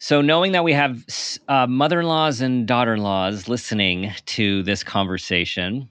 So, 0.00 0.20
knowing 0.20 0.52
that 0.52 0.62
we 0.62 0.72
have 0.74 1.04
uh, 1.48 1.66
mother 1.66 2.00
in 2.00 2.06
laws 2.06 2.40
and 2.40 2.66
daughter 2.68 2.94
in 2.94 3.02
laws 3.02 3.48
listening 3.48 4.12
to 4.26 4.62
this 4.62 4.84
conversation, 4.84 5.90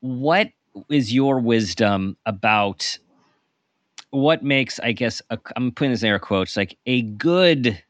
what 0.00 0.48
is 0.88 1.12
your 1.12 1.38
wisdom 1.38 2.16
about 2.24 2.98
what 4.10 4.42
makes, 4.42 4.80
I 4.80 4.92
guess, 4.92 5.20
i 5.30 5.36
am 5.56 5.72
putting 5.72 5.90
this 5.90 6.02
in 6.02 6.08
air 6.08 6.18
quotes, 6.18 6.56
like 6.56 6.78
a 6.86 7.02
good 7.02 7.82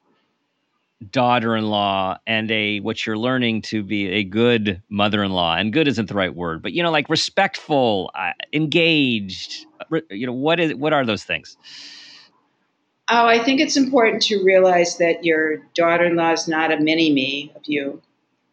daughter-in-law 1.10 2.18
and 2.26 2.50
a 2.50 2.80
what 2.80 3.06
you're 3.06 3.18
learning 3.18 3.62
to 3.62 3.84
be 3.84 4.08
a 4.08 4.24
good 4.24 4.82
mother-in-law 4.88 5.54
and 5.54 5.72
good 5.72 5.86
isn't 5.86 6.08
the 6.08 6.14
right 6.14 6.34
word 6.34 6.60
but 6.60 6.72
you 6.72 6.82
know 6.82 6.90
like 6.90 7.08
respectful 7.08 8.10
uh, 8.16 8.32
engaged 8.52 9.64
you 10.10 10.26
know 10.26 10.32
what 10.32 10.58
is 10.58 10.74
what 10.74 10.92
are 10.92 11.06
those 11.06 11.22
things 11.22 11.56
oh 13.10 13.26
i 13.26 13.38
think 13.38 13.60
it's 13.60 13.76
important 13.76 14.20
to 14.20 14.42
realize 14.42 14.98
that 14.98 15.24
your 15.24 15.58
daughter-in-law 15.74 16.32
is 16.32 16.48
not 16.48 16.72
a 16.72 16.80
mini 16.80 17.12
me 17.12 17.52
of 17.54 17.62
you 17.66 18.02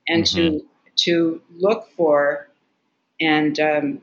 and 0.08 0.26
mm-hmm. 0.26 0.58
to 0.58 0.66
to 0.96 1.42
look 1.58 1.90
for 1.98 2.48
and 3.20 3.60
um, 3.60 4.02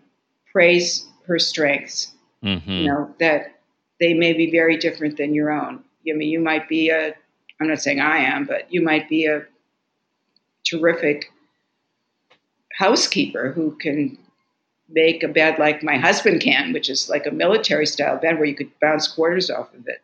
praise 0.50 1.06
her 1.28 1.38
strengths 1.38 2.12
mm-hmm. 2.42 2.68
you 2.68 2.88
know 2.88 3.14
that 3.20 3.60
they 4.00 4.14
may 4.14 4.32
be 4.32 4.50
very 4.50 4.76
different 4.76 5.16
than 5.16 5.32
your 5.32 5.52
own 5.52 5.76
i 6.10 6.12
mean 6.12 6.28
you 6.28 6.40
might 6.40 6.68
be 6.68 6.90
a 6.90 7.14
I'm 7.62 7.68
not 7.68 7.80
saying 7.80 8.00
I 8.00 8.18
am, 8.18 8.44
but 8.44 8.72
you 8.72 8.82
might 8.82 9.08
be 9.08 9.26
a 9.26 9.46
terrific 10.64 11.32
housekeeper 12.72 13.52
who 13.52 13.76
can 13.76 14.18
make 14.88 15.22
a 15.22 15.28
bed 15.28 15.58
like 15.58 15.82
my 15.82 15.96
husband 15.96 16.40
can, 16.40 16.72
which 16.72 16.90
is 16.90 17.08
like 17.08 17.26
a 17.26 17.30
military 17.30 17.86
style 17.86 18.18
bed 18.18 18.36
where 18.36 18.46
you 18.46 18.54
could 18.54 18.70
bounce 18.80 19.08
quarters 19.08 19.50
off 19.50 19.72
of 19.74 19.86
it. 19.86 20.02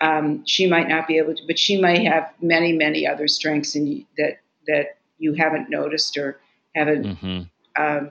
Um, 0.00 0.44
she 0.46 0.66
might 0.66 0.88
not 0.88 1.06
be 1.06 1.16
able 1.16 1.34
to, 1.34 1.42
but 1.46 1.58
she 1.58 1.80
might 1.80 2.04
have 2.04 2.30
many, 2.42 2.72
many 2.72 3.06
other 3.06 3.28
strengths 3.28 3.74
in 3.74 4.04
that 4.18 4.40
that 4.66 4.98
you 5.18 5.32
haven't 5.34 5.70
noticed 5.70 6.16
or 6.18 6.38
haven't 6.74 7.04
mm-hmm. 7.04 7.82
um, 7.82 8.10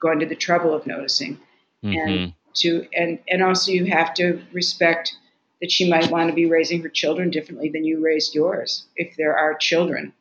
gone 0.00 0.20
to 0.20 0.26
the 0.26 0.36
trouble 0.36 0.72
of 0.72 0.86
noticing. 0.86 1.40
Mm-hmm. 1.82 1.96
And 1.96 2.32
to 2.56 2.86
and 2.94 3.18
and 3.28 3.42
also 3.42 3.72
you 3.72 3.86
have 3.86 4.14
to 4.14 4.42
respect 4.52 5.16
that 5.66 5.72
she 5.72 5.90
might 5.90 6.12
want 6.12 6.28
to 6.28 6.34
be 6.34 6.46
raising 6.46 6.80
her 6.80 6.88
children 6.88 7.28
differently 7.28 7.68
than 7.68 7.84
you 7.84 7.98
raised 7.98 8.36
yours 8.36 8.86
if 8.94 9.16
there 9.16 9.36
are 9.36 9.52
children 9.54 10.12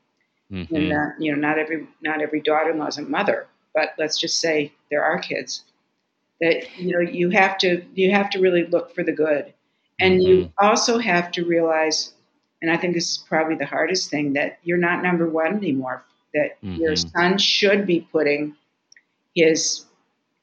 mm-hmm. 0.51 0.75
and 0.75 0.91
uh, 0.91 1.09
you 1.19 1.31
know 1.31 1.37
not 1.37 1.59
every 1.59 1.87
not 2.01 2.19
every 2.19 2.41
daughter-in-law 2.41 2.87
is 2.87 2.97
a 2.97 3.03
mother 3.03 3.45
but 3.75 3.93
let's 3.99 4.19
just 4.19 4.39
say 4.39 4.73
there 4.89 5.03
are 5.03 5.19
kids 5.19 5.63
that 6.41 6.63
you 6.79 6.91
know 6.91 6.99
you 6.99 7.29
have 7.29 7.59
to 7.59 7.85
you 7.93 8.09
have 8.09 8.31
to 8.31 8.39
really 8.39 8.65
look 8.65 8.95
for 8.95 9.03
the 9.03 9.11
good 9.11 9.53
and 9.99 10.15
mm-hmm. 10.15 10.27
you 10.27 10.53
also 10.59 10.97
have 10.97 11.31
to 11.31 11.45
realize 11.45 12.13
and 12.63 12.71
i 12.71 12.77
think 12.77 12.95
this 12.95 13.11
is 13.11 13.17
probably 13.29 13.55
the 13.55 13.67
hardest 13.67 14.09
thing 14.09 14.33
that 14.33 14.57
you're 14.63 14.79
not 14.79 15.03
number 15.03 15.29
one 15.29 15.55
anymore 15.57 16.03
that 16.33 16.59
mm-hmm. 16.63 16.81
your 16.81 16.95
son 16.95 17.37
should 17.37 17.85
be 17.85 18.01
putting 18.11 18.55
his 19.35 19.85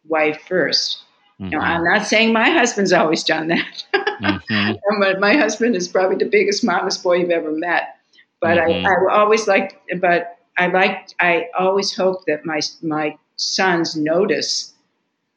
wife 0.07 0.41
first 0.47 1.03
Mm-hmm. 1.43 1.51
Now, 1.51 1.61
I'm 1.61 1.85
not 1.85 2.07
saying 2.07 2.33
my 2.33 2.51
husband's 2.51 2.93
always 2.93 3.25
done 3.25 3.49
that. 3.49 3.85
mm-hmm. 3.95 4.73
my, 5.01 5.15
my, 5.19 5.35
husband 5.35 5.75
is 5.75 5.89
probably 5.89 6.17
the 6.17 6.31
biggest 6.31 6.63
mama's 6.63 6.97
boy 6.97 7.15
you've 7.15 7.31
ever 7.31 7.51
met. 7.51 7.97
But 8.41 8.59
mm-hmm. 8.59 8.87
I, 8.87 8.91
I 8.91 9.21
always 9.21 9.49
like, 9.49 9.81
but 10.01 10.39
I 10.57 10.69
like, 10.69 11.09
I 11.19 11.49
always 11.59 11.95
hope 11.95 12.25
that 12.27 12.45
my 12.45 12.61
my 12.81 13.17
sons 13.37 13.97
notice 13.97 14.73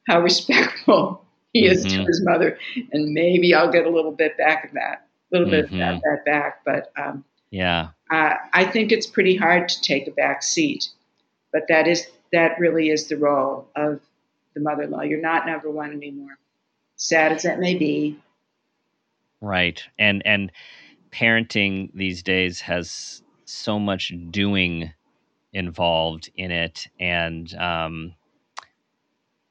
how 0.07 0.21
respectful 0.21 1.25
he 1.53 1.65
is 1.65 1.83
to 1.83 1.89
mm-hmm. 1.89 2.05
his 2.05 2.21
mother, 2.23 2.59
and 2.91 3.13
maybe 3.13 3.53
I'll 3.55 3.71
get 3.71 3.87
a 3.87 3.89
little 3.89 4.11
bit 4.11 4.37
back 4.37 4.65
of 4.65 4.73
that, 4.73 5.07
a 5.31 5.37
little 5.37 5.49
bit 5.49 5.65
of 5.65 5.71
that, 5.71 5.95
mm-hmm. 5.95 5.99
that 6.03 6.25
back. 6.25 6.61
But 6.65 6.91
um, 7.01 7.23
yeah, 7.49 7.89
uh, 8.11 8.35
I 8.53 8.65
think 8.65 8.91
it's 8.91 9.07
pretty 9.07 9.35
hard 9.35 9.69
to 9.69 9.81
take 9.81 10.07
a 10.07 10.11
back 10.11 10.43
seat, 10.43 10.89
but 11.51 11.63
that 11.69 11.87
is 11.87 12.05
that 12.31 12.59
really 12.59 12.89
is 12.89 13.07
the 13.07 13.17
role 13.17 13.67
of 13.75 14.01
the 14.55 14.61
mother-in-law. 14.61 15.01
You're 15.01 15.21
not 15.21 15.45
number 15.45 15.69
one 15.69 15.91
anymore. 15.91 16.37
Sad 16.95 17.33
as 17.33 17.43
that 17.43 17.59
may 17.59 17.75
be. 17.75 18.17
Right. 19.41 19.83
And 19.99 20.23
and 20.25 20.51
parenting 21.11 21.91
these 21.93 22.23
days 22.23 22.61
has 22.61 23.21
so 23.45 23.79
much 23.79 24.11
doing 24.31 24.91
involved 25.53 26.29
in 26.35 26.51
it 26.51 26.87
and 26.99 27.53
um, 27.55 28.13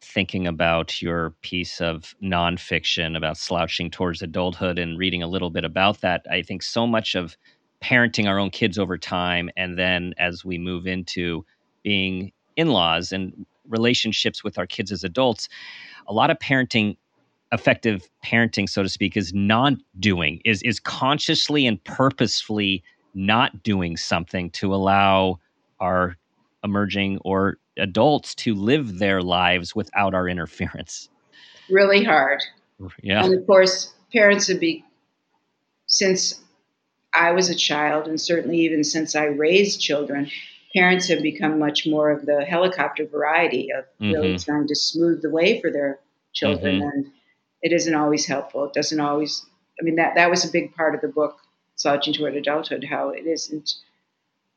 thinking 0.02 0.46
about 0.46 1.00
your 1.00 1.30
piece 1.42 1.80
of 1.80 2.14
nonfiction 2.22 3.16
about 3.16 3.38
slouching 3.38 3.90
towards 3.90 4.20
adulthood 4.20 4.78
and 4.78 4.98
reading 4.98 5.22
a 5.22 5.26
little 5.26 5.50
bit 5.50 5.64
about 5.64 6.00
that, 6.02 6.26
I 6.30 6.42
think 6.42 6.62
so 6.62 6.86
much 6.86 7.14
of 7.14 7.36
parenting 7.82 8.28
our 8.28 8.38
own 8.38 8.50
kids 8.50 8.78
over 8.78 8.98
time 8.98 9.50
and 9.56 9.78
then 9.78 10.14
as 10.18 10.44
we 10.44 10.58
move 10.58 10.86
into 10.86 11.44
being 11.82 12.32
in-laws 12.56 13.12
and 13.12 13.46
relationships 13.68 14.44
with 14.44 14.58
our 14.58 14.66
kids 14.66 14.92
as 14.92 15.04
adults, 15.04 15.48
a 16.06 16.12
lot 16.12 16.30
of 16.30 16.38
parenting 16.38 16.96
effective 17.52 18.08
parenting 18.24 18.68
so 18.68 18.82
to 18.82 18.88
speak 18.88 19.16
is 19.16 19.32
not 19.32 19.74
doing 20.00 20.40
is 20.44 20.60
is 20.62 20.80
consciously 20.80 21.66
and 21.66 21.82
purposefully 21.84 22.82
not 23.14 23.62
doing 23.62 23.96
something 23.96 24.50
to 24.50 24.74
allow 24.74 25.38
our 25.78 26.16
emerging 26.64 27.18
or 27.24 27.58
adults 27.76 28.34
to 28.34 28.54
live 28.54 28.98
their 28.98 29.22
lives 29.22 29.74
without 29.74 30.14
our 30.14 30.28
interference. 30.28 31.08
Really 31.70 32.02
hard. 32.02 32.42
Yeah. 33.02 33.24
And 33.24 33.38
of 33.38 33.46
course 33.46 33.94
parents 34.12 34.48
would 34.48 34.60
be 34.60 34.84
since 35.86 36.40
i 37.12 37.30
was 37.32 37.48
a 37.50 37.54
child 37.54 38.06
and 38.08 38.20
certainly 38.20 38.58
even 38.58 38.82
since 38.84 39.14
i 39.14 39.24
raised 39.24 39.80
children 39.80 40.28
parents 40.74 41.08
have 41.08 41.22
become 41.22 41.58
much 41.58 41.86
more 41.86 42.10
of 42.10 42.26
the 42.26 42.44
helicopter 42.44 43.06
variety 43.06 43.70
of 43.72 43.84
mm-hmm. 44.00 44.12
really 44.12 44.38
trying 44.38 44.66
to 44.66 44.74
smooth 44.74 45.22
the 45.22 45.30
way 45.30 45.60
for 45.60 45.70
their 45.70 46.00
children, 46.32 46.80
mm-hmm. 46.80 46.88
and 46.88 47.06
it 47.62 47.72
isn't 47.72 47.94
always 47.94 48.26
helpful. 48.26 48.64
It 48.64 48.74
doesn't 48.74 49.00
always. 49.00 49.44
I 49.80 49.82
mean, 49.82 49.96
that 49.96 50.14
that 50.16 50.30
was 50.30 50.44
a 50.44 50.52
big 50.52 50.74
part 50.74 50.94
of 50.94 51.00
the 51.00 51.08
book, 51.08 51.38
Slouching 51.76 52.14
Toward 52.14 52.36
Adulthood. 52.36 52.84
How 52.84 53.10
it 53.10 53.26
isn't 53.26 53.74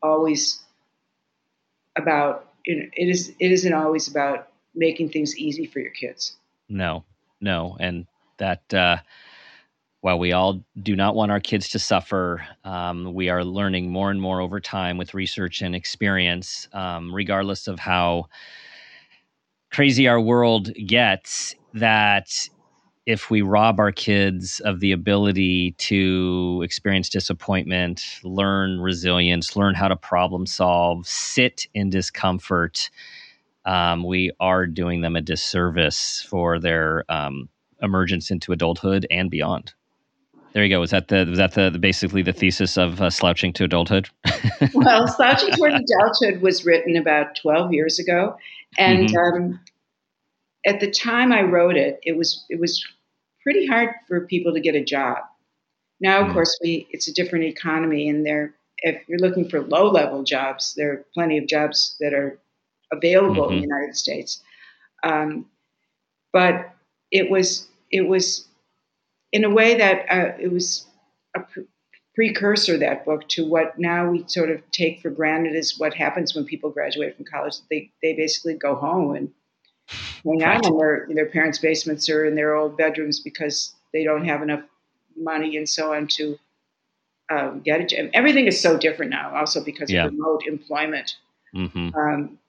always 0.02 0.62
about. 1.96 2.46
You 2.66 2.78
know, 2.78 2.90
it 2.94 3.10
is. 3.10 3.34
It 3.40 3.52
isn't 3.52 3.74
always 3.74 4.08
about 4.08 4.50
making 4.76 5.10
things 5.10 5.38
easy 5.38 5.66
for 5.66 5.80
your 5.80 5.92
kids. 5.92 6.36
No, 6.68 7.06
no, 7.40 7.78
and 7.80 8.08
that. 8.38 8.74
Uh, 8.74 8.98
while 10.02 10.20
we 10.20 10.32
all 10.32 10.64
do 10.84 10.96
not 10.96 11.16
want 11.16 11.32
our 11.32 11.40
kids 11.40 11.70
to 11.70 11.80
suffer, 11.80 12.46
um, 12.64 13.14
we 13.14 13.30
are 13.30 13.44
learning 13.44 13.92
more 13.92 14.12
and 14.12 14.22
more 14.22 14.42
over 14.42 14.60
time 14.60 14.98
with 14.98 15.14
research 15.14 15.62
and 15.62 15.76
experience, 15.76 16.68
um, 16.74 17.14
regardless 17.14 17.68
of 17.68 17.80
how 17.80 18.28
crazy 19.72 20.08
our 20.08 20.22
world 20.22 20.72
gets, 20.86 21.56
that 21.74 22.30
if 23.06 23.30
we 23.32 23.42
rob 23.42 23.80
our 23.80 23.92
kids 23.92 24.60
of 24.62 24.82
the 24.82 24.92
ability 24.92 25.72
to 25.74 26.62
experience 26.64 27.10
disappointment, 27.10 28.04
learn 28.24 28.82
resilience, 28.82 29.56
learn 29.56 29.76
how 29.76 29.88
to 29.88 29.96
problem 29.96 30.46
solve, 30.46 31.08
sit 31.08 31.68
in 31.74 31.90
discomfort, 31.90 32.90
um, 33.66 34.04
we 34.04 34.32
are 34.40 34.66
doing 34.66 35.02
them 35.02 35.16
a 35.16 35.22
disservice 35.22 36.26
for 36.30 36.60
their 36.60 37.06
um, 37.10 37.50
emergence 37.82 38.32
into 38.32 38.52
adulthood 38.52 39.08
and 39.12 39.32
beyond. 39.32 39.74
There 40.54 40.64
you 40.64 40.70
go. 40.70 40.80
Was 40.80 40.92
that 40.92 41.08
the 41.08 41.26
was 41.30 41.38
that 41.38 41.54
the, 41.54 41.70
the 41.70 41.80
basically 41.80 42.22
the 42.22 42.34
thesis 42.34 42.78
of 42.78 43.02
uh, 43.02 43.10
slouching 43.10 43.54
to 43.54 43.64
adulthood? 43.64 44.10
well, 44.74 45.08
slouching 45.08 45.52
toward 45.52 45.74
adulthood 45.74 46.42
was 46.42 46.66
written 46.66 46.96
about 46.96 47.36
twelve 47.36 47.74
years 47.74 48.00
ago, 48.00 48.38
and 48.78 49.10
mm-hmm. 49.10 49.44
um, 49.44 49.60
at 50.66 50.80
the 50.80 50.90
time 50.90 51.32
I 51.32 51.42
wrote 51.44 51.78
it, 51.78 52.00
it 52.04 52.18
was 52.18 52.44
it 52.50 52.60
was 52.60 52.86
pretty 53.44 53.68
hard 53.68 53.92
for 54.08 54.22
people 54.22 54.54
to 54.54 54.60
get 54.60 54.76
a 54.76 54.84
job. 54.84 55.20
Now, 56.00 56.20
of 56.20 56.26
mm-hmm. 56.26 56.34
course, 56.34 56.58
we 56.62 56.88
it's 56.92 57.08
a 57.08 57.14
different 57.14 57.46
economy, 57.46 58.10
and 58.10 58.26
there 58.26 58.54
if 58.80 59.08
you're 59.08 59.20
looking 59.20 59.50
for 59.50 59.62
low 59.62 59.90
level 59.90 60.24
jobs, 60.24 60.74
there 60.76 60.92
are 60.92 61.06
plenty 61.14 61.38
of 61.38 61.48
jobs 61.48 61.96
that 62.00 62.14
are 62.14 62.40
available 62.92 63.44
mm-hmm. 63.44 63.54
in 63.54 63.62
the 63.62 63.68
United 63.68 63.96
States. 63.96 64.42
Um, 65.04 65.46
but 66.34 66.74
it 67.12 67.30
was 67.30 67.68
it 67.92 68.08
was 68.08 68.47
in 69.32 69.44
a 69.44 69.50
way 69.50 69.78
that 69.78 70.06
uh, 70.10 70.38
it 70.40 70.52
was 70.52 70.86
a 71.36 71.42
pre- 71.42 71.66
precursor 72.16 72.78
that 72.78 73.06
book 73.06 73.28
to 73.30 73.48
what 73.48 73.78
now 73.78 74.10
we 74.10 74.24
sort 74.28 74.50
of 74.50 74.60
take 74.72 75.02
for 75.02 75.10
granted 75.10 75.56
is 75.56 75.78
what 75.78 75.94
happens 75.94 76.34
when 76.34 76.46
people 76.46 76.70
graduate 76.70 77.16
from 77.16 77.26
college. 77.26 77.56
They 77.70 77.92
they 78.02 78.14
basically 78.14 78.56
go 78.56 78.76
home 78.76 79.16
and 79.16 79.32
hang 80.24 80.44
out 80.44 80.66
in 80.66 80.78
their 80.78 81.08
their 81.10 81.28
parents' 81.28 81.60
basements 81.60 82.10
or 82.10 82.26
in 82.26 82.36
their 82.36 82.56
old 82.56 82.78
bedrooms 82.78 83.20
because 83.20 83.74
they 83.94 84.04
don't 84.04 84.26
have 84.26 84.42
enough 84.42 84.64
money 85.16 85.58
and 85.58 85.68
so 85.68 85.94
on 85.94 86.08
to 86.08 86.38
um, 87.30 87.62
get 87.62 87.82
a 87.82 87.86
job. 87.86 88.10
Everything 88.14 88.48
is 88.48 88.60
so 88.60 88.78
different 88.78 89.12
now, 89.12 89.36
also 89.36 89.64
because 89.64 89.92
yeah. 89.92 90.06
of 90.06 90.12
remote 90.12 90.44
employment. 90.46 91.16
Mm-hmm. 91.56 91.96
Um, 91.96 92.40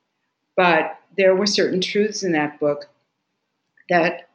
but 0.57 0.99
there 1.17 1.35
were 1.35 1.47
certain 1.47 1.81
truths 1.81 2.23
in 2.23 2.33
that 2.33 2.59
book 2.61 2.89
that 3.89 4.29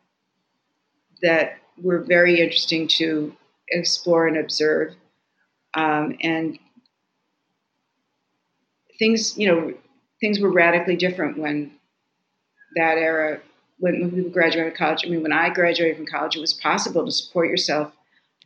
that 1.22 1.58
were 1.82 1.99
very 1.99 2.39
interesting 2.39 2.88
to 2.88 3.36
explore 3.69 4.28
and 4.28 4.38
observe. 4.38 4.93
Um, 5.74 6.15
and 6.21 6.59
things, 8.99 9.38
you 9.38 9.47
know, 9.47 9.74
things 10.21 10.39
were 10.39 10.51
radically 10.51 10.95
different 10.95 11.38
when 11.38 11.71
that 12.76 12.97
era, 12.97 13.39
when, 13.80 14.01
when 14.01 14.11
people 14.11 14.32
graduated 14.32 14.76
college. 14.76 15.03
I 15.05 15.09
mean, 15.09 15.24
when 15.24 15.34
I 15.34 15.49
graduated 15.49 15.97
from 15.97 16.05
college, 16.05 16.36
it 16.36 16.41
was 16.41 16.53
possible 16.53 17.05
to 17.05 17.11
support 17.11 17.49
yourself 17.49 17.91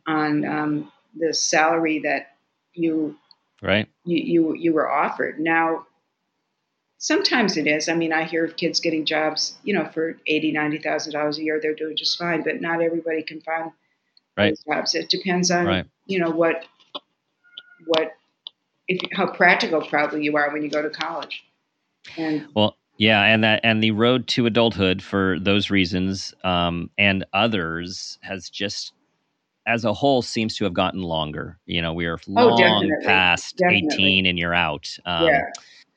on 0.06 0.44
um, 0.44 0.92
the 1.16 1.34
salary 1.34 2.00
that 2.00 2.32
you 2.72 3.16
right 3.62 3.88
you 4.04 4.16
you, 4.16 4.54
you 4.54 4.72
were 4.72 4.90
offered. 4.90 5.38
Now, 5.38 5.86
sometimes 6.98 7.56
it 7.56 7.66
is. 7.66 7.88
I 7.88 7.94
mean, 7.94 8.12
I 8.12 8.24
hear 8.24 8.44
of 8.44 8.56
kids 8.56 8.80
getting 8.80 9.04
jobs, 9.06 9.56
you 9.62 9.74
know, 9.74 9.88
for 9.92 10.18
eighty, 10.26 10.52
ninety 10.52 10.78
thousand 10.78 11.12
dollars 11.12 11.38
a 11.38 11.42
year. 11.42 11.58
They're 11.60 11.74
doing 11.74 11.96
just 11.96 12.18
fine, 12.18 12.42
but 12.42 12.60
not 12.60 12.82
everybody 12.82 13.22
can 13.22 13.40
find 13.40 13.72
right. 14.36 14.58
jobs. 14.68 14.94
It 14.94 15.08
depends 15.08 15.50
on 15.50 15.66
Right. 15.66 15.86
you 16.06 16.18
know 16.20 16.30
what 16.30 16.64
what 17.86 18.12
if 18.88 19.00
how 19.12 19.26
practical 19.26 19.80
probably 19.82 20.22
you 20.24 20.36
are 20.36 20.52
when 20.52 20.62
you 20.62 20.70
go 20.70 20.82
to 20.82 20.90
college. 20.90 21.44
And 22.16 22.46
Well, 22.54 22.76
yeah, 22.96 23.22
and 23.22 23.44
that 23.44 23.60
and 23.62 23.82
the 23.82 23.92
road 23.92 24.26
to 24.28 24.46
adulthood 24.46 25.02
for 25.02 25.38
those 25.38 25.70
reasons 25.70 26.34
um, 26.42 26.90
and 26.98 27.24
others 27.32 28.18
has 28.22 28.50
just, 28.50 28.92
as 29.66 29.84
a 29.84 29.92
whole, 29.92 30.22
seems 30.22 30.56
to 30.56 30.64
have 30.64 30.72
gotten 30.72 31.02
longer. 31.02 31.58
You 31.66 31.82
know, 31.82 31.92
we 31.92 32.06
are 32.06 32.18
long 32.26 32.54
Oh, 32.54 32.56
definitely. 32.56 33.06
past 33.06 33.58
Definitely. 33.58 33.88
eighteen, 33.88 34.26
and 34.26 34.38
you're 34.38 34.54
out. 34.54 34.96
Um, 35.04 35.26
yeah, 35.26 35.42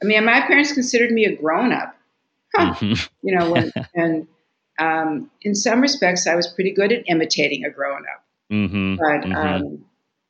I 0.02 0.06
mean, 0.06 0.26
my 0.26 0.42
parents 0.42 0.74
considered 0.74 1.12
me 1.12 1.26
a 1.26 1.36
grown 1.36 1.72
up. 1.72 1.96
Huh. 2.56 2.74
mhm, 2.74 3.10
You 3.22 3.38
know, 3.38 3.52
when, 3.52 3.72
and 3.96 4.28
um, 4.80 5.30
in 5.42 5.56
some 5.56 5.82
respects, 5.82 6.28
I 6.28 6.36
was 6.36 6.48
pretty 6.48 6.72
good 6.72 6.92
at 6.92 7.04
imitating 7.08 7.66
a 7.66 7.70
grown 7.70 8.04
up. 8.14 8.24
mhm, 8.52 8.98
but 8.98 9.28
mhm. 9.30 9.36
um, 9.36 9.86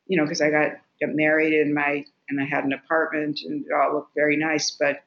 you 0.06 0.16
know, 0.16 0.24
because 0.24 0.40
I 0.40 0.50
got 0.50 0.72
got 1.00 1.14
married 1.14 1.54
and 1.54 1.74
my 1.74 2.04
and 2.28 2.40
I 2.40 2.44
had 2.44 2.64
an 2.64 2.72
apartment 2.72 3.40
and 3.44 3.64
it 3.64 3.72
all 3.72 3.94
looked 3.94 4.14
very 4.14 4.36
nice. 4.36 4.70
But 4.70 5.02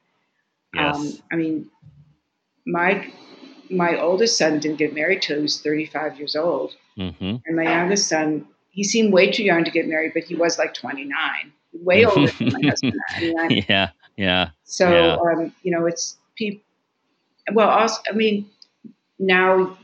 yes. 0.74 0.96
um, 0.96 1.12
I 1.32 1.36
mean, 1.36 1.70
my 2.66 3.12
my 3.70 3.98
oldest 4.00 4.36
son 4.38 4.58
didn't 4.60 4.78
get 4.78 4.94
married 4.94 5.22
till 5.22 5.36
he 5.36 5.42
was 5.42 5.60
35 5.60 6.18
years 6.18 6.36
old, 6.36 6.74
mhm. 6.98 7.42
and 7.46 7.56
my 7.56 7.64
youngest 7.64 8.08
son 8.08 8.46
he 8.76 8.84
seemed 8.84 9.10
way 9.10 9.30
too 9.30 9.42
young 9.42 9.64
to 9.64 9.70
get 9.70 9.88
married, 9.88 10.12
but 10.12 10.24
he 10.24 10.34
was 10.34 10.58
like 10.58 10.74
29, 10.74 11.18
way 11.72 12.04
older 12.04 12.30
than 12.38 12.52
my 12.52 12.68
husband. 12.68 12.92
I 13.08 13.48
mean, 13.48 13.64
yeah, 13.66 13.88
yeah, 14.16 14.50
so 14.64 14.88
Yeah. 14.92 15.16
um, 15.16 15.52
you 15.62 15.70
know, 15.70 15.86
it's 15.86 16.16
people. 16.36 16.62
Well, 17.52 17.68
also, 17.68 18.00
I 18.10 18.12
mean, 18.14 18.48
now 19.18 19.76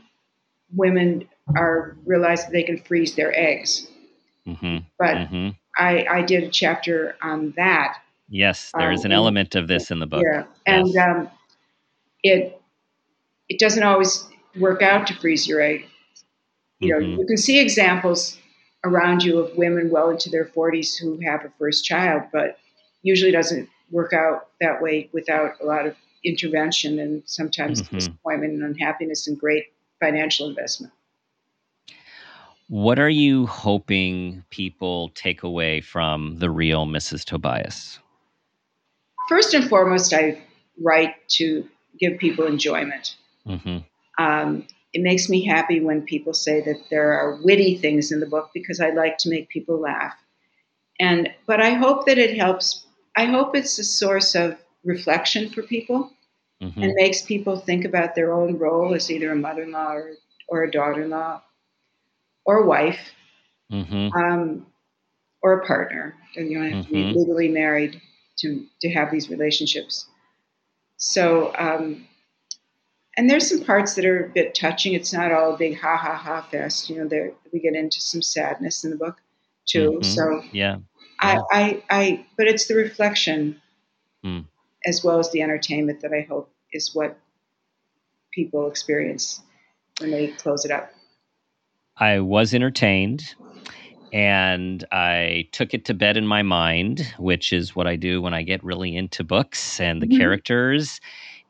women 0.75 1.27
are 1.55 1.95
realize 2.05 2.43
that 2.45 2.51
they 2.51 2.63
can 2.63 2.77
freeze 2.77 3.15
their 3.15 3.37
eggs, 3.37 3.87
hmm 4.45 4.77
but 4.97 5.27
hmm 5.27 5.49
I, 5.77 6.05
I 6.09 6.21
did 6.21 6.43
a 6.43 6.49
chapter 6.49 7.15
on 7.21 7.51
that. 7.57 7.97
yes. 8.29 8.71
There 8.77 8.91
is 8.91 9.01
um, 9.01 9.05
an 9.07 9.11
element 9.11 9.55
of 9.55 9.67
this 9.67 9.91
in 9.91 9.99
the 9.99 10.05
book. 10.07 10.23
Yeah, 10.23 10.43
and 10.65 10.87
Yes. 10.87 10.97
um, 10.97 11.29
it 12.23 12.61
it 13.49 13.59
doesn't 13.59 13.83
always 13.83 14.27
work 14.59 14.81
out 14.81 15.07
to 15.07 15.13
freeze 15.15 15.47
your 15.47 15.61
egg. 15.61 15.85
You 16.79 16.89
know, 16.93 16.99
Mhm. 16.99 17.19
you 17.19 17.25
can 17.25 17.37
see 17.37 17.59
examples 17.59 18.37
around 18.83 19.23
you 19.23 19.39
of 19.39 19.55
women 19.57 19.89
well 19.89 20.09
into 20.09 20.29
their 20.29 20.45
40s 20.45 20.95
who 20.97 21.19
have 21.19 21.45
a 21.45 21.49
first 21.59 21.85
child, 21.85 22.23
but 22.31 22.57
usually 23.03 23.31
doesn't 23.31 23.69
work 23.93 24.11
out 24.11 24.47
that 24.59 24.81
way 24.81 25.09
without 25.13 25.61
a 25.61 25.65
lot 25.65 25.85
of 25.85 25.95
intervention 26.25 26.99
and 26.99 27.21
sometimes 27.25 27.81
Mhm. 27.81 27.91
disappointment 27.91 28.53
and 28.53 28.63
unhappiness 28.63 29.27
and 29.27 29.39
great 29.39 29.71
financial 29.99 30.49
investment. 30.49 30.91
What 32.67 32.97
are 32.97 33.09
you 33.09 33.45
hoping 33.45 34.43
people 34.49 35.09
take 35.09 35.43
away 35.43 35.81
from 35.81 36.39
the 36.39 36.49
real 36.49 36.85
Mrs. 36.85 37.23
Tobias? 37.23 37.99
First 39.29 39.53
and 39.53 39.69
foremost, 39.69 40.13
I 40.13 40.41
write 40.81 41.15
to 41.29 41.69
give 41.99 42.17
people 42.17 42.45
enjoyment. 42.47 43.15
hmm 43.45 43.79
Um, 44.17 44.67
it 44.93 45.01
makes 45.01 45.27
me 45.27 45.43
happy 45.43 45.79
when 45.81 46.03
people 46.03 46.33
say 46.33 46.61
that 46.61 46.89
there 46.89 47.13
are 47.13 47.39
witty 47.43 47.77
things 47.77 48.11
in 48.11 48.19
the 48.19 48.27
book 48.27 48.51
because 48.53 48.79
I 48.79 48.91
like 48.91 49.17
to 49.19 49.29
make 49.29 49.49
people 49.49 49.79
laugh. 49.79 50.15
And 50.99 51.31
but 51.45 51.59
I 51.61 51.71
hope 51.71 52.05
that 52.05 52.17
it 52.17 52.37
helps. 52.37 52.85
I 53.15 53.25
hope 53.25 53.55
it's 53.55 53.77
a 53.79 53.83
source 53.83 54.35
of 54.35 54.57
reflection 54.83 55.49
for 55.49 55.63
people 55.63 56.11
hmm 56.61 56.81
and 56.81 56.93
makes 56.95 57.21
people 57.21 57.57
think 57.57 57.85
about 57.85 58.15
their 58.15 58.33
own 58.33 58.57
role 58.57 58.93
as 58.93 59.11
either 59.11 59.31
a 59.31 59.35
mother-in-law 59.35 59.93
or, 59.93 60.11
or 60.47 60.63
a 60.63 60.71
daughter-in-law 60.71 61.41
or 62.45 62.57
a 62.57 62.65
wife 62.65 63.11
hmm 63.69 64.09
um, 64.15 64.65
or 65.41 65.53
a 65.59 65.65
partner. 65.65 66.15
And 66.35 66.49
you 66.49 66.57
don't 66.59 66.71
have 66.71 66.85
to 66.85 66.91
be 66.91 67.03
legally 67.13 67.49
married 67.49 68.01
to 68.39 68.65
to 68.81 68.89
have 68.91 69.11
these 69.11 69.29
relationships. 69.29 70.07
So, 70.97 71.53
um, 71.57 72.07
and 73.17 73.29
there's 73.29 73.49
some 73.49 73.63
parts 73.63 73.95
that 73.95 74.05
are 74.05 74.25
a 74.25 74.29
bit 74.29 74.55
touching. 74.55 74.93
It's 74.93 75.13
not 75.13 75.31
all 75.31 75.53
a 75.53 75.57
big 75.57 75.77
ha 75.77 75.97
ha 75.97 76.15
ha 76.15 76.41
fest. 76.49 76.89
You 76.89 76.97
know, 76.97 77.07
there 77.07 77.31
we 77.51 77.59
get 77.59 77.75
into 77.75 77.99
some 78.01 78.21
sadness 78.21 78.83
in 78.83 78.89
the 78.91 78.97
book 78.97 79.17
too. 79.65 79.99
Mhm. 80.01 80.05
So 80.05 80.43
Yeah. 80.51 80.77
I, 81.23 81.39
I, 81.51 81.83
I, 81.89 82.25
but 82.37 82.47
it's 82.47 82.67
the 82.67 82.75
reflection 82.75 83.61
Mm. 84.25 84.45
as 84.85 85.03
well 85.03 85.19
as 85.19 85.31
the 85.31 85.41
entertainment 85.41 86.01
that 86.01 86.13
I 86.13 86.21
hope 86.21 86.49
is 86.71 86.95
what 86.95 87.19
people 88.31 88.67
experience 88.67 89.41
when 89.99 90.11
they 90.11 90.27
close 90.27 90.65
it 90.65 90.71
up. 90.71 90.93
I 91.97 92.21
was 92.21 92.53
entertained 92.53 93.35
and 94.13 94.83
I 94.91 95.49
took 95.51 95.73
it 95.73 95.85
to 95.85 95.93
bed 95.93 96.17
in 96.17 96.27
my 96.27 96.41
mind, 96.41 97.13
which 97.17 97.51
is 97.51 97.75
what 97.75 97.87
I 97.87 97.95
do 97.95 98.21
when 98.21 98.33
I 98.33 98.43
get 98.43 98.63
really 98.63 98.95
into 98.95 99.23
books 99.23 99.79
and 99.79 100.01
the 100.01 100.07
Mhm. 100.07 100.17
characters. 100.17 100.99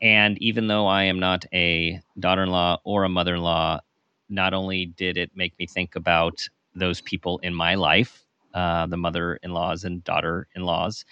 And 0.02 0.36
even 0.42 0.66
though 0.66 0.86
I 0.86 1.04
am 1.04 1.18
not 1.18 1.44
a 1.52 2.00
daughter 2.18 2.42
in 2.42 2.50
law 2.50 2.78
or 2.84 3.04
a 3.04 3.08
mother 3.08 3.36
in 3.36 3.42
law, 3.42 3.80
not 4.28 4.54
only 4.54 4.86
did 4.86 5.16
it 5.16 5.30
make 5.36 5.58
me 5.58 5.66
think 5.66 5.94
about 5.94 6.48
those 6.74 7.00
people 7.00 7.38
in 7.38 7.54
my 7.54 7.74
life, 7.76 8.23
uh, 8.54 8.86
the 8.86 8.96
mother 8.96 9.38
in 9.42 9.52
laws 9.52 9.84
and 9.84 10.02
daughter 10.04 10.48
in 10.54 10.62
laws, 10.62 11.04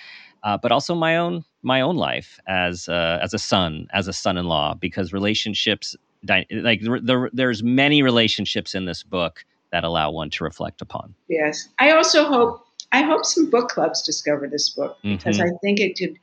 uh, 0.42 0.56
but 0.56 0.72
also 0.72 0.94
my 0.94 1.16
own 1.16 1.44
my 1.62 1.80
own 1.80 1.96
life 1.96 2.40
as 2.46 2.88
uh, 2.88 3.18
as 3.22 3.34
a 3.34 3.38
son, 3.38 3.86
as 3.92 4.08
a 4.08 4.12
son 4.12 4.36
in 4.38 4.46
law, 4.46 4.74
because 4.74 5.12
relationships 5.12 5.96
like 6.28 6.48
the, 6.48 7.00
the, 7.02 7.30
there's 7.32 7.62
many 7.62 8.02
relationships 8.02 8.74
in 8.74 8.84
this 8.84 9.02
book 9.02 9.44
that 9.72 9.84
allow 9.84 10.10
one 10.10 10.30
to 10.30 10.44
reflect 10.44 10.80
upon. 10.80 11.14
Yes. 11.28 11.68
I 11.78 11.90
also 11.92 12.24
hope 12.26 12.64
I 12.92 13.02
hope 13.02 13.24
some 13.24 13.50
book 13.50 13.70
clubs 13.70 14.02
discover 14.02 14.46
this 14.46 14.68
book 14.70 14.98
because 15.02 15.38
Mhm. 15.38 15.46
I 15.46 15.50
think 15.62 15.80
it 15.80 15.96
could 15.98 16.18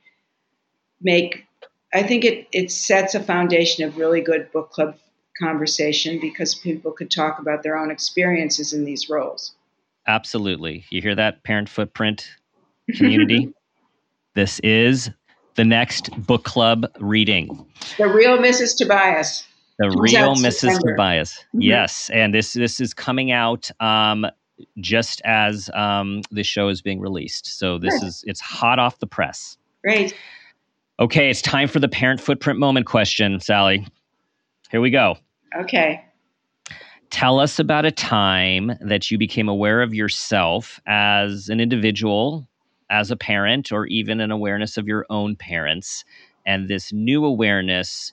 make 1.00 1.46
I 1.92 2.02
think 2.02 2.24
it 2.24 2.46
it 2.52 2.70
sets 2.70 3.14
a 3.14 3.20
foundation 3.20 3.84
of 3.84 3.96
really 3.96 4.20
good 4.20 4.50
book 4.52 4.70
club 4.70 4.96
conversation 5.38 6.20
because 6.20 6.54
people 6.54 6.92
could 6.92 7.10
talk 7.10 7.38
about 7.38 7.62
their 7.62 7.76
own 7.76 7.90
experiences 7.90 8.72
in 8.72 8.84
these 8.84 9.08
roles. 9.08 9.54
Absolutely. 10.06 10.84
You 10.90 11.00
hear 11.02 11.14
that, 11.14 11.42
parent 11.44 11.68
footprint 11.68 12.28
community? 12.96 13.52
this 14.34 14.60
is 14.60 15.10
the 15.56 15.64
next 15.64 16.10
book 16.26 16.44
club 16.44 16.86
reading. 17.00 17.66
the 17.98 18.06
real 18.08 18.38
Mrs. 18.38 18.76
Tobias. 18.76 19.44
The 19.78 19.90
real 19.90 20.34
Mrs. 20.36 20.52
September. 20.52 20.92
Tobias. 20.92 21.44
Mhm. 21.54 21.62
Yes, 21.62 22.10
and 22.10 22.32
this 22.34 22.52
this 22.52 22.80
is 22.80 22.94
coming 22.94 23.32
out 23.32 23.70
um, 23.80 24.26
just 24.78 25.20
as 25.24 25.70
um, 25.74 26.20
this 26.30 26.46
show 26.46 26.68
is 26.68 26.82
being 26.82 27.00
released. 27.00 27.58
So 27.58 27.78
this 27.78 27.98
Good. 27.98 28.06
is 28.06 28.24
it's 28.26 28.40
hot 28.40 28.78
off 28.78 28.98
the 28.98 29.06
press. 29.06 29.56
Great. 29.82 30.14
Okay, 30.98 31.30
it's 31.30 31.40
time 31.42 31.66
for 31.66 31.80
the 31.80 31.88
parent 31.88 32.20
footprint 32.20 32.58
moment 32.58 32.86
question, 32.86 33.40
Sally. 33.40 33.86
Here 34.70 34.80
we 34.82 34.90
go. 34.90 35.16
Okay. 35.62 36.04
Tell 37.10 37.40
us 37.40 37.58
about 37.58 37.84
a 37.84 37.90
time 37.90 38.72
that 38.80 39.10
you 39.10 39.18
became 39.18 39.48
aware 39.48 39.82
of 39.82 39.94
yourself 39.94 40.80
as 40.86 41.48
an 41.48 41.60
individual, 41.60 42.48
as 42.88 43.10
a 43.10 43.16
parent, 43.16 43.72
or 43.72 43.86
even 43.86 44.20
an 44.20 44.30
awareness 44.30 44.76
of 44.76 44.86
your 44.86 45.06
own 45.10 45.36
parents. 45.36 46.04
And 46.46 46.68
this 46.68 46.92
new 46.92 47.24
awareness 47.24 48.12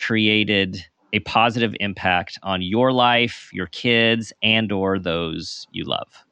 created 0.00 0.84
a 1.12 1.20
positive 1.20 1.74
impact 1.78 2.38
on 2.42 2.60
your 2.60 2.92
life, 2.92 3.50
your 3.52 3.68
kids, 3.68 4.32
and 4.42 4.72
or 4.72 4.98
those 4.98 5.68
you 5.70 5.84
love. 5.84 6.24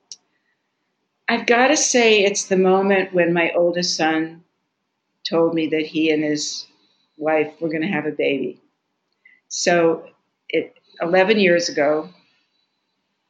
I've 1.28 1.46
got 1.46 1.68
to 1.68 1.76
say, 1.76 2.24
it's 2.24 2.46
the 2.46 2.56
moment 2.56 3.14
when 3.14 3.32
my 3.32 3.52
oldest 3.54 3.96
son 3.96 4.42
told 5.28 5.54
me 5.54 5.68
that 5.68 5.86
he 5.86 6.10
and 6.10 6.24
his 6.24 6.66
wife 7.16 7.52
were 7.60 7.68
going 7.68 7.82
to 7.82 7.88
have 7.88 8.06
a 8.06 8.10
baby. 8.10 8.60
So, 9.48 10.08
it 10.48 10.74
11 11.00 11.38
years 11.38 11.68
ago, 11.68 12.08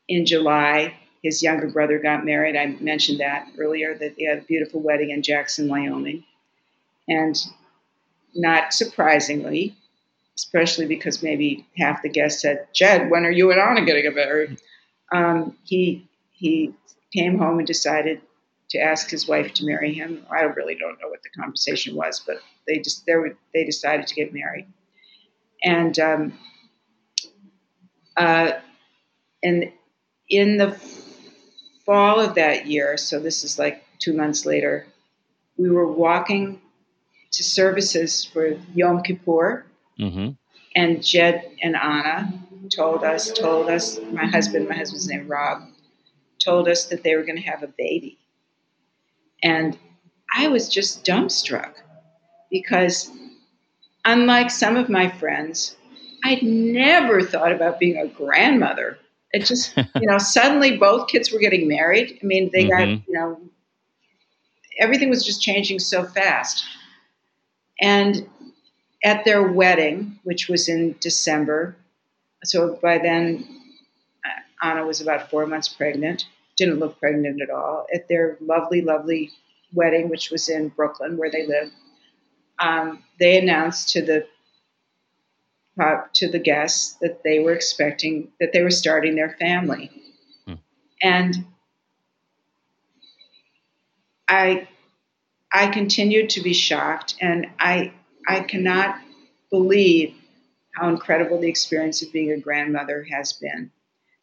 in 0.08 0.26
July, 0.26 0.94
his 1.22 1.42
younger 1.42 1.68
brother 1.68 1.98
got 1.98 2.24
married. 2.24 2.56
I 2.56 2.66
mentioned 2.80 3.20
that 3.20 3.48
earlier, 3.58 3.96
that 3.96 4.16
they 4.16 4.24
had 4.24 4.38
a 4.38 4.42
beautiful 4.42 4.80
wedding 4.80 5.10
in 5.10 5.22
Jackson, 5.22 5.68
Wyoming. 5.68 6.24
And 7.08 7.36
not 8.34 8.72
surprisingly, 8.72 9.76
especially 10.36 10.86
because 10.86 11.22
maybe 11.22 11.66
half 11.76 12.02
the 12.02 12.08
guests 12.08 12.42
said, 12.42 12.66
Jed, 12.72 13.10
when 13.10 13.24
are 13.24 13.30
you 13.30 13.50
and 13.50 13.60
Anna 13.60 13.86
going 13.86 13.96
to 13.96 14.02
get 14.02 14.14
married? 14.14 14.60
Um, 15.12 15.56
he, 15.64 16.08
he 16.32 16.74
came 17.12 17.38
home 17.38 17.58
and 17.58 17.66
decided 17.66 18.20
to 18.70 18.78
ask 18.78 19.10
his 19.10 19.28
wife 19.28 19.52
to 19.54 19.66
marry 19.66 19.92
him. 19.92 20.26
I 20.30 20.42
really 20.42 20.74
don't 20.74 21.00
know 21.00 21.08
what 21.08 21.22
the 21.22 21.40
conversation 21.40 21.94
was, 21.94 22.22
but 22.26 22.38
they 22.66 22.78
just 22.78 23.04
they, 23.06 23.14
were, 23.14 23.36
they 23.52 23.64
decided 23.64 24.06
to 24.06 24.14
get 24.14 24.32
married. 24.32 24.66
And 25.62 25.98
um, 25.98 26.38
uh, 28.16 28.52
and 29.42 29.72
in 30.28 30.56
the 30.56 30.72
fall 31.84 32.20
of 32.20 32.34
that 32.36 32.66
year, 32.66 32.96
so 32.96 33.18
this 33.18 33.44
is 33.44 33.58
like 33.58 33.84
two 33.98 34.12
months 34.12 34.46
later, 34.46 34.86
we 35.56 35.70
were 35.70 35.90
walking 35.90 36.60
to 37.32 37.42
services 37.42 38.24
for 38.24 38.58
Yom 38.74 39.02
Kippur, 39.02 39.64
Mm-hmm. 39.98 40.30
and 40.74 41.04
Jed 41.04 41.50
and 41.62 41.76
Anna 41.76 42.32
told 42.74 43.04
us, 43.04 43.30
told 43.30 43.68
us, 43.68 44.00
my 44.10 44.24
husband, 44.26 44.68
my 44.68 44.74
husband's 44.74 45.06
name 45.06 45.28
Rob, 45.28 45.68
told 46.42 46.66
us 46.66 46.86
that 46.86 47.04
they 47.04 47.14
were 47.14 47.22
going 47.24 47.36
to 47.36 47.48
have 47.48 47.62
a 47.62 47.68
baby, 47.68 48.18
and 49.42 49.78
I 50.34 50.48
was 50.48 50.68
just 50.68 51.04
dumbstruck 51.04 51.74
because, 52.50 53.10
unlike 54.04 54.50
some 54.50 54.76
of 54.76 54.88
my 54.88 55.08
friends, 55.10 55.76
I'd 56.24 56.42
never 56.42 57.22
thought 57.22 57.52
about 57.52 57.78
being 57.80 57.96
a 57.96 58.06
grandmother. 58.06 58.98
It 59.32 59.44
just, 59.44 59.76
you 59.76 60.06
know, 60.06 60.18
suddenly 60.18 60.76
both 60.76 61.08
kids 61.08 61.32
were 61.32 61.38
getting 61.38 61.68
married. 61.68 62.18
I 62.22 62.26
mean, 62.26 62.50
they 62.52 62.68
got, 62.68 62.80
Mhm. 62.82 63.02
you 63.06 63.14
know, 63.14 63.40
everything 64.78 65.10
was 65.10 65.24
just 65.24 65.42
changing 65.42 65.78
so 65.78 66.04
fast. 66.04 66.64
And 67.80 68.28
at 69.04 69.24
their 69.24 69.42
wedding, 69.42 70.18
which 70.22 70.48
was 70.48 70.68
in 70.68 70.96
December, 71.00 71.76
so 72.44 72.78
by 72.82 72.98
then 72.98 73.46
uh, 74.24 74.66
Anna 74.66 74.86
was 74.86 75.00
about 75.00 75.30
four 75.30 75.46
months 75.46 75.68
pregnant, 75.68 76.26
didn't 76.56 76.78
look 76.78 76.98
pregnant 77.00 77.40
at 77.42 77.50
all. 77.50 77.86
At 77.92 78.08
their 78.08 78.36
lovely, 78.40 78.80
lovely 78.82 79.30
wedding, 79.72 80.08
which 80.08 80.30
was 80.30 80.48
in 80.48 80.68
Brooklyn, 80.68 81.16
where 81.16 81.30
they 81.30 81.46
live, 81.46 81.70
um, 82.58 83.02
they 83.18 83.38
announced 83.38 83.88
to 83.90 84.02
the 84.02 84.26
uh, 85.80 86.02
to 86.14 86.28
the 86.30 86.38
guests 86.38 86.94
that 87.00 87.22
they 87.24 87.38
were 87.40 87.52
expecting 87.52 88.32
that 88.40 88.52
they 88.52 88.62
were 88.62 88.70
starting 88.70 89.14
their 89.16 89.36
family, 89.40 89.90
Hmm. 90.46 90.54
and 91.02 91.46
I 94.28 94.68
I 95.52 95.68
continued 95.68 96.30
to 96.30 96.40
be 96.42 96.54
shocked, 96.54 97.14
and 97.20 97.46
I 97.58 97.92
I 98.26 98.40
cannot 98.40 99.00
believe 99.50 100.14
how 100.74 100.88
incredible 100.88 101.40
the 101.40 101.48
experience 101.48 102.02
of 102.02 102.12
being 102.12 102.32
a 102.32 102.38
grandmother 102.38 103.04
has 103.10 103.32
been. 103.34 103.70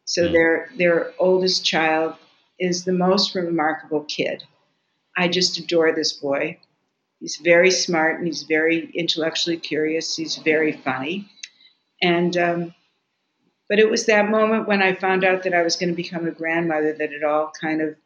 So 0.04 0.26
Hmm. 0.26 0.32
their 0.32 0.70
their 0.76 1.12
oldest 1.18 1.64
child 1.64 2.16
is 2.58 2.84
the 2.84 2.92
most 2.92 3.34
remarkable 3.34 4.04
kid. 4.04 4.44
I 5.16 5.28
just 5.28 5.58
adore 5.58 5.92
this 5.92 6.12
boy. 6.14 6.58
He's 7.20 7.36
very 7.36 7.70
smart 7.70 8.18
and 8.18 8.26
he's 8.26 8.44
very 8.44 8.90
intellectually 8.94 9.58
curious. 9.58 10.16
He's 10.16 10.36
very 10.38 10.72
funny, 10.72 11.28
and 12.02 12.36
um, 12.36 12.74
but 13.68 13.78
it 13.78 13.90
was 13.90 14.06
that 14.06 14.30
moment 14.30 14.66
when 14.66 14.82
I 14.82 14.94
found 14.94 15.24
out 15.24 15.42
that 15.44 15.54
I 15.54 15.62
was 15.62 15.76
going 15.76 15.90
to 15.90 15.96
become 15.96 16.26
a 16.26 16.32
grandmother 16.32 16.92
that 16.92 17.12
it 17.12 17.24
all 17.24 17.52
kind 17.60 17.80
of 17.80 17.96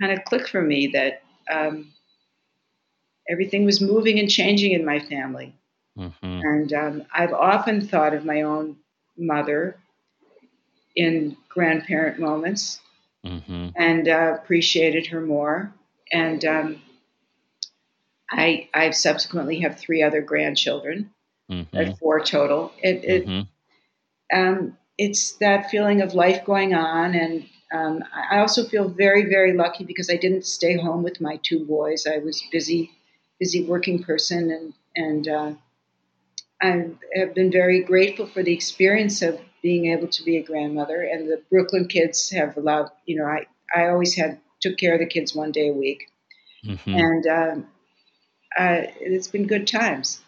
kind 0.00 0.12
of 0.12 0.24
clicked 0.24 0.48
for 0.48 0.62
me 0.62 0.88
that 0.88 1.22
um, 1.50 1.92
everything 3.28 3.64
was 3.64 3.80
moving 3.80 4.18
and 4.18 4.30
changing 4.30 4.72
in 4.72 4.84
my 4.84 5.00
family. 5.00 5.54
Mm-hmm. 5.98 6.24
And 6.24 6.72
um, 6.72 7.04
I've 7.12 7.32
often 7.32 7.86
thought 7.86 8.14
of 8.14 8.24
my 8.24 8.42
own 8.42 8.76
mother 9.16 9.78
in 10.94 11.36
grandparent 11.48 12.18
moments 12.18 12.80
Mm-hmm. 13.26 13.68
and 13.74 14.08
uh, 14.08 14.38
appreciated 14.40 15.08
her 15.08 15.20
more. 15.20 15.74
And 16.12 16.44
um, 16.44 16.82
I, 18.30 18.68
I 18.72 18.90
subsequently 18.90 19.60
have 19.60 19.78
three 19.78 20.02
other 20.02 20.20
grandchildren, 20.20 21.12
Mm-hmm. 21.50 21.90
uh, 21.90 21.94
four 21.98 22.20
total. 22.20 22.72
It, 22.82 23.04
it, 23.04 23.26
Mm-hmm. 23.26 23.40
um, 24.32 24.76
it's 24.98 25.32
that 25.34 25.70
feeling 25.70 26.00
of 26.02 26.14
life 26.14 26.44
going 26.44 26.74
on. 26.74 27.14
And 27.14 27.46
um, 27.72 28.04
I 28.12 28.36
I 28.36 28.40
also 28.40 28.64
feel 28.66 28.88
very, 28.88 29.24
very 29.28 29.52
lucky 29.54 29.84
because 29.84 30.10
I 30.10 30.16
didn't 30.16 30.46
stay 30.46 30.76
home 30.76 31.02
with 31.02 31.20
my 31.20 31.38
two 31.42 31.64
boys. 31.64 32.06
I 32.06 32.18
was 32.18 32.42
busy, 32.52 32.90
busy 33.38 33.64
working 33.64 34.02
person, 34.02 34.50
and 34.50 34.72
and 34.96 35.28
uh, 35.28 35.52
I 36.60 36.90
have 37.14 37.34
been 37.34 37.50
very 37.50 37.82
grateful 37.82 38.26
for 38.26 38.42
the 38.42 38.52
experience 38.52 39.22
of 39.22 39.40
being 39.62 39.86
able 39.92 40.08
to 40.08 40.22
be 40.24 40.36
a 40.36 40.42
grandmother. 40.42 41.02
And 41.02 41.28
the 41.28 41.42
Brooklyn 41.50 41.88
kids 41.88 42.30
have 42.30 42.56
allowed, 42.56 42.90
you 43.06 43.16
know, 43.16 43.24
I 43.26 43.46
I 43.74 43.88
always 43.88 44.14
had 44.14 44.40
took 44.60 44.76
care 44.78 44.94
of 44.94 45.00
the 45.00 45.06
kids 45.06 45.34
one 45.34 45.52
day 45.52 45.68
a 45.68 45.72
week, 45.72 46.08
Mm-hmm. 46.64 46.98
and 46.98 47.26
um, 47.26 47.68
uh, 48.58 48.82
it's 49.00 49.28
been 49.28 49.46
good 49.46 49.66
times. 49.66 50.20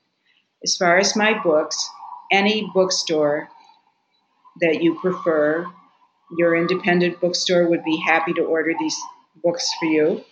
As 0.62 0.76
far 0.76 0.98
as 0.98 1.16
my 1.16 1.36
books, 1.42 1.84
any 2.30 2.70
bookstore 2.72 3.48
that 4.60 4.84
you 4.84 5.00
prefer, 5.00 5.66
your 6.38 6.54
independent 6.54 7.20
bookstore 7.20 7.68
would 7.68 7.82
be 7.82 7.96
happy 7.96 8.34
to 8.34 8.42
order 8.42 8.74
these 8.78 8.96
books 9.42 9.68
for 9.80 9.86
you. 9.86 10.24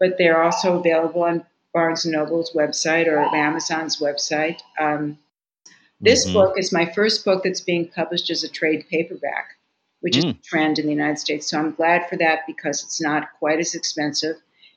But 0.00 0.16
they're 0.16 0.42
also 0.42 0.78
available 0.78 1.24
on 1.24 1.44
Barnes 1.74 2.06
& 2.06 2.08
Noble's 2.08 2.52
website 2.52 3.06
or 3.06 3.18
Amazon's 3.18 3.98
website. 3.98 4.62
Um, 4.80 5.18
this 6.04 6.26
Mhm. 6.26 6.32
book 6.34 6.58
is 6.58 6.72
my 6.72 6.86
first 6.92 7.24
book 7.24 7.42
that's 7.44 7.60
being 7.60 7.88
published 7.88 8.30
as 8.30 8.44
a 8.44 8.48
trade 8.48 8.84
paperback, 8.90 9.56
which 10.00 10.16
is 10.16 10.24
Mm. 10.24 10.30
a 10.38 10.42
trend 10.42 10.78
in 10.78 10.86
the 10.86 10.92
United 10.92 11.18
States. 11.18 11.48
So 11.48 11.58
I'm 11.58 11.72
glad 11.72 12.08
for 12.08 12.16
that 12.16 12.40
because 12.46 12.82
it's 12.84 13.00
not 13.00 13.28
quite 13.38 13.58
as 13.58 13.74
expensive 13.74 14.36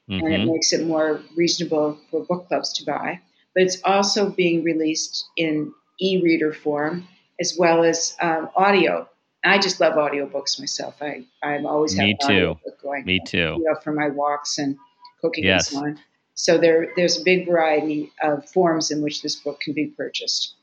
and 0.09 0.33
it 0.33 0.41
Mhm. 0.41 0.51
makes 0.53 0.71
it 0.73 0.85
more 0.85 1.21
reasonable 1.35 1.97
for 2.09 2.23
book 2.23 2.47
clubs 2.47 2.71
to 2.73 2.85
buy. 2.85 3.19
But 3.53 3.63
it's 3.63 3.81
also 3.83 4.29
being 4.29 4.63
released 4.63 5.25
in 5.35 5.73
e 5.99 6.21
reader 6.21 6.53
form 6.53 7.07
as 7.39 7.55
well 7.57 7.83
as 7.83 8.15
um, 8.21 8.49
audio. 8.55 9.09
I 9.43 9.57
just 9.59 9.79
love 9.79 9.93
audiobooks 9.95 10.59
myself. 10.59 10.95
I, 11.01 11.25
I'm 11.43 11.65
always 11.65 11.95
have 11.95 12.05
Me 12.05 12.17
too. 12.21 12.25
audiobook 12.27 12.81
going 12.81 13.05
Me 13.05 13.19
too. 13.25 13.55
you 13.57 13.63
know, 13.63 13.75
for 13.83 13.91
my 13.91 14.09
walks 14.09 14.57
and 14.57 14.77
cooking 15.21 15.43
Yes. 15.45 15.71
and 15.71 15.79
so 15.79 15.85
on. 15.85 15.99
So 16.35 16.57
there, 16.57 16.91
there's 16.95 17.19
a 17.19 17.23
big 17.23 17.47
variety 17.47 18.11
of 18.21 18.47
forms 18.49 18.91
in 18.91 19.01
which 19.01 19.21
this 19.23 19.35
book 19.35 19.59
can 19.59 19.73
be 19.73 19.87
purchased. 19.87 20.53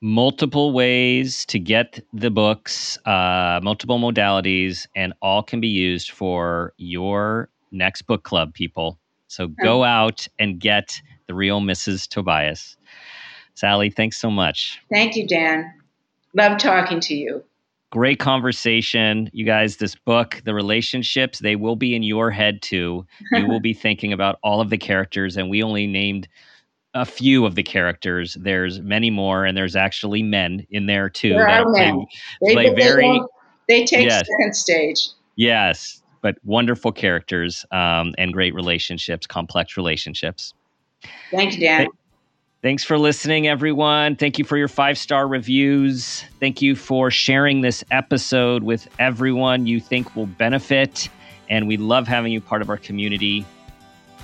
Multiple 0.00 0.72
ways 0.72 1.44
to 1.46 1.58
get 1.58 2.00
the 2.12 2.30
books, 2.30 2.98
uh, 3.04 3.60
multiple 3.62 3.98
modalities, 3.98 4.86
and 4.94 5.12
all 5.22 5.42
can 5.42 5.60
be 5.60 5.68
used 5.68 6.10
for 6.10 6.72
your 6.76 7.48
next 7.72 8.02
book 8.02 8.22
club, 8.22 8.54
people. 8.54 8.98
So 9.26 9.48
go 9.48 9.84
out 9.84 10.26
and 10.38 10.58
get 10.58 11.00
the 11.26 11.34
real 11.34 11.60
Mrs. 11.60 12.08
Tobias. 12.08 12.76
Sally, 13.54 13.90
thanks 13.90 14.16
so 14.16 14.30
much. 14.30 14.80
Thank 14.90 15.16
you, 15.16 15.26
Dan. 15.26 15.72
Love 16.34 16.58
talking 16.58 17.00
to 17.00 17.14
you. 17.14 17.44
Great 17.90 18.18
conversation. 18.18 19.30
You 19.32 19.44
guys, 19.44 19.76
this 19.78 19.94
book, 19.94 20.42
the 20.44 20.54
relationships, 20.54 21.38
they 21.38 21.56
will 21.56 21.76
be 21.76 21.94
in 21.94 22.02
your 22.02 22.30
head 22.30 22.62
too. 22.62 23.06
You 23.32 23.48
will 23.48 23.60
be 23.70 23.72
thinking 23.72 24.12
about 24.12 24.38
all 24.42 24.60
of 24.60 24.70
the 24.70 24.78
characters, 24.78 25.36
and 25.36 25.48
we 25.50 25.62
only 25.62 25.86
named 25.86 26.28
a 27.00 27.04
few 27.04 27.44
of 27.46 27.54
the 27.54 27.62
characters. 27.62 28.36
There's 28.40 28.80
many 28.80 29.10
more, 29.10 29.44
and 29.44 29.56
there's 29.56 29.76
actually 29.76 30.22
men 30.22 30.66
in 30.70 30.86
there 30.86 31.08
too. 31.08 31.30
There 31.30 31.46
that 31.46 31.60
are 31.62 31.72
play- 31.72 31.84
men. 31.92 32.06
They, 32.42 32.52
play 32.54 32.68
they 32.70 32.74
very- 32.74 33.22
they 33.68 33.84
take 33.84 34.06
Yes. 34.06 34.26
second 34.26 34.54
stage. 34.54 35.08
Yes, 35.36 36.02
but 36.22 36.36
wonderful 36.44 36.90
characters 36.92 37.64
um, 37.70 38.14
and 38.18 38.32
great 38.32 38.54
relationships, 38.54 39.26
complex 39.26 39.76
relationships. 39.76 40.54
Thank 41.30 41.54
you, 41.54 41.60
Dan. 41.60 41.86
Thanks 42.60 42.82
for 42.82 42.98
listening, 42.98 43.46
everyone. 43.46 44.16
Thank 44.16 44.36
you 44.36 44.44
for 44.44 44.56
your 44.56 44.66
five 44.66 44.98
star 44.98 45.28
reviews. 45.28 46.24
Thank 46.40 46.60
you 46.60 46.74
for 46.74 47.08
sharing 47.10 47.60
this 47.60 47.84
episode 47.92 48.64
with 48.64 48.88
everyone 48.98 49.66
you 49.68 49.78
think 49.80 50.16
will 50.16 50.26
benefit. 50.26 51.08
And 51.48 51.68
we 51.68 51.76
love 51.76 52.08
having 52.08 52.32
you 52.32 52.40
part 52.40 52.60
of 52.60 52.68
our 52.68 52.76
community. 52.76 53.44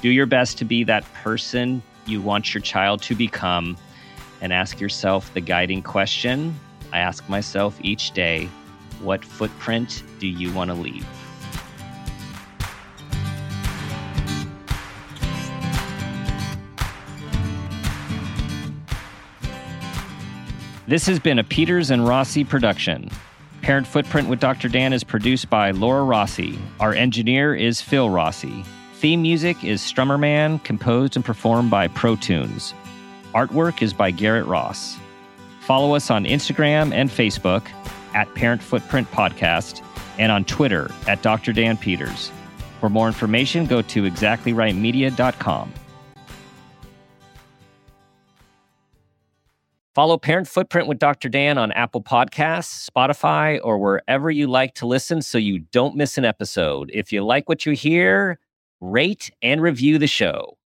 Do 0.03 0.09
your 0.09 0.27
best 0.27 0.59
to 0.59 0.65
be 0.65 0.83
that 0.85 1.05
person 1.23 1.81
you 2.07 2.21
want 2.21 2.55
your 2.55 2.61
child 2.61 3.03
to 3.03 3.15
become 3.15 3.77
and 4.41 4.53
ask 4.53 4.81
yourself 4.81 5.33
the 5.35 5.41
guiding 5.41 5.83
question 5.83 6.55
I 6.95 7.01
ask 7.01 7.29
myself 7.29 7.77
each 7.83 8.13
day 8.13 8.49
what 9.01 9.25
footprint 9.25 10.05
do 10.21 10.29
you 10.29 10.53
want 10.53 10.71
to 10.71 10.75
leave? 10.75 11.05
This 20.87 21.07
has 21.07 21.19
been 21.19 21.41
a 21.41 21.45
Peters 21.45 21.91
and 21.91 22.07
Rossi 22.07 22.45
production. 22.45 23.11
Parent 23.63 23.87
Footprint 23.87 24.29
with 24.29 24.39
Dr. 24.39 24.69
Dan 24.69 24.93
is 24.93 25.03
produced 25.03 25.51
by 25.51 25.73
Laura 25.73 26.05
Rossi. 26.05 26.59
Our 26.79 26.93
engineer 26.93 27.57
is 27.57 27.81
Phil 27.81 28.09
Rossi. 28.09 28.65
Theme 29.05 29.21
music 29.21 29.63
is 29.63 29.83
Strummer 29.83 30.19
Man, 30.19 30.59
composed 30.61 31.15
and 31.15 31.23
performed 31.23 31.71
by 31.71 31.89
Pro 31.89 32.17
Tunes. 32.17 32.73
Artwork 33.35 33.83
is 33.83 33.93
by 33.93 34.11
Garrett 34.11 34.47
Ross. 34.47 34.97
Follow 35.61 35.95
us 35.95 36.11
on 36.11 36.25
Instagram 36.25 36.91
and 36.91 37.11
Facebook 37.11 37.69
at 38.15 38.35
Parent 38.35 38.63
Footprint 38.63 39.07
Podcast 39.11 39.83
and 40.19 40.33
on 40.33 40.47
Twitter 40.47 40.91
at 41.07 41.21
Dr. 41.21 41.53
Dan 41.53 41.77
Peters. 41.77 42.33
For 42.81 42.89
more 42.89 43.07
information, 43.07 43.67
go 43.67 43.83
to 43.83 44.05
exactlyrightmedia.com. 44.05 45.75
Follow 49.95 50.17
Parent 50.17 50.49
Footprint 50.49 50.89
with 50.89 50.99
Dr. 50.99 51.29
Dan 51.29 51.59
on 51.59 51.73
Apple 51.73 52.03
Podcasts, 52.03 52.89
Spotify, 52.89 53.61
or 53.63 53.77
wherever 53.77 54.31
you 54.31 54.47
like 54.47 54.75
to 54.77 54.87
listen 54.87 55.21
so 55.21 55.37
you 55.37 55.59
don't 55.59 55.95
miss 55.95 56.17
an 56.17 56.25
episode. 56.25 56.91
If 56.95 57.13
you 57.13 57.23
like 57.23 57.51
what 57.51 57.67
you 57.67 57.73
hear, 57.73 58.39
rate 58.81 59.31
and 59.43 59.63
review 59.63 59.99
the 59.99 60.07
show. 60.07 60.57